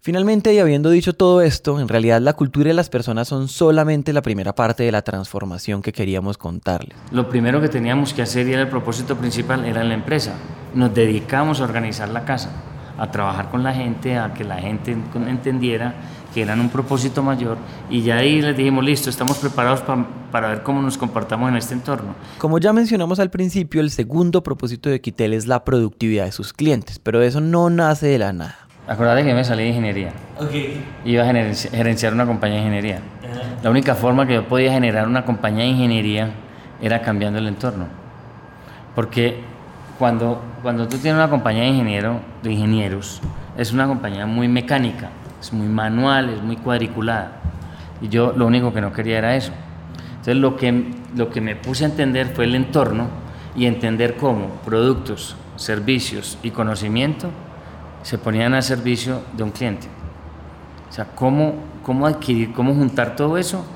Finalmente, 0.00 0.54
y 0.54 0.58
habiendo 0.58 0.90
dicho 0.90 1.12
todo 1.12 1.42
esto, 1.42 1.80
en 1.80 1.88
realidad 1.88 2.20
la 2.20 2.34
cultura 2.34 2.70
y 2.70 2.72
las 2.72 2.88
personas 2.88 3.26
son 3.28 3.48
solamente 3.48 4.12
la 4.12 4.22
primera 4.22 4.54
parte 4.54 4.84
de 4.84 4.92
la 4.92 5.02
transformación 5.02 5.82
que 5.82 5.92
queríamos 5.92 6.38
contarles. 6.38 6.96
Lo 7.10 7.28
primero 7.28 7.60
que 7.60 7.68
teníamos 7.68 8.14
que 8.14 8.22
hacer 8.22 8.48
y 8.48 8.52
era 8.52 8.62
el 8.62 8.68
propósito 8.68 9.16
principal 9.16 9.64
era 9.64 9.82
la 9.82 9.94
empresa. 9.94 10.34
Nos 10.74 10.94
dedicamos 10.94 11.60
a 11.60 11.64
organizar 11.64 12.08
la 12.10 12.24
casa, 12.24 12.50
a 12.96 13.10
trabajar 13.10 13.50
con 13.50 13.64
la 13.64 13.74
gente, 13.74 14.16
a 14.16 14.32
que 14.34 14.44
la 14.44 14.56
gente 14.56 14.96
entendiera 15.26 15.94
que 16.32 16.42
eran 16.42 16.60
un 16.60 16.68
propósito 16.68 17.22
mayor 17.22 17.56
y 17.90 18.02
ya 18.02 18.18
ahí 18.18 18.40
les 18.40 18.56
dijimos, 18.56 18.84
listo, 18.84 19.10
estamos 19.10 19.38
preparados 19.38 19.82
para 20.30 20.48
ver 20.48 20.62
cómo 20.62 20.80
nos 20.80 20.96
comportamos 20.96 21.48
en 21.48 21.56
este 21.56 21.74
entorno. 21.74 22.14
Como 22.38 22.58
ya 22.58 22.72
mencionamos 22.72 23.18
al 23.18 23.30
principio, 23.30 23.80
el 23.80 23.90
segundo 23.90 24.42
propósito 24.44 24.90
de 24.90 25.00
Quitel 25.00 25.32
es 25.32 25.46
la 25.46 25.64
productividad 25.64 26.26
de 26.26 26.32
sus 26.32 26.52
clientes, 26.52 27.00
pero 27.00 27.20
eso 27.20 27.40
no 27.40 27.68
nace 27.68 28.06
de 28.06 28.18
la 28.18 28.32
nada. 28.32 28.67
Acordate 28.88 29.22
que 29.22 29.34
me 29.34 29.44
salí 29.44 29.64
de 29.64 29.68
ingeniería. 29.68 30.12
Okay. 30.38 30.82
Iba 31.04 31.22
a 31.22 31.26
gerenciar 31.26 32.14
una 32.14 32.24
compañía 32.24 32.56
de 32.56 32.62
ingeniería. 32.62 33.00
La 33.62 33.68
única 33.68 33.94
forma 33.94 34.26
que 34.26 34.32
yo 34.32 34.48
podía 34.48 34.72
generar 34.72 35.06
una 35.06 35.26
compañía 35.26 35.64
de 35.64 35.70
ingeniería 35.70 36.30
era 36.80 37.02
cambiando 37.02 37.38
el 37.38 37.48
entorno. 37.48 37.84
Porque 38.94 39.40
cuando, 39.98 40.42
cuando 40.62 40.88
tú 40.88 40.96
tienes 40.96 41.18
una 41.18 41.28
compañía 41.28 41.64
de, 41.64 41.68
ingeniero, 41.68 42.20
de 42.42 42.52
ingenieros, 42.52 43.20
es 43.58 43.72
una 43.72 43.86
compañía 43.86 44.24
muy 44.24 44.48
mecánica, 44.48 45.10
es 45.38 45.52
muy 45.52 45.68
manual, 45.68 46.30
es 46.30 46.42
muy 46.42 46.56
cuadriculada. 46.56 47.32
Y 48.00 48.08
yo 48.08 48.32
lo 48.34 48.46
único 48.46 48.72
que 48.72 48.80
no 48.80 48.90
quería 48.94 49.18
era 49.18 49.36
eso. 49.36 49.52
Entonces 50.12 50.36
lo 50.36 50.56
que, 50.56 50.94
lo 51.14 51.28
que 51.28 51.42
me 51.42 51.56
puse 51.56 51.84
a 51.84 51.88
entender 51.88 52.28
fue 52.28 52.46
el 52.46 52.54
entorno 52.54 53.08
y 53.54 53.66
entender 53.66 54.16
cómo 54.16 54.48
productos, 54.64 55.36
servicios 55.56 56.38
y 56.42 56.52
conocimiento 56.52 57.28
se 58.08 58.16
ponían 58.16 58.54
al 58.54 58.62
servicio 58.62 59.20
de 59.36 59.42
un 59.42 59.50
cliente. 59.50 59.86
O 60.88 60.92
sea, 60.94 61.04
cómo, 61.14 61.56
cómo 61.82 62.06
adquirir, 62.06 62.54
cómo 62.54 62.72
juntar 62.72 63.14
todo 63.14 63.36
eso 63.36 63.66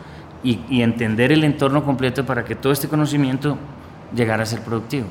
y, 0.43 0.81
entender 0.81 1.33
el 1.33 1.45
entorno 1.45 1.85
completo 1.85 2.25
para 2.25 2.43
que 2.43 2.55
todo 2.55 2.73
este 2.73 2.89
conocimiento 2.89 3.59
llegara 4.17 4.45
a 4.45 4.47
ser 4.47 4.63
productivo. 4.63 5.05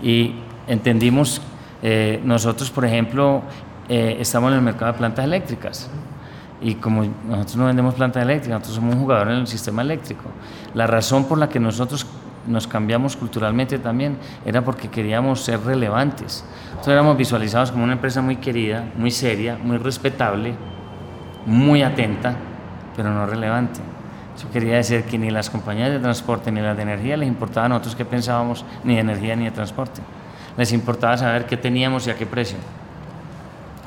Y 0.00 0.36
entendimos, 0.68 1.42
eh, 1.82 2.20
nosotros, 2.22 2.70
por 2.70 2.84
ejemplo, 2.84 3.42
eh, 3.88 4.18
estamos 4.20 4.52
en 4.52 4.58
el 4.58 4.62
mercado 4.62 4.92
de 4.92 4.98
plantas 4.98 5.24
eléctricas. 5.24 5.90
Y 6.60 6.76
como 6.76 7.04
nosotros 7.28 7.56
no 7.56 7.66
vendemos 7.66 7.96
plantas 7.96 8.22
eléctricas, 8.22 8.60
nosotros 8.60 8.76
somos 8.76 8.94
un 8.94 9.00
jugador 9.00 9.28
en 9.32 9.38
el 9.38 9.48
sistema 9.48 9.82
eléctrico. 9.82 10.26
La 10.72 10.86
razón 10.86 11.24
por 11.24 11.38
la 11.38 11.48
que 11.48 11.58
nosotros 11.58 12.06
nos 12.46 12.66
cambiamos 12.66 13.16
culturalmente 13.16 13.78
también 13.78 14.16
era 14.44 14.62
porque 14.62 14.88
queríamos 14.88 15.42
ser 15.42 15.60
relevantes. 15.60 16.44
Nosotros 16.70 16.92
éramos 16.92 17.16
visualizados 17.16 17.72
como 17.72 17.84
una 17.84 17.94
empresa 17.94 18.22
muy 18.22 18.36
querida, 18.36 18.84
muy 18.96 19.10
seria, 19.10 19.58
muy 19.62 19.78
respetable, 19.78 20.54
muy 21.46 21.82
atenta, 21.82 22.36
pero 22.96 23.10
no 23.10 23.26
relevante. 23.26 23.80
Eso 24.36 24.50
quería 24.50 24.76
decir 24.76 25.04
que 25.04 25.16
ni 25.16 25.30
las 25.30 25.48
compañías 25.48 25.90
de 25.90 25.98
transporte 25.98 26.52
ni 26.52 26.60
las 26.60 26.76
de 26.76 26.82
energía 26.82 27.16
les 27.16 27.28
importaba 27.28 27.66
a 27.66 27.68
nosotros 27.70 27.96
qué 27.96 28.04
pensábamos 28.04 28.64
ni 28.84 28.94
de 28.94 29.00
energía 29.00 29.34
ni 29.34 29.44
de 29.44 29.50
transporte. 29.50 30.02
Les 30.56 30.72
importaba 30.72 31.16
saber 31.16 31.46
qué 31.46 31.56
teníamos 31.56 32.06
y 32.06 32.10
a 32.10 32.16
qué 32.16 32.26
precio. 32.26 32.58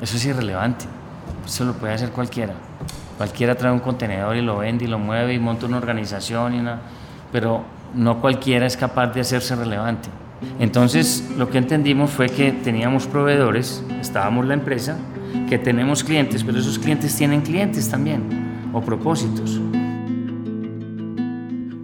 Eso 0.00 0.16
es 0.16 0.24
irrelevante. 0.24 0.86
Eso 1.46 1.64
lo 1.64 1.74
puede 1.74 1.94
hacer 1.94 2.10
cualquiera. 2.10 2.54
Cualquiera 3.16 3.54
trae 3.54 3.72
un 3.72 3.80
contenedor 3.80 4.36
y 4.36 4.40
lo 4.40 4.58
vende 4.58 4.86
y 4.86 4.88
lo 4.88 4.98
mueve 4.98 5.34
y 5.34 5.38
monta 5.38 5.66
una 5.66 5.76
organización 5.76 6.54
y 6.54 6.60
una... 6.60 6.80
Pero 7.30 7.64
no 7.94 8.20
cualquiera 8.20 8.66
es 8.66 8.76
capaz 8.76 9.08
de 9.08 9.20
hacerse 9.20 9.56
relevante. 9.56 10.08
Entonces 10.58 11.30
lo 11.36 11.50
que 11.50 11.58
entendimos 11.58 12.10
fue 12.10 12.28
que 12.28 12.52
teníamos 12.52 13.06
proveedores, 13.06 13.84
estábamos 14.00 14.46
la 14.46 14.54
empresa, 14.54 14.96
que 15.48 15.58
tenemos 15.58 16.02
clientes, 16.02 16.44
pero 16.44 16.58
esos 16.58 16.78
clientes 16.78 17.14
tienen 17.16 17.42
clientes 17.42 17.88
también, 17.88 18.70
o 18.72 18.80
propósitos. 18.80 19.60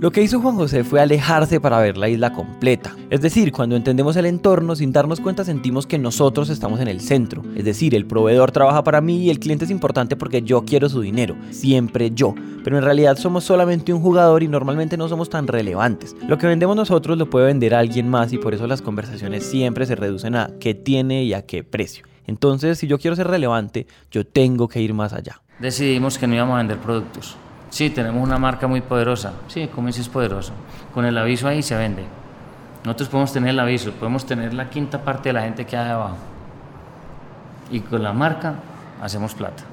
Lo 0.06 0.12
que 0.12 0.22
hizo 0.22 0.40
Juan 0.40 0.54
José 0.54 0.84
fue 0.84 1.00
alejarse 1.00 1.58
para 1.60 1.80
ver 1.80 1.96
la 1.96 2.08
isla 2.08 2.32
completa. 2.32 2.94
Es 3.10 3.22
decir, 3.22 3.50
cuando 3.50 3.74
entendemos 3.74 4.14
el 4.14 4.26
entorno, 4.26 4.76
sin 4.76 4.92
darnos 4.92 5.20
cuenta 5.20 5.44
sentimos 5.44 5.84
que 5.84 5.98
nosotros 5.98 6.48
estamos 6.48 6.78
en 6.78 6.86
el 6.86 7.00
centro. 7.00 7.42
Es 7.56 7.64
decir, 7.64 7.92
el 7.92 8.06
proveedor 8.06 8.52
trabaja 8.52 8.84
para 8.84 9.00
mí 9.00 9.24
y 9.24 9.30
el 9.30 9.40
cliente 9.40 9.64
es 9.64 9.70
importante 9.72 10.14
porque 10.14 10.42
yo 10.42 10.64
quiero 10.64 10.88
su 10.88 11.00
dinero. 11.00 11.34
Siempre 11.50 12.12
yo. 12.12 12.36
Pero 12.62 12.78
en 12.78 12.84
realidad 12.84 13.16
somos 13.16 13.42
solamente 13.42 13.92
un 13.92 14.00
jugador 14.00 14.44
y 14.44 14.46
normalmente 14.46 14.96
no 14.96 15.08
somos 15.08 15.28
tan 15.28 15.48
relevantes. 15.48 16.14
Lo 16.28 16.38
que 16.38 16.46
vendemos 16.46 16.76
nosotros 16.76 17.18
lo 17.18 17.28
puede 17.28 17.46
vender 17.46 17.74
alguien 17.74 18.08
más 18.08 18.32
y 18.32 18.38
por 18.38 18.54
eso 18.54 18.68
las 18.68 18.82
conversaciones 18.82 19.44
siempre 19.44 19.86
se 19.86 19.96
reducen 19.96 20.36
a 20.36 20.52
qué 20.60 20.74
tiene 20.74 21.24
y 21.24 21.34
a 21.34 21.44
qué 21.46 21.64
precio. 21.64 22.06
Entonces, 22.28 22.78
si 22.78 22.86
yo 22.86 23.00
quiero 23.00 23.16
ser 23.16 23.26
relevante, 23.26 23.88
yo 24.12 24.24
tengo 24.24 24.68
que 24.68 24.80
ir 24.80 24.94
más 24.94 25.12
allá. 25.12 25.42
Decidimos 25.58 26.16
que 26.16 26.28
no 26.28 26.36
íbamos 26.36 26.54
a 26.54 26.58
vender 26.58 26.78
productos 26.78 27.36
Sí, 27.70 27.90
tenemos 27.90 28.22
una 28.22 28.38
marca 28.38 28.66
muy 28.66 28.80
poderosa. 28.80 29.32
Sí, 29.48 29.68
como 29.68 29.88
es 29.88 30.08
poderoso. 30.08 30.52
Con 30.94 31.04
el 31.04 31.18
aviso 31.18 31.48
ahí 31.48 31.62
se 31.62 31.76
vende. 31.76 32.04
Nosotros 32.84 33.08
podemos 33.08 33.32
tener 33.32 33.50
el 33.50 33.58
aviso, 33.58 33.90
podemos 33.92 34.24
tener 34.24 34.54
la 34.54 34.70
quinta 34.70 35.02
parte 35.02 35.30
de 35.30 35.32
la 35.32 35.42
gente 35.42 35.66
que 35.66 35.76
hay 35.76 35.90
abajo. 35.90 36.16
Y 37.70 37.80
con 37.80 38.02
la 38.02 38.12
marca 38.12 38.54
hacemos 39.02 39.34
plata. 39.34 39.64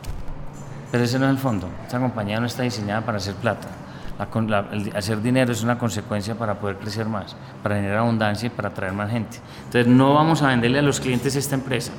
Pero 0.92 1.04
ese 1.04 1.20
no 1.20 1.26
es 1.26 1.32
el 1.32 1.38
fondo. 1.38 1.70
Esta 1.84 2.00
compañía 2.00 2.40
no 2.40 2.48
está 2.48 2.64
diseñada 2.64 3.02
para 3.02 3.18
hacer 3.18 3.36
plata. 3.36 3.68
hacer 4.96 5.22
dinero 5.22 5.52
es 5.52 5.64
una 5.64 5.78
consecuencia 5.78 6.36
para 6.36 6.56
poder 6.56 6.78
crecer 6.78 7.08
más, 7.08 7.36
para 7.62 7.76
generar 7.76 8.00
abundancia 8.00 8.48
y 8.48 8.50
para 8.50 8.70
atraer 8.70 8.94
más 8.94 9.12
gente. 9.12 9.38
Entonces 9.66 9.88
no 9.88 10.14
vamos 10.16 10.42
a 10.42 10.48
venderle 10.48 10.80
a 10.80 10.82
los 10.82 11.00
clientes 11.00 11.36
esta 11.36 11.56
empresa. 11.56 11.92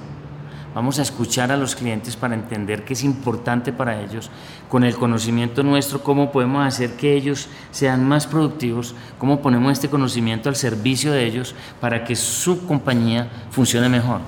Vamos 0.74 0.98
a 0.98 1.02
escuchar 1.02 1.52
a 1.52 1.56
los 1.56 1.76
clientes 1.76 2.16
para 2.16 2.34
entender 2.34 2.84
qué 2.84 2.94
es 2.94 3.04
importante 3.04 3.72
para 3.72 4.02
ellos, 4.02 4.28
con 4.68 4.82
el 4.82 4.96
conocimiento 4.96 5.62
nuestro, 5.62 6.02
cómo 6.02 6.32
podemos 6.32 6.66
hacer 6.66 6.96
que 6.96 7.14
ellos 7.14 7.48
sean 7.70 8.04
más 8.04 8.26
productivos, 8.26 8.96
cómo 9.18 9.40
ponemos 9.40 9.72
este 9.72 9.88
conocimiento 9.88 10.48
al 10.48 10.56
servicio 10.56 11.12
de 11.12 11.26
ellos 11.26 11.54
para 11.80 12.02
que 12.02 12.16
su 12.16 12.66
compañía 12.66 13.28
funcione 13.50 13.88
mejor. 13.88 14.20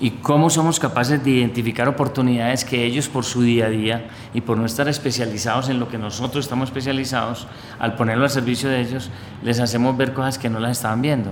Y 0.00 0.10
cómo 0.10 0.50
somos 0.50 0.80
capaces 0.80 1.22
de 1.22 1.30
identificar 1.30 1.86
oportunidades 1.86 2.64
que 2.64 2.84
ellos 2.84 3.08
por 3.08 3.24
su 3.24 3.42
día 3.42 3.66
a 3.66 3.70
día 3.70 4.08
y 4.34 4.40
por 4.40 4.58
no 4.58 4.66
estar 4.66 4.88
especializados 4.88 5.68
en 5.68 5.78
lo 5.78 5.88
que 5.88 5.98
nosotros 5.98 6.44
estamos 6.44 6.70
especializados, 6.70 7.46
al 7.78 7.94
ponerlo 7.94 8.24
al 8.24 8.30
servicio 8.30 8.68
de 8.68 8.80
ellos, 8.80 9.10
les 9.44 9.60
hacemos 9.60 9.96
ver 9.96 10.12
cosas 10.14 10.36
que 10.36 10.50
no 10.50 10.58
las 10.58 10.72
estaban 10.72 11.00
viendo. 11.00 11.30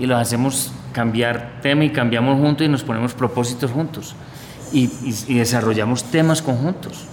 Y 0.00 0.06
los 0.06 0.18
hacemos 0.20 0.72
cambiar 0.92 1.60
tema 1.62 1.84
y 1.84 1.90
cambiamos 1.90 2.40
juntos 2.40 2.66
y 2.66 2.68
nos 2.68 2.82
ponemos 2.82 3.14
propósitos 3.14 3.70
juntos 3.70 4.16
y, 4.72 4.88
desarrollamos 5.34 6.04
temas 6.04 6.42
conjuntos. 6.42 7.04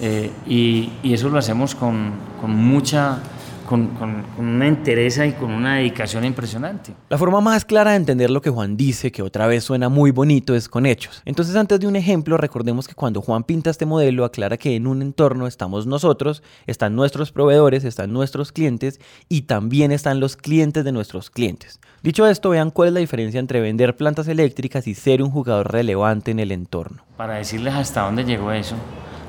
Eh, 0.00 0.30
y, 0.46 0.92
eso 1.02 1.28
lo 1.28 1.38
hacemos 1.38 1.74
con, 1.74 2.12
con 2.40 2.54
mucha 2.54 3.18
con, 3.72 3.86
con, 3.94 4.22
una 4.36 4.68
entereza 4.68 5.24
y 5.24 5.32
con 5.32 5.50
una 5.50 5.76
dedicación 5.76 6.26
impresionante. 6.26 6.92
La 7.08 7.16
forma 7.16 7.40
más 7.40 7.64
clara 7.64 7.92
de 7.92 7.96
entender 7.96 8.28
lo 8.28 8.42
que 8.42 8.50
Juan 8.50 8.76
dice, 8.76 9.10
que 9.10 9.22
otra 9.22 9.46
vez 9.46 9.64
suena 9.64 9.88
muy 9.88 10.10
bonito, 10.10 10.54
es 10.54 10.68
con 10.68 10.84
hechos. 10.84 11.22
Entonces, 11.24 11.56
antes 11.56 11.80
de 11.80 11.86
un 11.86 11.96
ejemplo, 11.96 12.36
recordemos 12.36 12.86
que 12.86 12.94
cuando 12.94 13.22
Juan 13.22 13.44
pinta 13.44 13.70
este 13.70 13.86
modelo, 13.86 14.26
aclara 14.26 14.58
que 14.58 14.76
en 14.76 14.86
un 14.86 15.00
entorno 15.00 15.46
estamos 15.46 15.86
nosotros, 15.86 16.42
están 16.66 16.94
nuestros 16.94 17.32
proveedores, 17.32 17.84
están 17.84 18.12
nuestros 18.12 18.52
clientes 18.52 19.00
y 19.30 19.42
también 19.42 19.90
están 19.90 20.20
los 20.20 20.36
clientes 20.36 20.84
de 20.84 20.92
nuestros 20.92 21.30
clientes. 21.30 21.80
Dicho 22.02 22.26
esto, 22.26 22.50
vean 22.50 22.72
cuál 22.72 22.88
es 22.88 22.94
la 22.94 23.00
diferencia 23.00 23.40
entre 23.40 23.62
vender 23.62 23.96
plantas 23.96 24.28
eléctricas 24.28 24.86
y 24.86 24.94
ser 24.94 25.22
un 25.22 25.30
jugador 25.30 25.72
relevante 25.72 26.30
en 26.30 26.40
el 26.40 26.52
entorno. 26.52 27.04
Para 27.16 27.36
decirles 27.36 27.72
hasta 27.72 28.02
dónde 28.02 28.24
llegó 28.24 28.52
eso, 28.52 28.76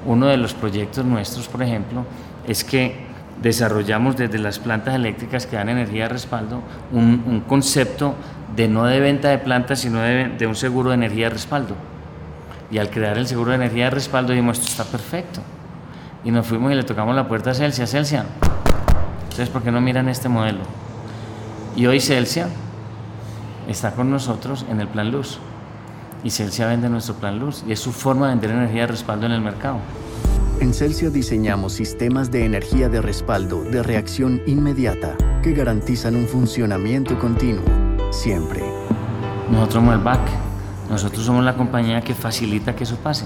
uno 0.05 0.27
de 0.27 0.35
los 0.35 0.53
proyectos 0.53 1.05
nuestros, 1.05 1.47
por 1.47 1.63
ejemplo, 1.63 2.05
es 2.45 2.65
que 2.65 3.12
desarrollamos 3.43 4.15
desde 4.15 4.39
las 4.39 4.57
plantas 4.57 4.95
eléctricas 4.95 5.45
que 5.45 5.57
dan 5.57 5.67
energía 5.67 6.03
de 6.03 6.09
respaldo 6.09 6.61
un, 6.93 7.43
concepto 7.47 8.15
de 8.55 8.69
no 8.69 8.85
de 8.85 9.01
venta 9.01 9.29
de 9.29 9.37
plantas, 9.37 9.81
sino 9.81 9.99
de, 9.99 10.47
un 10.47 10.55
seguro 10.55 10.89
de 10.89 10.95
energía 10.95 11.25
de 11.25 11.31
respaldo. 11.31 11.75
Y 12.71 12.77
al 12.77 12.89
crear 12.89 13.17
el 13.17 13.27
seguro 13.27 13.49
de 13.51 13.57
energía 13.57 13.85
de 13.85 13.89
respaldo 13.91 14.31
dijimos, 14.31 14.59
esto 14.59 14.71
está 14.71 14.85
perfecto. 14.85 15.41
Y 16.23 16.31
nos 16.31 16.47
fuimos 16.47 16.71
y 16.71 16.75
le 16.75 16.83
tocamos 16.83 17.13
la 17.15 17.27
puerta 17.27 17.51
a 17.51 17.53
Celsia, 17.53 17.85
Celsia, 17.85 18.25
entonces 19.23 19.49
¿por 19.49 19.61
qué 19.61 19.71
no 19.71 19.81
miran 19.81 20.07
este 20.07 20.29
modelo? 20.29 20.61
Y 21.75 21.85
hoy 21.85 21.99
Celsia 21.99 22.47
está 23.67 23.91
con 23.91 24.09
nosotros 24.09 24.65
en 24.69 24.79
el 24.79 24.87
plan 24.87 25.11
luz. 25.11 25.39
Y 26.23 26.29
Celsia 26.29 26.67
vende 26.67 26.87
nuestro 26.87 27.15
plan 27.15 27.39
luz 27.39 27.65
y 27.67 27.73
es 27.73 27.79
su 27.79 27.91
forma 27.91 28.27
de 28.27 28.35
vender 28.35 28.51
energía 28.51 28.81
de 28.81 28.87
respaldo 28.87 29.25
en 29.25 29.33
el 29.33 29.41
mercado. 29.41 29.79
En 30.63 30.73
Celsia 30.73 31.09
diseñamos 31.09 31.73
sistemas 31.73 32.31
de 32.31 32.45
energía 32.45 32.87
de 32.87 33.01
respaldo 33.01 33.65
de 33.65 33.83
reacción 33.83 34.41
inmediata 34.47 35.17
que 35.43 35.51
garantizan 35.51 36.15
un 36.15 36.25
funcionamiento 36.25 37.19
continuo, 37.19 37.65
siempre. 38.11 38.63
Nosotros 39.51 39.73
somos 39.73 39.95
el 39.95 39.99
back, 39.99 40.21
nosotros 40.89 41.25
somos 41.25 41.43
la 41.43 41.57
compañía 41.57 41.99
que 41.99 42.13
facilita 42.13 42.77
que 42.77 42.85
eso 42.85 42.95
pase. 42.95 43.25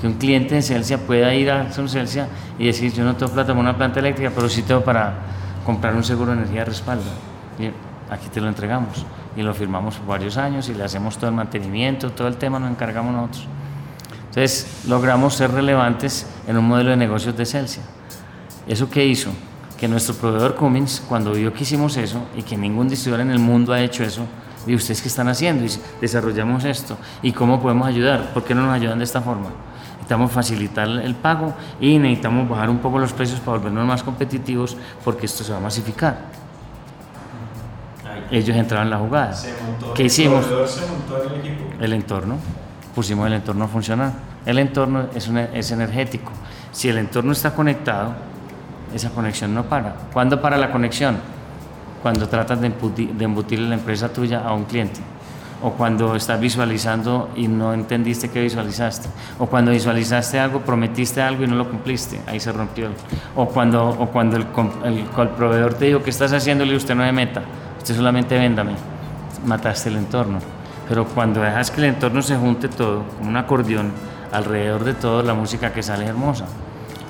Que 0.00 0.06
un 0.06 0.14
cliente 0.14 0.54
de 0.54 0.62
Celsia 0.62 0.96
pueda 0.96 1.34
ir 1.34 1.50
a 1.50 1.70
Celsia 1.70 2.26
y 2.58 2.64
decir, 2.64 2.90
yo 2.94 3.04
no 3.04 3.14
tengo 3.16 3.32
plata 3.32 3.48
para 3.48 3.60
una 3.60 3.76
planta 3.76 4.00
eléctrica, 4.00 4.32
pero 4.34 4.48
sí 4.48 4.62
tengo 4.62 4.80
para 4.80 5.12
comprar 5.66 5.94
un 5.94 6.04
seguro 6.04 6.30
de 6.32 6.38
energía 6.38 6.60
de 6.60 6.70
respaldo. 6.70 7.10
Y 7.58 7.66
aquí 8.10 8.30
te 8.32 8.40
lo 8.40 8.48
entregamos 8.48 9.04
y 9.36 9.42
lo 9.42 9.52
firmamos 9.52 9.96
por 9.96 10.06
varios 10.06 10.38
años 10.38 10.70
y 10.70 10.74
le 10.74 10.84
hacemos 10.84 11.18
todo 11.18 11.28
el 11.28 11.36
mantenimiento, 11.36 12.12
todo 12.12 12.28
el 12.28 12.38
tema 12.38 12.58
lo 12.58 12.66
encargamos 12.66 13.12
nosotros. 13.12 13.46
Entonces 14.28 14.66
logramos 14.86 15.34
ser 15.34 15.50
relevantes 15.50 16.26
en 16.46 16.56
un 16.56 16.66
modelo 16.66 16.90
de 16.90 16.96
negocios 16.96 17.36
de 17.36 17.46
Celsia. 17.46 17.82
¿Eso 18.66 18.90
qué 18.90 19.04
hizo? 19.04 19.30
Que 19.78 19.88
nuestro 19.88 20.14
proveedor 20.14 20.54
Cummins, 20.54 21.02
cuando 21.08 21.32
vio 21.32 21.52
que 21.52 21.62
hicimos 21.62 21.96
eso 21.96 22.26
y 22.36 22.42
que 22.42 22.56
ningún 22.56 22.88
distribuidor 22.88 23.26
en 23.26 23.32
el 23.32 23.38
mundo 23.38 23.72
ha 23.72 23.80
hecho 23.80 24.04
eso, 24.04 24.26
¿y 24.66 24.74
ustedes 24.74 25.00
qué 25.00 25.08
están 25.08 25.28
haciendo? 25.28 25.64
Y 25.64 25.70
desarrollamos 26.00 26.64
esto. 26.64 26.98
¿Y 27.22 27.32
cómo 27.32 27.60
podemos 27.60 27.86
ayudar? 27.86 28.32
¿Por 28.34 28.44
qué 28.44 28.54
no 28.54 28.66
nos 28.66 28.74
ayudan 28.74 28.98
de 28.98 29.04
esta 29.04 29.22
forma? 29.22 29.50
Necesitamos 29.94 30.32
facilitar 30.32 30.88
el 30.88 31.14
pago 31.14 31.54
y 31.80 31.98
necesitamos 31.98 32.48
bajar 32.48 32.70
un 32.70 32.78
poco 32.78 32.98
los 32.98 33.12
precios 33.12 33.40
para 33.40 33.58
volvernos 33.58 33.86
más 33.86 34.02
competitivos 34.02 34.76
porque 35.04 35.26
esto 35.26 35.44
se 35.44 35.52
va 35.52 35.58
a 35.58 35.62
masificar. 35.62 36.18
Ellos 38.30 38.56
entraron 38.56 38.86
en 38.86 38.90
la 38.90 38.98
jugada. 38.98 39.34
¿Qué 39.94 40.04
hicimos? 40.04 40.46
el 41.80 41.92
entorno. 41.92 42.36
Pusimos 42.98 43.28
el 43.28 43.34
entorno 43.34 43.66
a 43.66 43.68
funcionar. 43.68 44.10
El 44.44 44.58
entorno 44.58 45.06
es, 45.14 45.30
es 45.54 45.70
energético. 45.70 46.32
Si 46.72 46.88
el 46.88 46.98
entorno 46.98 47.30
está 47.30 47.54
conectado, 47.54 48.12
esa 48.92 49.10
conexión 49.10 49.54
no 49.54 49.62
para. 49.62 49.94
¿Cuándo 50.12 50.42
para 50.42 50.56
la 50.56 50.72
conexión? 50.72 51.16
Cuando 52.02 52.28
tratas 52.28 52.60
de, 52.60 52.66
embutir, 52.66 53.14
embutirle 53.20 53.68
la 53.68 53.76
empresa 53.76 54.12
tuya 54.12 54.40
a 54.40 54.52
un 54.52 54.64
cliente 54.64 54.98
o 55.62 55.70
cuando 55.74 56.16
estás 56.16 56.40
visualizando 56.40 57.30
y 57.36 57.46
no 57.46 57.72
entendiste 57.72 58.30
qué 58.30 58.42
visualizaste, 58.42 59.08
o 59.38 59.46
cuando 59.46 59.70
visualizaste 59.70 60.40
algo, 60.40 60.62
prometiste 60.62 61.22
algo 61.22 61.44
y 61.44 61.46
no 61.46 61.54
lo 61.54 61.70
cumpliste, 61.70 62.20
ahí 62.26 62.40
se 62.40 62.50
rompió, 62.50 62.88
o 63.36 63.46
cuando, 63.46 63.88
o 63.90 64.06
cuando 64.06 64.36
el, 64.36 64.46
el, 64.84 65.28
proveedor 65.36 65.74
te 65.74 65.84
dijo, 65.84 66.02
¿qué 66.02 66.10
estás 66.10 66.32
haciéndole? 66.32 66.74
Usted 66.74 66.96
no 66.96 67.04
me 67.04 67.12
meta, 67.12 67.42
usted 67.78 67.94
solamente 67.94 68.36
véndame, 68.36 68.72
mataste 69.46 69.88
el 69.88 69.98
entorno. 69.98 70.57
Pero 70.88 71.04
cuando 71.04 71.40
dejas 71.40 71.70
que 71.70 71.80
el 71.80 71.86
entorno 71.86 72.22
se 72.22 72.36
junte 72.36 72.68
todo, 72.68 73.04
como 73.18 73.30
un 73.30 73.36
acordeón, 73.36 73.92
alrededor 74.32 74.84
de 74.84 74.94
todo, 74.94 75.22
la 75.22 75.34
música 75.34 75.72
que 75.72 75.82
sale 75.82 76.06
hermosa. 76.06 76.46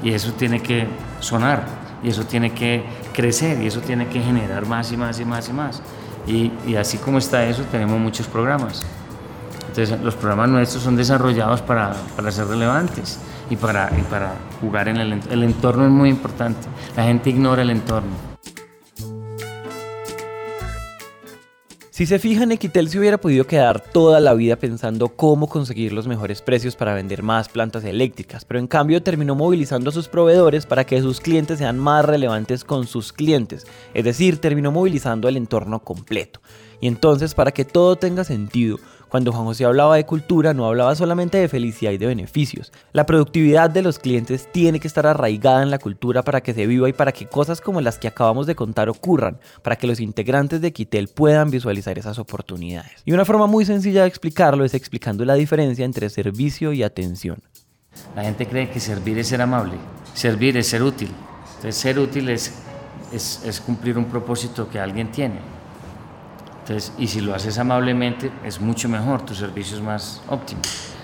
Y 0.02 0.12
eso 0.12 0.32
tiene 0.32 0.60
que 0.60 0.86
sonar, 1.20 1.64
y 2.02 2.08
eso 2.08 2.24
tiene 2.24 2.52
que 2.52 2.84
crecer, 3.12 3.62
y 3.62 3.66
eso 3.66 3.80
tiene 3.80 4.06
que 4.08 4.20
generar 4.20 4.66
más 4.66 4.92
y 4.92 4.96
más 4.96 5.18
y 5.20 5.24
más 5.24 5.48
y 5.48 5.52
más. 5.52 5.82
Y, 6.26 6.74
así 6.76 6.98
como 6.98 7.18
está 7.18 7.44
eso, 7.44 7.62
tenemos 7.70 7.98
muchos 7.98 8.26
programas. 8.26 8.84
Entonces, 9.68 10.00
los 10.00 10.14
programas 10.14 10.50
nuestros 10.50 10.82
son 10.82 10.96
desarrollados 10.96 11.62
para, 11.62 11.94
para 12.16 12.30
ser 12.30 12.48
relevantes 12.48 13.18
y 13.48 13.56
para, 13.56 13.90
y 13.96 14.02
para 14.02 14.34
jugar 14.60 14.88
en 14.88 14.96
el, 14.98 15.20
el 15.30 15.42
entorno 15.42 15.84
es 15.84 15.90
muy 15.90 16.10
importante. 16.10 16.66
La 16.96 17.04
gente 17.04 17.30
ignora 17.30 17.62
el 17.62 17.70
entorno. 17.70 18.37
Si 21.98 22.06
se 22.06 22.20
fijan, 22.20 22.52
Equitel 22.52 22.88
se 22.88 23.00
hubiera 23.00 23.18
podido 23.18 23.44
quedar 23.44 23.80
toda 23.80 24.20
la 24.20 24.32
vida 24.32 24.54
pensando 24.54 25.08
cómo 25.08 25.48
conseguir 25.48 25.92
los 25.92 26.06
mejores 26.06 26.42
precios 26.42 26.76
para 26.76 26.94
vender 26.94 27.24
más 27.24 27.48
plantas 27.48 27.82
eléctricas, 27.82 28.44
pero 28.44 28.60
en 28.60 28.68
cambio 28.68 29.02
terminó 29.02 29.34
movilizando 29.34 29.90
a 29.90 29.92
sus 29.92 30.06
proveedores 30.06 30.64
para 30.64 30.84
que 30.84 31.02
sus 31.02 31.18
clientes 31.18 31.58
sean 31.58 31.76
más 31.76 32.04
relevantes 32.04 32.62
con 32.62 32.86
sus 32.86 33.12
clientes, 33.12 33.66
es 33.94 34.04
decir, 34.04 34.38
terminó 34.38 34.70
movilizando 34.70 35.26
el 35.26 35.36
entorno 35.36 35.80
completo. 35.80 36.40
Y 36.80 36.86
entonces, 36.86 37.34
para 37.34 37.50
que 37.50 37.64
todo 37.64 37.96
tenga 37.96 38.24
sentido, 38.24 38.78
cuando 39.08 39.32
Juan 39.32 39.46
José 39.46 39.64
hablaba 39.64 39.96
de 39.96 40.04
cultura, 40.04 40.52
no 40.52 40.66
hablaba 40.66 40.94
solamente 40.94 41.38
de 41.38 41.48
felicidad 41.48 41.92
y 41.92 41.98
de 41.98 42.06
beneficios. 42.06 42.72
La 42.92 43.06
productividad 43.06 43.70
de 43.70 43.82
los 43.82 43.98
clientes 43.98 44.48
tiene 44.52 44.80
que 44.80 44.86
estar 44.86 45.06
arraigada 45.06 45.62
en 45.62 45.70
la 45.70 45.78
cultura 45.78 46.22
para 46.22 46.42
que 46.42 46.52
se 46.52 46.66
viva 46.66 46.88
y 46.88 46.92
para 46.92 47.12
que 47.12 47.26
cosas 47.26 47.60
como 47.60 47.80
las 47.80 47.98
que 47.98 48.08
acabamos 48.08 48.46
de 48.46 48.54
contar 48.54 48.88
ocurran, 48.88 49.38
para 49.62 49.76
que 49.76 49.86
los 49.86 50.00
integrantes 50.00 50.60
de 50.60 50.72
Quitel 50.72 51.08
puedan 51.08 51.50
visualizar 51.50 51.98
esas 51.98 52.18
oportunidades. 52.18 53.02
Y 53.04 53.12
una 53.12 53.24
forma 53.24 53.46
muy 53.46 53.64
sencilla 53.64 54.02
de 54.02 54.08
explicarlo 54.08 54.64
es 54.64 54.74
explicando 54.74 55.24
la 55.24 55.34
diferencia 55.34 55.84
entre 55.84 56.10
servicio 56.10 56.72
y 56.72 56.82
atención. 56.82 57.42
La 58.14 58.22
gente 58.22 58.46
cree 58.46 58.70
que 58.70 58.78
servir 58.78 59.18
es 59.18 59.28
ser 59.28 59.40
amable, 59.40 59.74
servir 60.14 60.56
es 60.56 60.68
ser 60.68 60.82
útil. 60.82 61.10
Entonces, 61.56 61.76
ser 61.76 61.98
útil 61.98 62.28
es, 62.28 62.52
es, 63.10 63.42
es 63.44 63.60
cumplir 63.60 63.98
un 63.98 64.04
propósito 64.04 64.68
que 64.68 64.78
alguien 64.78 65.10
tiene 65.10 65.57
y 66.98 67.06
si 67.06 67.20
lo 67.20 67.34
haces 67.34 67.58
amablemente, 67.58 68.30
es 68.44 68.60
mucho 68.60 68.88
mejor, 68.88 69.22
tu 69.24 69.34
servicio 69.34 69.76
es 69.76 69.82
más 69.82 70.22
óptimo. 70.28 70.60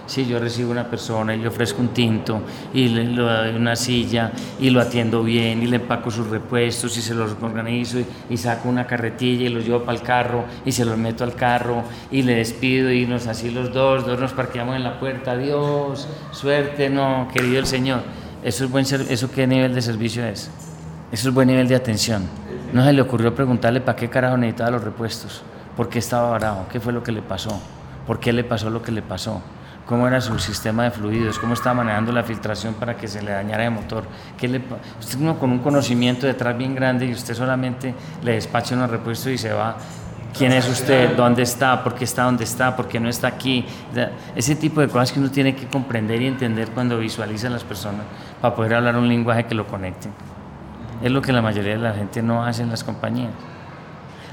Si 0.06 0.26
yo 0.26 0.38
recibo 0.38 0.70
una 0.70 0.88
persona 0.88 1.34
y 1.34 1.38
le 1.38 1.48
ofrezco 1.48 1.80
un 1.80 1.88
tinto 1.88 2.42
y 2.74 2.88
le, 2.88 3.06
doy 3.06 3.56
una 3.56 3.74
silla 3.74 4.32
y 4.60 4.68
lo 4.68 4.82
atiendo 4.82 5.22
bien 5.22 5.62
y 5.62 5.66
le 5.66 5.76
empaco 5.76 6.10
sus 6.10 6.28
repuestos 6.28 6.94
y 6.98 7.00
se 7.00 7.14
los 7.14 7.34
organizo 7.40 7.98
y, 8.28 8.36
saco 8.36 8.68
una 8.68 8.86
carretilla 8.86 9.46
y 9.46 9.48
los 9.48 9.64
llevo 9.64 9.80
para 9.80 9.96
el 9.96 10.04
carro 10.04 10.44
y 10.66 10.72
se 10.72 10.84
los 10.84 10.98
meto 10.98 11.24
al 11.24 11.34
carro 11.34 11.84
y 12.10 12.20
le 12.20 12.34
despido 12.34 12.92
y 12.92 13.06
nos 13.06 13.26
así 13.26 13.50
los 13.50 13.72
dos, 13.72 14.06
dos 14.06 14.20
nos 14.20 14.34
parqueamos 14.34 14.76
en 14.76 14.84
la 14.84 15.00
puerta, 15.00 15.32
adiós, 15.32 16.06
suerte, 16.32 16.90
no, 16.90 17.26
querido 17.32 17.60
el 17.60 17.66
Señor. 17.66 18.02
Eso 18.42 18.66
es 18.66 18.70
buen 18.70 18.84
eso 18.84 19.30
qué 19.30 19.46
nivel 19.46 19.74
de 19.74 19.80
servicio 19.80 20.22
es. 20.26 20.50
Eso 21.10 21.28
es 21.28 21.34
buen 21.34 21.48
nivel 21.48 21.66
de 21.66 21.76
atención. 21.76 22.24
No 22.74 22.84
se 22.84 22.92
le 22.92 23.00
ocurrió 23.00 23.34
preguntarle 23.34 23.80
para 23.80 23.96
qué 23.96 24.10
carajo 24.10 24.36
necesitaba 24.36 24.72
los 24.72 24.84
repuestos. 24.84 25.42
¿Por 25.76 25.88
qué 25.88 25.98
estaba 25.98 26.36
bravo? 26.38 26.66
¿Qué 26.70 26.80
fue 26.80 26.92
lo 26.92 27.02
que 27.02 27.12
le 27.12 27.22
pasó? 27.22 27.60
¿Por 28.06 28.20
qué 28.20 28.32
le 28.32 28.44
pasó 28.44 28.70
lo 28.70 28.82
que 28.82 28.92
le 28.92 29.02
pasó? 29.02 29.42
¿Cómo 29.86 30.08
era 30.08 30.20
su 30.20 30.38
sistema 30.38 30.84
de 30.84 30.90
fluidos? 30.90 31.38
¿Cómo 31.38 31.52
estaba 31.52 31.74
manejando 31.74 32.10
la 32.12 32.22
filtración 32.22 32.74
para 32.74 32.96
que 32.96 33.06
se 33.06 33.20
le 33.22 33.32
dañara 33.32 33.64
el 33.64 33.70
motor? 33.70 34.04
¿Qué 34.38 34.48
le 34.48 34.62
usted 34.98 35.18
uno 35.20 35.38
con 35.38 35.50
un 35.52 35.58
conocimiento 35.58 36.26
detrás 36.26 36.56
bien 36.56 36.74
grande 36.74 37.06
y 37.06 37.12
usted 37.12 37.34
solamente 37.34 37.94
le 38.22 38.32
despacha 38.32 38.74
unos 38.74 38.90
repuestos 38.90 39.32
y 39.32 39.38
se 39.38 39.52
va. 39.52 39.76
¿Quién 40.36 40.52
es 40.52 40.68
usted? 40.68 41.14
¿Dónde 41.16 41.42
está? 41.42 41.84
¿Por 41.84 41.94
qué 41.94 42.04
está 42.04 42.24
donde 42.24 42.44
está? 42.44 42.74
¿Por 42.74 42.88
qué 42.88 42.98
no 42.98 43.08
está 43.08 43.28
aquí? 43.28 43.66
Ese 44.34 44.56
tipo 44.56 44.80
de 44.80 44.88
cosas 44.88 45.12
que 45.12 45.20
uno 45.20 45.30
tiene 45.30 45.54
que 45.54 45.68
comprender 45.68 46.22
y 46.22 46.26
entender 46.26 46.70
cuando 46.70 46.98
visualiza 46.98 47.48
a 47.48 47.50
las 47.50 47.62
personas 47.62 48.02
para 48.40 48.54
poder 48.54 48.74
hablar 48.74 48.96
un 48.96 49.06
lenguaje 49.06 49.44
que 49.44 49.54
lo 49.54 49.66
conecte. 49.66 50.08
Es 51.02 51.12
lo 51.12 51.20
que 51.20 51.32
la 51.32 51.42
mayoría 51.42 51.72
de 51.72 51.78
la 51.78 51.92
gente 51.92 52.22
no 52.22 52.44
hace 52.44 52.62
en 52.62 52.70
las 52.70 52.82
compañías. 52.82 53.30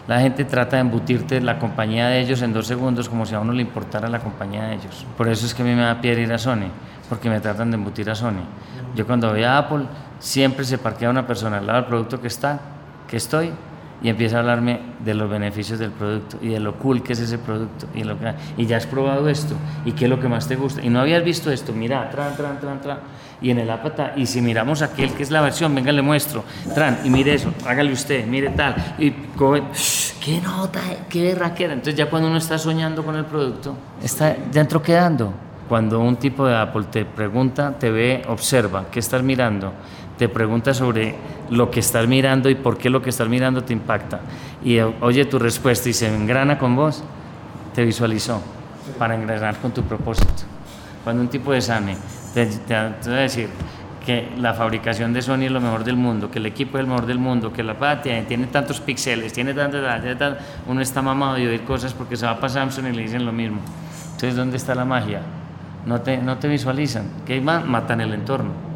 La 0.08 0.20
gente 0.20 0.46
trata 0.46 0.78
de 0.78 0.82
embutirte 0.82 1.40
la 1.42 1.60
compañía 1.60 2.08
de 2.08 2.20
ellos 2.20 2.42
en 2.42 2.54
dos 2.54 2.68
segundos 2.68 3.08
como 3.08 3.26
si 3.26 3.36
a 3.36 3.40
uno 3.40 3.54
le 3.54 3.62
importara 3.62 4.10
la 4.10 4.20
compañía 4.20 4.64
de 4.64 4.76
ellos. 4.76 5.06
Por 5.18 5.28
eso 5.28 5.46
es 5.46 5.54
que 5.54 5.62
a 5.62 5.66
mí 5.66 5.74
me 5.74 5.84
da 5.84 6.02
piedra 6.02 6.22
ir 6.22 6.34
a 6.34 6.38
Sony, 6.38 6.70
porque 7.08 7.30
me 7.30 7.40
tratan 7.40 7.72
de 7.72 7.78
embutir 7.78 8.10
a 8.10 8.16
Sony. 8.16 8.44
Yo 8.96 9.06
cuando 9.06 9.30
voy 9.30 9.44
a 9.44 9.58
Apple, 9.58 9.86
siempre 10.20 10.66
se 10.66 10.78
parquea 10.78 11.10
una 11.10 11.28
persona 11.28 11.60
al 11.60 11.68
lado 11.68 11.82
del 11.82 11.88
producto 11.88 12.20
que 12.20 12.28
está, 12.28 12.60
que 13.08 13.18
estoy, 13.18 13.52
y 14.02 14.10
empieza 14.10 14.38
a 14.38 14.40
hablarme 14.40 14.80
de 15.04 15.14
los 15.14 15.30
beneficios 15.30 15.80
del 15.80 15.92
producto 15.92 16.38
y 16.42 16.50
de 16.50 16.60
lo 16.60 16.76
cool 16.76 17.04
que 17.04 17.14
es 17.14 17.20
ese 17.20 17.38
producto 17.38 17.88
y, 17.94 18.04
lo 18.04 18.18
que, 18.18 18.34
y 18.58 18.66
ya 18.66 18.78
has 18.78 18.88
probado 18.88 19.30
esto 19.30 19.56
y 19.86 19.92
qué 19.92 20.06
es 20.06 20.10
lo 20.10 20.20
que 20.20 20.28
más 20.28 20.48
te 20.48 20.56
gusta 20.56 20.84
y 20.84 20.90
no 20.90 21.00
habías 21.00 21.24
visto 21.24 21.52
esto, 21.52 21.72
mira, 21.74 22.10
tran, 22.10 22.36
tran, 22.36 22.60
tran, 22.60 22.82
tran 22.82 23.00
y 23.42 23.52
en 23.52 23.60
el 23.60 23.70
apata 23.70 24.14
y 24.16 24.26
si 24.26 24.42
miramos 24.42 24.82
aquel 24.82 25.12
que 25.14 25.24
es 25.24 25.32
la 25.32 25.42
versión, 25.42 25.74
venga 25.74 25.92
le 25.92 26.02
muestro, 26.02 26.44
tran 26.74 27.00
y 27.04 27.10
mire 27.10 27.34
eso, 27.34 27.54
hágale 27.68 27.92
usted, 27.92 28.26
mire 28.26 28.50
tal 28.50 28.76
y 28.98 29.12
qué 30.20 30.42
nota, 30.42 30.80
qué 31.10 31.24
berraquera, 31.24 31.74
entonces 31.74 31.96
ya 31.96 32.10
cuando 32.10 32.28
uno 32.28 32.38
está 32.38 32.58
soñando 32.58 33.04
con 33.04 33.16
el 33.16 33.26
producto, 33.26 33.76
está 34.04 34.36
dentro 34.52 34.82
quedando. 34.82 35.34
Cuando 35.72 36.02
un 36.02 36.18
tipo 36.18 36.46
de 36.46 36.54
Apple 36.54 36.84
te 36.92 37.06
pregunta, 37.06 37.80
te 37.80 37.90
ve, 37.90 38.24
observa, 38.28 38.88
¿qué 38.92 39.00
estás 39.00 39.24
mirando? 39.24 39.72
Te 40.22 40.30
pregunta 40.30 40.72
sobre 40.76 41.16
lo 41.50 41.72
que 41.72 41.80
estás 41.80 42.08
mirando 42.08 42.48
y 42.48 42.54
por 42.54 42.78
qué 42.78 42.92
lo 42.92 43.02
que 43.02 43.10
estás 43.10 43.28
mirando 43.28 43.64
te 43.64 43.74
impacta. 43.74 44.20
Y 44.64 44.78
oye 44.78 45.26
tu 45.26 45.40
respuesta 45.40 45.90
y 45.90 45.94
se 45.94 46.14
engrana 46.14 46.60
con 46.60 46.76
vos, 46.76 47.04
te 47.74 47.84
visualizó 47.84 48.40
para 49.00 49.16
engranar 49.16 49.58
con 49.58 49.72
tu 49.72 49.82
propósito. 49.82 50.44
Cuando 51.04 51.24
un 51.24 51.28
tipo 51.28 51.52
de 51.52 51.60
SAME 51.60 51.98
te, 52.36 52.46
te, 52.46 52.76
va 52.76 53.18
a 53.18 53.22
decir 53.22 53.50
que 54.06 54.30
la 54.38 54.54
fabricación 54.54 55.12
de 55.12 55.24
Sony 55.24 55.46
es 55.46 55.52
lo 55.52 55.60
mejor 55.60 55.84
del 55.84 55.96
mundo, 55.96 56.30
que 56.30 56.38
el 56.38 56.46
equipo 56.46 56.78
es 56.78 56.84
el 56.84 56.88
mejor 56.88 57.08
del 57.08 57.18
mundo, 57.18 57.52
que 57.52 57.64
la 57.64 57.80
patria 57.80 58.24
tiene 58.28 58.46
tantos 58.46 58.80
píxeles, 58.80 59.34
tiene 59.34 59.56
tantas, 59.56 60.38
uno 60.68 60.82
está 60.82 61.02
mamado 61.02 61.34
de 61.34 61.48
oír 61.48 61.64
cosas 61.64 61.96
porque 61.96 62.16
se 62.16 62.28
va 62.28 62.36
para 62.36 62.50
Samsung 62.50 62.90
y 62.90 62.92
le 62.92 63.02
dicen 63.02 63.26
lo 63.26 63.32
mismo. 63.32 63.58
Entonces, 64.04 64.36
¿dónde 64.36 64.58
está 64.58 64.76
la 64.76 64.86
magia? 64.86 65.22
No 65.88 66.02
te, 66.02 66.20
no 66.20 66.38
te 66.38 66.48
visualizan. 66.48 67.06
¿Qué 67.26 67.42
Matan 67.42 68.02
el 68.02 68.14
entorno 68.14 68.70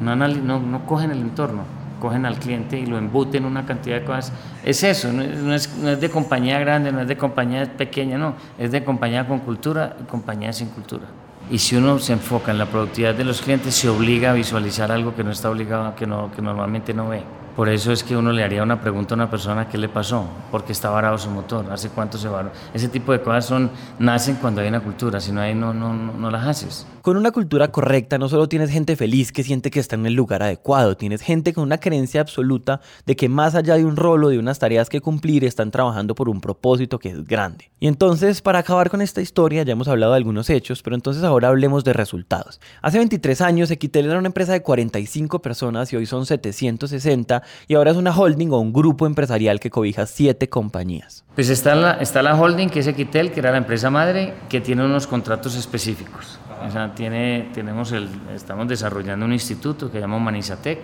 no, 0.00 0.16
no, 0.16 0.86
cogen 0.86 1.10
el 1.10 1.18
entorno, 1.18 1.62
cogen 2.00 2.26
al 2.26 2.38
cliente 2.38 2.78
y 2.78 2.86
lo 2.86 2.98
embuten 2.98 3.44
una 3.44 3.66
cantidad 3.66 4.00
de 4.00 4.04
cosas. 4.04 4.32
Es 4.64 4.82
eso, 4.82 5.12
no 5.12 5.22
es, 5.22 5.72
no 5.76 5.88
es, 5.88 6.00
de 6.00 6.10
compañía 6.10 6.58
grande, 6.58 6.92
no 6.92 7.00
es 7.00 7.08
de 7.08 7.16
compañía 7.16 7.64
pequeña, 7.76 8.18
no, 8.18 8.34
es 8.58 8.70
de 8.70 8.84
compañía 8.84 9.26
con 9.26 9.40
cultura 9.40 9.96
y 10.00 10.04
compañía 10.04 10.52
sin 10.52 10.68
cultura. 10.68 11.06
Y 11.50 11.58
si 11.58 11.76
uno 11.76 11.98
se 11.98 12.12
enfoca 12.12 12.50
en 12.50 12.58
la 12.58 12.66
productividad 12.66 13.14
de 13.14 13.24
los 13.24 13.40
clientes, 13.40 13.74
se 13.74 13.88
obliga 13.88 14.32
a 14.32 14.34
visualizar 14.34 14.92
algo 14.92 15.14
que 15.14 15.24
no 15.24 15.30
está 15.30 15.50
obligado, 15.50 15.94
que, 15.94 16.06
no, 16.06 16.30
que 16.30 16.42
normalmente 16.42 16.92
no 16.92 17.08
ve. 17.08 17.22
Por 17.58 17.68
eso 17.68 17.90
es 17.90 18.04
que 18.04 18.16
uno 18.16 18.30
le 18.30 18.44
haría 18.44 18.62
una 18.62 18.80
pregunta 18.80 19.14
a 19.14 19.16
una 19.16 19.28
persona, 19.28 19.68
¿qué 19.68 19.78
le 19.78 19.88
pasó? 19.88 20.24
¿Por 20.52 20.62
qué 20.62 20.70
está 20.70 20.90
varado 20.90 21.18
su 21.18 21.28
motor? 21.28 21.68
¿Hace 21.72 21.88
cuánto 21.88 22.16
se 22.16 22.28
varó? 22.28 22.52
Ese 22.72 22.86
tipo 22.86 23.10
de 23.10 23.20
cosas 23.20 23.46
son, 23.46 23.72
nacen 23.98 24.36
cuando 24.36 24.60
hay 24.60 24.68
una 24.68 24.78
cultura, 24.78 25.18
si 25.18 25.32
no 25.32 25.40
hay, 25.40 25.56
no, 25.56 25.74
no, 25.74 25.92
no, 25.92 26.30
las 26.30 26.46
haces. 26.46 26.86
Con 27.02 27.16
una 27.16 27.32
cultura 27.32 27.72
correcta 27.72 28.16
no 28.16 28.28
solo 28.28 28.48
tienes 28.48 28.70
gente 28.70 28.94
feliz 28.94 29.32
que 29.32 29.42
siente 29.42 29.72
que 29.72 29.80
está 29.80 29.96
en 29.96 30.06
el 30.06 30.14
lugar 30.14 30.44
adecuado, 30.44 30.96
tienes 30.96 31.20
gente 31.20 31.52
con 31.52 31.64
una 31.64 31.78
creencia 31.78 32.20
absoluta 32.20 32.80
de 33.06 33.16
que 33.16 33.28
más 33.28 33.56
allá 33.56 33.74
de 33.74 33.84
un 33.84 33.96
rol 33.96 34.22
o 34.22 34.28
de 34.28 34.38
unas 34.38 34.60
tareas 34.60 34.88
que 34.88 35.00
cumplir 35.00 35.44
están 35.44 35.72
trabajando 35.72 36.14
por 36.14 36.28
un 36.28 36.40
propósito 36.40 37.00
que 37.00 37.08
es 37.08 37.24
grande. 37.24 37.72
Y 37.80 37.88
entonces, 37.88 38.40
para 38.40 38.60
acabar 38.60 38.88
con 38.88 39.02
esta 39.02 39.20
historia, 39.20 39.64
ya 39.64 39.72
hemos 39.72 39.88
hablado 39.88 40.12
de 40.12 40.18
algunos 40.18 40.48
hechos, 40.48 40.82
pero 40.82 40.94
entonces 40.94 41.24
ahora 41.24 41.48
hablemos 41.48 41.82
de 41.82 41.92
resultados. 41.92 42.60
Hace 42.82 42.98
23 42.98 43.40
años, 43.40 43.70
Equitel 43.72 44.06
era 44.06 44.18
una 44.18 44.28
empresa 44.28 44.52
de 44.52 44.62
45 44.62 45.42
personas 45.42 45.92
y 45.92 45.96
hoy 45.96 46.06
son 46.06 46.24
760 46.24 47.42
y 47.66 47.74
ahora 47.74 47.90
es 47.90 47.96
una 47.96 48.16
holding 48.16 48.50
o 48.50 48.58
un 48.58 48.72
grupo 48.72 49.06
empresarial 49.06 49.60
que 49.60 49.70
cobija 49.70 50.06
7 50.06 50.48
compañías. 50.48 51.24
Pues 51.34 51.50
está 51.50 51.74
la, 51.74 51.92
está 51.94 52.22
la 52.22 52.34
holding, 52.34 52.68
que 52.68 52.80
es 52.80 52.86
Equitel, 52.86 53.32
que 53.32 53.40
era 53.40 53.50
la 53.50 53.58
empresa 53.58 53.90
madre, 53.90 54.34
que 54.48 54.60
tiene 54.60 54.84
unos 54.84 55.06
contratos 55.06 55.54
específicos. 55.54 56.38
O 56.66 56.70
sea, 56.70 56.94
tiene, 56.94 57.50
tenemos 57.54 57.92
el, 57.92 58.08
estamos 58.34 58.66
desarrollando 58.68 59.24
un 59.24 59.32
instituto 59.32 59.90
que 59.90 60.00
llamamos 60.00 60.24
Manizatec, 60.24 60.80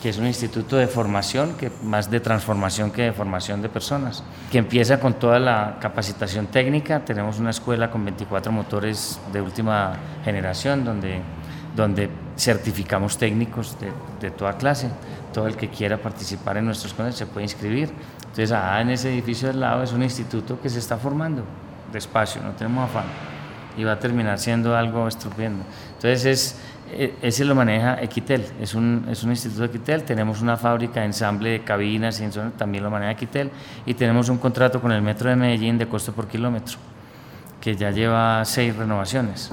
que 0.00 0.10
es 0.10 0.18
un 0.18 0.26
instituto 0.26 0.76
de 0.76 0.86
formación, 0.86 1.54
que 1.54 1.70
más 1.82 2.10
de 2.10 2.20
transformación 2.20 2.90
que 2.90 3.02
de 3.02 3.12
formación 3.12 3.62
de 3.62 3.68
personas, 3.68 4.22
que 4.50 4.58
empieza 4.58 5.00
con 5.00 5.14
toda 5.14 5.38
la 5.38 5.78
capacitación 5.80 6.46
técnica. 6.46 7.04
Tenemos 7.04 7.38
una 7.38 7.50
escuela 7.50 7.90
con 7.90 8.04
24 8.04 8.52
motores 8.52 9.20
de 9.32 9.40
última 9.40 9.94
generación, 10.24 10.84
donde, 10.84 11.20
donde 11.74 12.10
certificamos 12.36 13.18
técnicos 13.18 13.76
de, 13.80 13.90
de 14.20 14.30
toda 14.30 14.56
clase. 14.56 14.90
Todo 15.32 15.46
el 15.46 15.56
que 15.56 15.68
quiera 15.68 15.98
participar 15.98 16.56
en 16.56 16.64
nuestros 16.64 16.94
cursos 16.94 17.16
se 17.16 17.26
puede 17.26 17.44
inscribir. 17.44 17.90
Entonces, 18.20 18.52
ah, 18.52 18.80
en 18.80 18.90
ese 18.90 19.12
edificio 19.12 19.48
del 19.48 19.60
lado 19.60 19.82
es 19.82 19.92
un 19.92 20.02
instituto 20.02 20.60
que 20.60 20.68
se 20.68 20.78
está 20.78 20.96
formando 20.96 21.44
despacio, 21.92 22.42
no 22.42 22.50
tenemos 22.52 22.90
afán 22.90 23.06
y 23.76 23.84
va 23.84 23.92
a 23.92 23.98
terminar 23.98 24.38
siendo 24.38 24.76
algo 24.76 25.06
estupendo. 25.06 25.64
Entonces, 25.94 26.24
es, 26.24 26.56
e, 26.90 27.14
ese 27.22 27.44
lo 27.44 27.54
maneja 27.54 28.02
Equitel, 28.02 28.44
es 28.60 28.74
un, 28.74 29.06
es 29.08 29.22
un 29.22 29.30
instituto 29.30 29.62
de 29.62 29.68
Equitel, 29.68 30.02
tenemos 30.02 30.42
una 30.42 30.56
fábrica 30.56 31.00
de 31.00 31.06
ensamble 31.06 31.50
de 31.50 31.60
cabinas 31.62 32.20
y 32.20 32.28
también 32.56 32.82
lo 32.82 32.90
maneja 32.90 33.12
Equitel 33.12 33.50
y 33.86 33.94
tenemos 33.94 34.28
un 34.28 34.38
contrato 34.38 34.80
con 34.80 34.90
el 34.90 35.00
Metro 35.00 35.30
de 35.30 35.36
Medellín 35.36 35.78
de 35.78 35.86
costo 35.86 36.12
por 36.12 36.26
kilómetro, 36.26 36.76
que 37.60 37.76
ya 37.76 37.92
lleva 37.92 38.44
seis 38.44 38.74
renovaciones. 38.74 39.50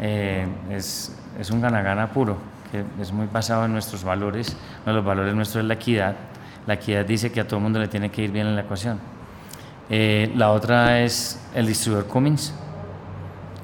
Eh, 0.00 0.46
es, 0.70 1.16
es 1.38 1.50
un 1.50 1.60
gana-gana 1.60 2.08
puro, 2.08 2.36
es 3.00 3.12
muy 3.12 3.26
basado 3.26 3.64
en 3.64 3.72
nuestros 3.72 4.04
valores, 4.04 4.56
uno 4.82 4.92
de 4.92 4.92
los 4.94 5.04
valores 5.04 5.34
nuestros 5.34 5.62
es 5.62 5.68
la 5.68 5.74
equidad, 5.74 6.16
la 6.66 6.74
equidad 6.74 7.04
dice 7.04 7.30
que 7.30 7.40
a 7.40 7.46
todo 7.46 7.58
el 7.58 7.62
mundo 7.62 7.78
le 7.78 7.88
tiene 7.88 8.10
que 8.10 8.22
ir 8.22 8.32
bien 8.32 8.46
en 8.46 8.56
la 8.56 8.62
ecuación. 8.62 8.98
Eh, 9.88 10.32
la 10.34 10.50
otra 10.50 11.00
es 11.00 11.40
el 11.54 11.66
distribuidor 11.66 12.08
Cummins, 12.08 12.52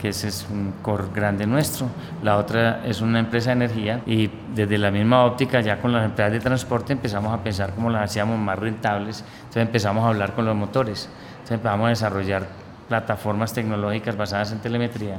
que 0.00 0.08
ese 0.10 0.28
es 0.28 0.46
un 0.50 0.74
core 0.82 1.04
grande 1.12 1.46
nuestro. 1.46 1.86
La 2.22 2.36
otra 2.36 2.84
es 2.84 3.00
una 3.00 3.18
empresa 3.18 3.50
de 3.50 3.64
energía 3.64 4.00
y 4.06 4.30
desde 4.54 4.78
la 4.78 4.90
misma 4.90 5.24
óptica 5.24 5.60
ya 5.60 5.80
con 5.80 5.92
las 5.92 6.04
empresas 6.04 6.32
de 6.32 6.40
transporte 6.40 6.92
empezamos 6.92 7.32
a 7.32 7.42
pensar 7.42 7.74
cómo 7.74 7.90
las 7.90 8.10
hacíamos 8.10 8.38
más 8.38 8.58
rentables. 8.58 9.24
Entonces 9.38 9.62
empezamos 9.62 10.04
a 10.04 10.08
hablar 10.08 10.34
con 10.34 10.44
los 10.44 10.54
motores. 10.54 11.08
Entonces 11.32 11.52
empezamos 11.52 11.86
a 11.86 11.88
desarrollar 11.90 12.46
plataformas 12.88 13.52
tecnológicas 13.52 14.16
basadas 14.16 14.52
en 14.52 14.60
telemetría 14.60 15.18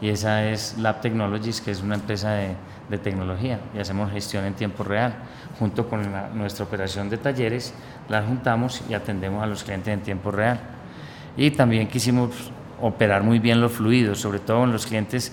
y 0.00 0.08
esa 0.08 0.48
es 0.48 0.76
Lab 0.78 1.00
Technologies, 1.00 1.60
que 1.60 1.70
es 1.70 1.82
una 1.82 1.96
empresa 1.96 2.32
de, 2.32 2.54
de 2.88 2.98
tecnología 2.98 3.60
y 3.74 3.78
hacemos 3.78 4.10
gestión 4.12 4.44
en 4.44 4.54
tiempo 4.54 4.84
real. 4.84 5.14
Junto 5.58 5.88
con 5.88 6.12
la, 6.12 6.28
nuestra 6.28 6.64
operación 6.64 7.10
de 7.10 7.18
talleres, 7.18 7.74
la 8.08 8.22
juntamos 8.22 8.82
y 8.88 8.94
atendemos 8.94 9.42
a 9.42 9.46
los 9.46 9.64
clientes 9.64 9.92
en 9.92 10.00
tiempo 10.00 10.30
real. 10.30 10.60
Y 11.36 11.50
también 11.50 11.88
quisimos 11.88 12.30
operar 12.80 13.22
muy 13.22 13.38
bien 13.38 13.60
los 13.60 13.72
fluidos, 13.72 14.20
sobre 14.20 14.38
todo 14.38 14.64
en 14.64 14.72
los 14.72 14.86
clientes 14.86 15.32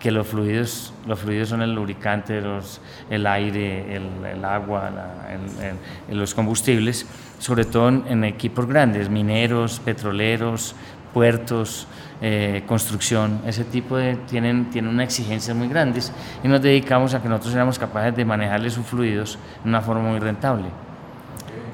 que 0.00 0.10
los 0.10 0.26
fluidos, 0.26 0.92
los 1.06 1.18
fluidos 1.18 1.48
son 1.48 1.62
el 1.62 1.74
lubricante, 1.74 2.40
los, 2.40 2.80
el 3.10 3.26
aire, 3.26 3.96
el, 3.96 4.24
el 4.24 4.44
agua, 4.44 4.90
la, 4.90 5.32
el, 5.32 5.76
el, 6.10 6.18
los 6.18 6.34
combustibles, 6.34 7.06
sobre 7.38 7.64
todo 7.64 7.88
en, 7.88 8.04
en, 8.08 8.24
equipos 8.24 8.66
grandes, 8.66 9.08
mineros, 9.08 9.80
petroleros, 9.80 10.74
puertos, 11.14 11.88
eh, 12.20 12.64
construcción, 12.66 13.42
ese 13.46 13.64
tipo 13.64 13.96
de, 13.96 14.16
tienen, 14.16 14.70
tienen 14.70 14.90
unas 14.90 15.04
exigencias 15.04 15.56
muy 15.56 15.68
grandes 15.68 16.12
y 16.42 16.48
nos 16.48 16.62
dedicamos 16.62 17.12
a 17.14 17.22
que 17.22 17.28
nosotros 17.28 17.54
éramos 17.54 17.78
capaces 17.78 18.16
de 18.16 18.24
manejarles 18.24 18.72
sus 18.72 18.86
fluidos 18.86 19.38
de 19.62 19.68
una 19.68 19.80
forma 19.80 20.08
muy 20.08 20.18
rentable. 20.18 20.66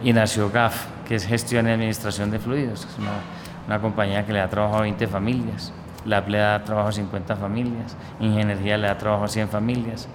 Y 0.03 0.13
nació 0.13 0.51
GAF, 0.51 0.87
que 1.07 1.15
es 1.15 1.27
Gestión 1.27 1.69
y 1.69 1.71
Administración 1.71 2.31
de 2.31 2.41
Fluidos, 2.41 2.87
es 2.91 2.99
una, 2.99 3.13
una 3.67 3.81
compañía 3.81 4.27
que 4.27 4.33
le 4.33 4.41
da 4.41 4.49
trabajo 4.49 4.79
a 4.79 4.81
20 4.83 5.07
familias. 5.07 5.73
LAB 6.05 6.29
le 6.29 6.39
da 6.39 6.65
trabajo 6.65 6.89
a 6.89 6.93
50 6.93 7.37
familias, 7.37 7.97
Ingeniería 8.19 8.77
le 8.77 8.89
da 8.89 8.99
trabajo 8.99 9.25
a 9.25 9.29
100 9.29 9.49
familias. 9.49 10.09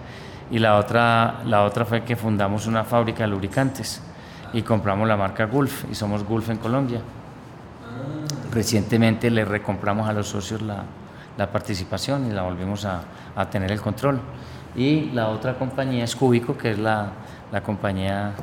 Y 0.51 0.59
la 0.59 0.77
otra, 0.77 1.41
la 1.45 1.63
otra 1.63 1.85
fue 1.85 2.03
que 2.03 2.15
fundamos 2.15 2.67
una 2.67 2.83
fábrica 2.83 3.23
de 3.23 3.27
lubricantes 3.29 4.01
y 4.53 4.61
compramos 4.61 5.07
la 5.07 5.17
marca 5.17 5.45
Gulf 5.45 5.85
y 5.91 5.95
somos 5.95 6.23
Gulf 6.23 6.49
en 6.49 6.57
Colombia. 6.57 7.01
Recientemente 8.57 9.29
le 9.29 9.45
recompramos 9.45 10.09
a 10.09 10.13
los 10.13 10.29
socios 10.29 10.63
la, 10.63 10.83
la 11.37 11.51
participación 11.51 12.25
y 12.25 12.31
la 12.31 12.41
volvimos 12.41 12.85
a, 12.85 13.01
a, 13.35 13.47
tener 13.51 13.71
el 13.71 13.79
control. 13.79 14.19
Y 14.75 15.11
la 15.11 15.27
otra 15.29 15.59
compañía 15.59 16.03
es 16.03 16.15
Cúbico, 16.15 16.57
que 16.57 16.71
es 16.71 16.79
la, 16.79 17.11
la 17.51 17.61
compañía 17.61 18.33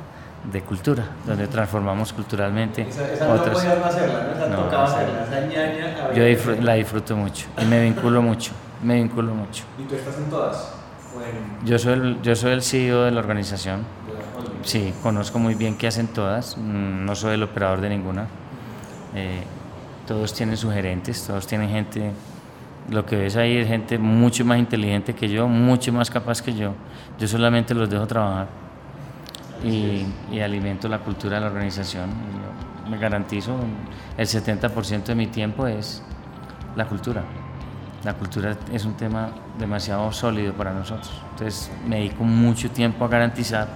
de 0.53 0.63
cultura, 0.63 1.05
donde 1.27 1.49
transformamos 1.49 2.13
culturalmente 2.13 2.83
esa, 2.83 3.13
esa 3.13 3.29
otras. 3.29 3.65
No 3.65 3.85
hacerla, 3.85 4.23
¿no? 4.23 4.33
Esa 4.37 4.49
no, 4.51 4.57
tocaba 4.63 4.85
hacerla, 4.85 5.25
esa 5.25 5.41
ñaña, 5.49 6.15
Yo 6.15 6.25
disfr 6.25 6.63
la 6.63 6.75
disfruto 6.75 7.17
mucho 7.17 7.49
y 7.61 7.65
me 7.65 7.83
vinculo 7.83 8.23
mucho, 8.23 8.53
me 8.85 8.95
vinculo 8.95 9.35
mucho. 9.35 9.65
¿Y 9.81 9.83
tú 9.83 9.97
estás 9.97 10.17
en 10.17 10.31
todas? 10.31 10.75
Bueno. 11.13 11.41
Yo, 11.65 11.77
soy 11.77 11.95
el, 11.95 12.23
yo 12.23 12.37
soy 12.37 12.53
el 12.53 12.63
CEO 12.63 13.03
de 13.03 13.11
la 13.11 13.19
organización. 13.19 13.81
¿De 13.81 14.69
sí, 14.69 14.95
conozco 15.03 15.41
muy 15.41 15.57
bien 15.57 15.77
qué 15.77 15.89
hacen 15.89 16.07
todas, 16.07 16.57
no 16.57 17.17
soy 17.17 17.35
el 17.35 17.43
operador 17.43 17.81
de 17.81 17.89
ninguna. 17.89 18.29
Eh, 19.17 19.43
todos 20.07 20.35
tienen 20.35 20.57
sugerentes, 20.57 21.27
todos 21.27 21.47
tienen 21.47 21.71
gente, 21.71 22.13
lo 22.91 23.07
que 23.07 23.17
ves 23.17 23.37
ahí 23.37 23.57
es 23.57 23.69
gente 23.69 23.99
mucho 23.99 24.45
más 24.45 24.59
inteligente 24.59 25.15
que 25.15 25.29
yo, 25.29 25.49
mucho 25.49 25.93
más 25.93 26.11
capaz 26.11 26.43
que 26.43 26.55
yo. 26.55 26.75
Yo 27.19 27.27
solamente 27.27 27.75
los 27.75 27.89
dejo 27.89 28.07
trabajar 28.07 28.49
y, 29.63 30.05
y 30.31 30.41
alimento 30.41 30.89
la 30.89 30.99
cultura 30.99 31.37
de 31.37 31.41
la 31.43 31.47
organización. 31.47 32.11
Y 32.11 32.85
yo 32.85 32.91
me 32.91 32.99
garantizo, 32.99 33.57
el 34.17 34.27
70% 34.27 35.05
de 35.05 35.15
mi 35.15 35.27
tiempo 35.29 35.67
es 35.67 36.03
la 36.77 36.87
cultura. 36.87 37.23
La 38.05 38.13
cultura 38.13 38.57
es 38.71 38.85
un 38.85 38.95
tema 38.95 39.31
demasiado 39.59 40.13
sólido 40.13 40.53
para 40.53 40.75
nosotros. 40.75 41.23
Entonces 41.31 41.71
me 41.87 41.97
dedico 41.97 42.23
mucho 42.23 42.71
tiempo 42.71 43.07
a 43.07 43.09
garantizar 43.09 43.69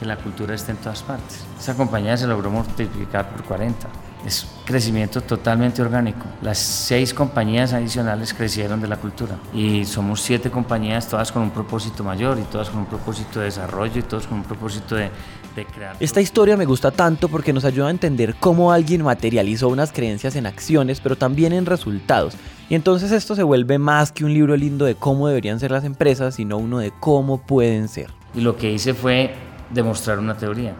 que 0.00 0.04
la 0.04 0.16
cultura 0.16 0.54
esté 0.56 0.72
en 0.72 0.78
todas 0.78 1.04
partes. 1.04 1.46
Esa 1.56 1.76
compañía 1.76 2.16
se 2.16 2.26
logró 2.26 2.50
multiplicar 2.50 3.28
por 3.28 3.44
40 3.44 3.86
es 4.26 4.46
crecimiento 4.64 5.20
totalmente 5.20 5.82
orgánico. 5.82 6.24
Las 6.42 6.58
seis 6.58 7.12
compañías 7.12 7.72
adicionales 7.72 8.32
crecieron 8.32 8.80
de 8.80 8.88
la 8.88 8.96
cultura 8.96 9.36
y 9.52 9.84
somos 9.84 10.20
siete 10.20 10.50
compañías, 10.50 11.08
todas 11.08 11.32
con 11.32 11.42
un 11.42 11.50
propósito 11.50 12.04
mayor 12.04 12.38
y 12.38 12.42
todas 12.42 12.70
con 12.70 12.80
un 12.80 12.86
propósito 12.86 13.40
de 13.40 13.46
desarrollo 13.46 13.98
y 13.98 14.02
todas 14.02 14.26
con 14.26 14.38
un 14.38 14.44
propósito 14.44 14.94
de, 14.94 15.10
de 15.56 15.64
crear. 15.66 15.96
Esta 15.98 16.20
historia 16.20 16.56
me 16.56 16.64
gusta 16.64 16.90
tanto 16.90 17.28
porque 17.28 17.52
nos 17.52 17.64
ayuda 17.64 17.88
a 17.88 17.90
entender 17.90 18.36
cómo 18.38 18.72
alguien 18.72 19.02
materializó 19.02 19.68
unas 19.68 19.92
creencias 19.92 20.36
en 20.36 20.46
acciones, 20.46 21.00
pero 21.00 21.16
también 21.16 21.52
en 21.52 21.66
resultados. 21.66 22.34
Y 22.68 22.74
entonces 22.74 23.12
esto 23.12 23.34
se 23.34 23.42
vuelve 23.42 23.78
más 23.78 24.12
que 24.12 24.24
un 24.24 24.32
libro 24.32 24.56
lindo 24.56 24.84
de 24.84 24.94
cómo 24.94 25.28
deberían 25.28 25.60
ser 25.60 25.72
las 25.72 25.84
empresas, 25.84 26.36
sino 26.36 26.56
uno 26.56 26.78
de 26.78 26.92
cómo 27.00 27.38
pueden 27.38 27.88
ser. 27.88 28.10
Y 28.34 28.40
lo 28.40 28.56
que 28.56 28.72
hice 28.72 28.94
fue 28.94 29.34
demostrar 29.70 30.18
una 30.18 30.36
teoría. 30.36 30.74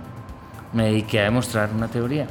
Me 0.72 0.84
dediqué 0.84 1.20
a 1.20 1.24
demostrar 1.24 1.70
una 1.74 1.88
teoría. 1.88 2.26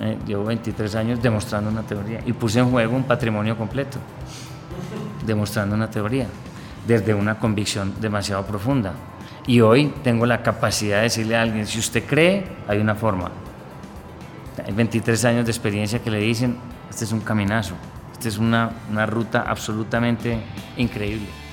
Eh, 0.00 0.18
llevo 0.26 0.44
23 0.44 0.94
años 0.96 1.22
demostrando 1.22 1.70
una 1.70 1.82
teoría 1.82 2.20
y 2.26 2.32
puse 2.32 2.58
en 2.58 2.70
juego 2.70 2.96
un 2.96 3.04
patrimonio 3.04 3.56
completo, 3.56 3.98
demostrando 5.24 5.74
una 5.74 5.88
teoría, 5.88 6.26
desde 6.86 7.14
una 7.14 7.38
convicción 7.38 7.94
demasiado 8.00 8.44
profunda. 8.44 8.92
Y 9.46 9.60
hoy 9.60 9.92
tengo 10.02 10.26
la 10.26 10.42
capacidad 10.42 10.96
de 10.98 11.02
decirle 11.04 11.36
a 11.36 11.42
alguien, 11.42 11.66
si 11.66 11.78
usted 11.78 12.04
cree, 12.04 12.44
hay 12.66 12.78
una 12.78 12.94
forma. 12.94 13.30
Hay 14.66 14.72
23 14.72 15.24
años 15.26 15.44
de 15.44 15.52
experiencia 15.52 16.00
que 16.00 16.10
le 16.10 16.18
dicen, 16.18 16.56
este 16.90 17.04
es 17.04 17.12
un 17.12 17.20
caminazo, 17.20 17.74
esta 18.12 18.28
es 18.28 18.38
una, 18.38 18.70
una 18.90 19.06
ruta 19.06 19.44
absolutamente 19.46 20.38
increíble. 20.76 21.43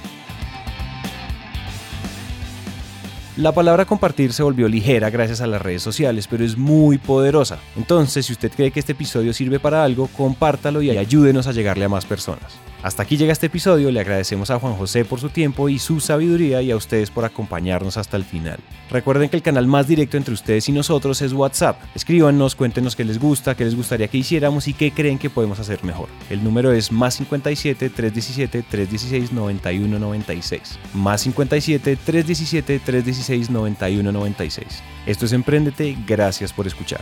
La 3.41 3.53
palabra 3.53 3.85
compartir 3.85 4.33
se 4.33 4.43
volvió 4.43 4.67
ligera 4.67 5.09
gracias 5.09 5.41
a 5.41 5.47
las 5.47 5.59
redes 5.59 5.81
sociales, 5.81 6.27
pero 6.27 6.45
es 6.45 6.57
muy 6.57 6.99
poderosa. 6.99 7.57
Entonces, 7.75 8.27
si 8.27 8.33
usted 8.33 8.51
cree 8.55 8.69
que 8.69 8.79
este 8.79 8.91
episodio 8.91 9.33
sirve 9.33 9.59
para 9.59 9.83
algo, 9.83 10.05
compártalo 10.15 10.83
y 10.83 10.91
ayúdenos 10.91 11.47
a 11.47 11.51
llegarle 11.51 11.85
a 11.85 11.89
más 11.89 12.05
personas. 12.05 12.53
Hasta 12.83 13.03
aquí 13.03 13.15
llega 13.15 13.31
este 13.31 13.45
episodio, 13.45 13.91
le 13.91 13.99
agradecemos 13.99 14.49
a 14.49 14.59
Juan 14.59 14.73
José 14.73 15.05
por 15.05 15.19
su 15.19 15.29
tiempo 15.29 15.69
y 15.69 15.77
su 15.77 15.99
sabiduría 15.99 16.63
y 16.63 16.71
a 16.71 16.75
ustedes 16.75 17.11
por 17.11 17.25
acompañarnos 17.25 17.95
hasta 17.95 18.17
el 18.17 18.23
final. 18.23 18.59
Recuerden 18.89 19.29
que 19.29 19.35
el 19.35 19.43
canal 19.43 19.67
más 19.67 19.87
directo 19.87 20.17
entre 20.17 20.33
ustedes 20.33 20.67
y 20.67 20.71
nosotros 20.71 21.21
es 21.21 21.31
WhatsApp. 21.31 21.79
Escríbanos, 21.93 22.55
cuéntenos 22.55 22.95
qué 22.95 23.03
les 23.03 23.19
gusta, 23.19 23.55
qué 23.55 23.65
les 23.65 23.75
gustaría 23.75 24.07
que 24.07 24.17
hiciéramos 24.17 24.67
y 24.67 24.73
qué 24.73 24.91
creen 24.91 25.19
que 25.19 25.29
podemos 25.29 25.59
hacer 25.59 25.83
mejor. 25.83 26.09
El 26.31 26.43
número 26.43 26.71
es 26.71 26.91
más 26.91 27.15
57 27.15 27.91
317 27.91 28.63
316 28.63 29.31
9196. 29.31 30.79
Más 30.95 31.21
57 31.21 31.97
317 32.03 32.79
316 32.79 33.49
9196. 33.51 34.65
Esto 35.05 35.25
es 35.25 35.33
Emprendete, 35.33 35.95
gracias 36.07 36.51
por 36.51 36.65
escuchar. 36.65 37.01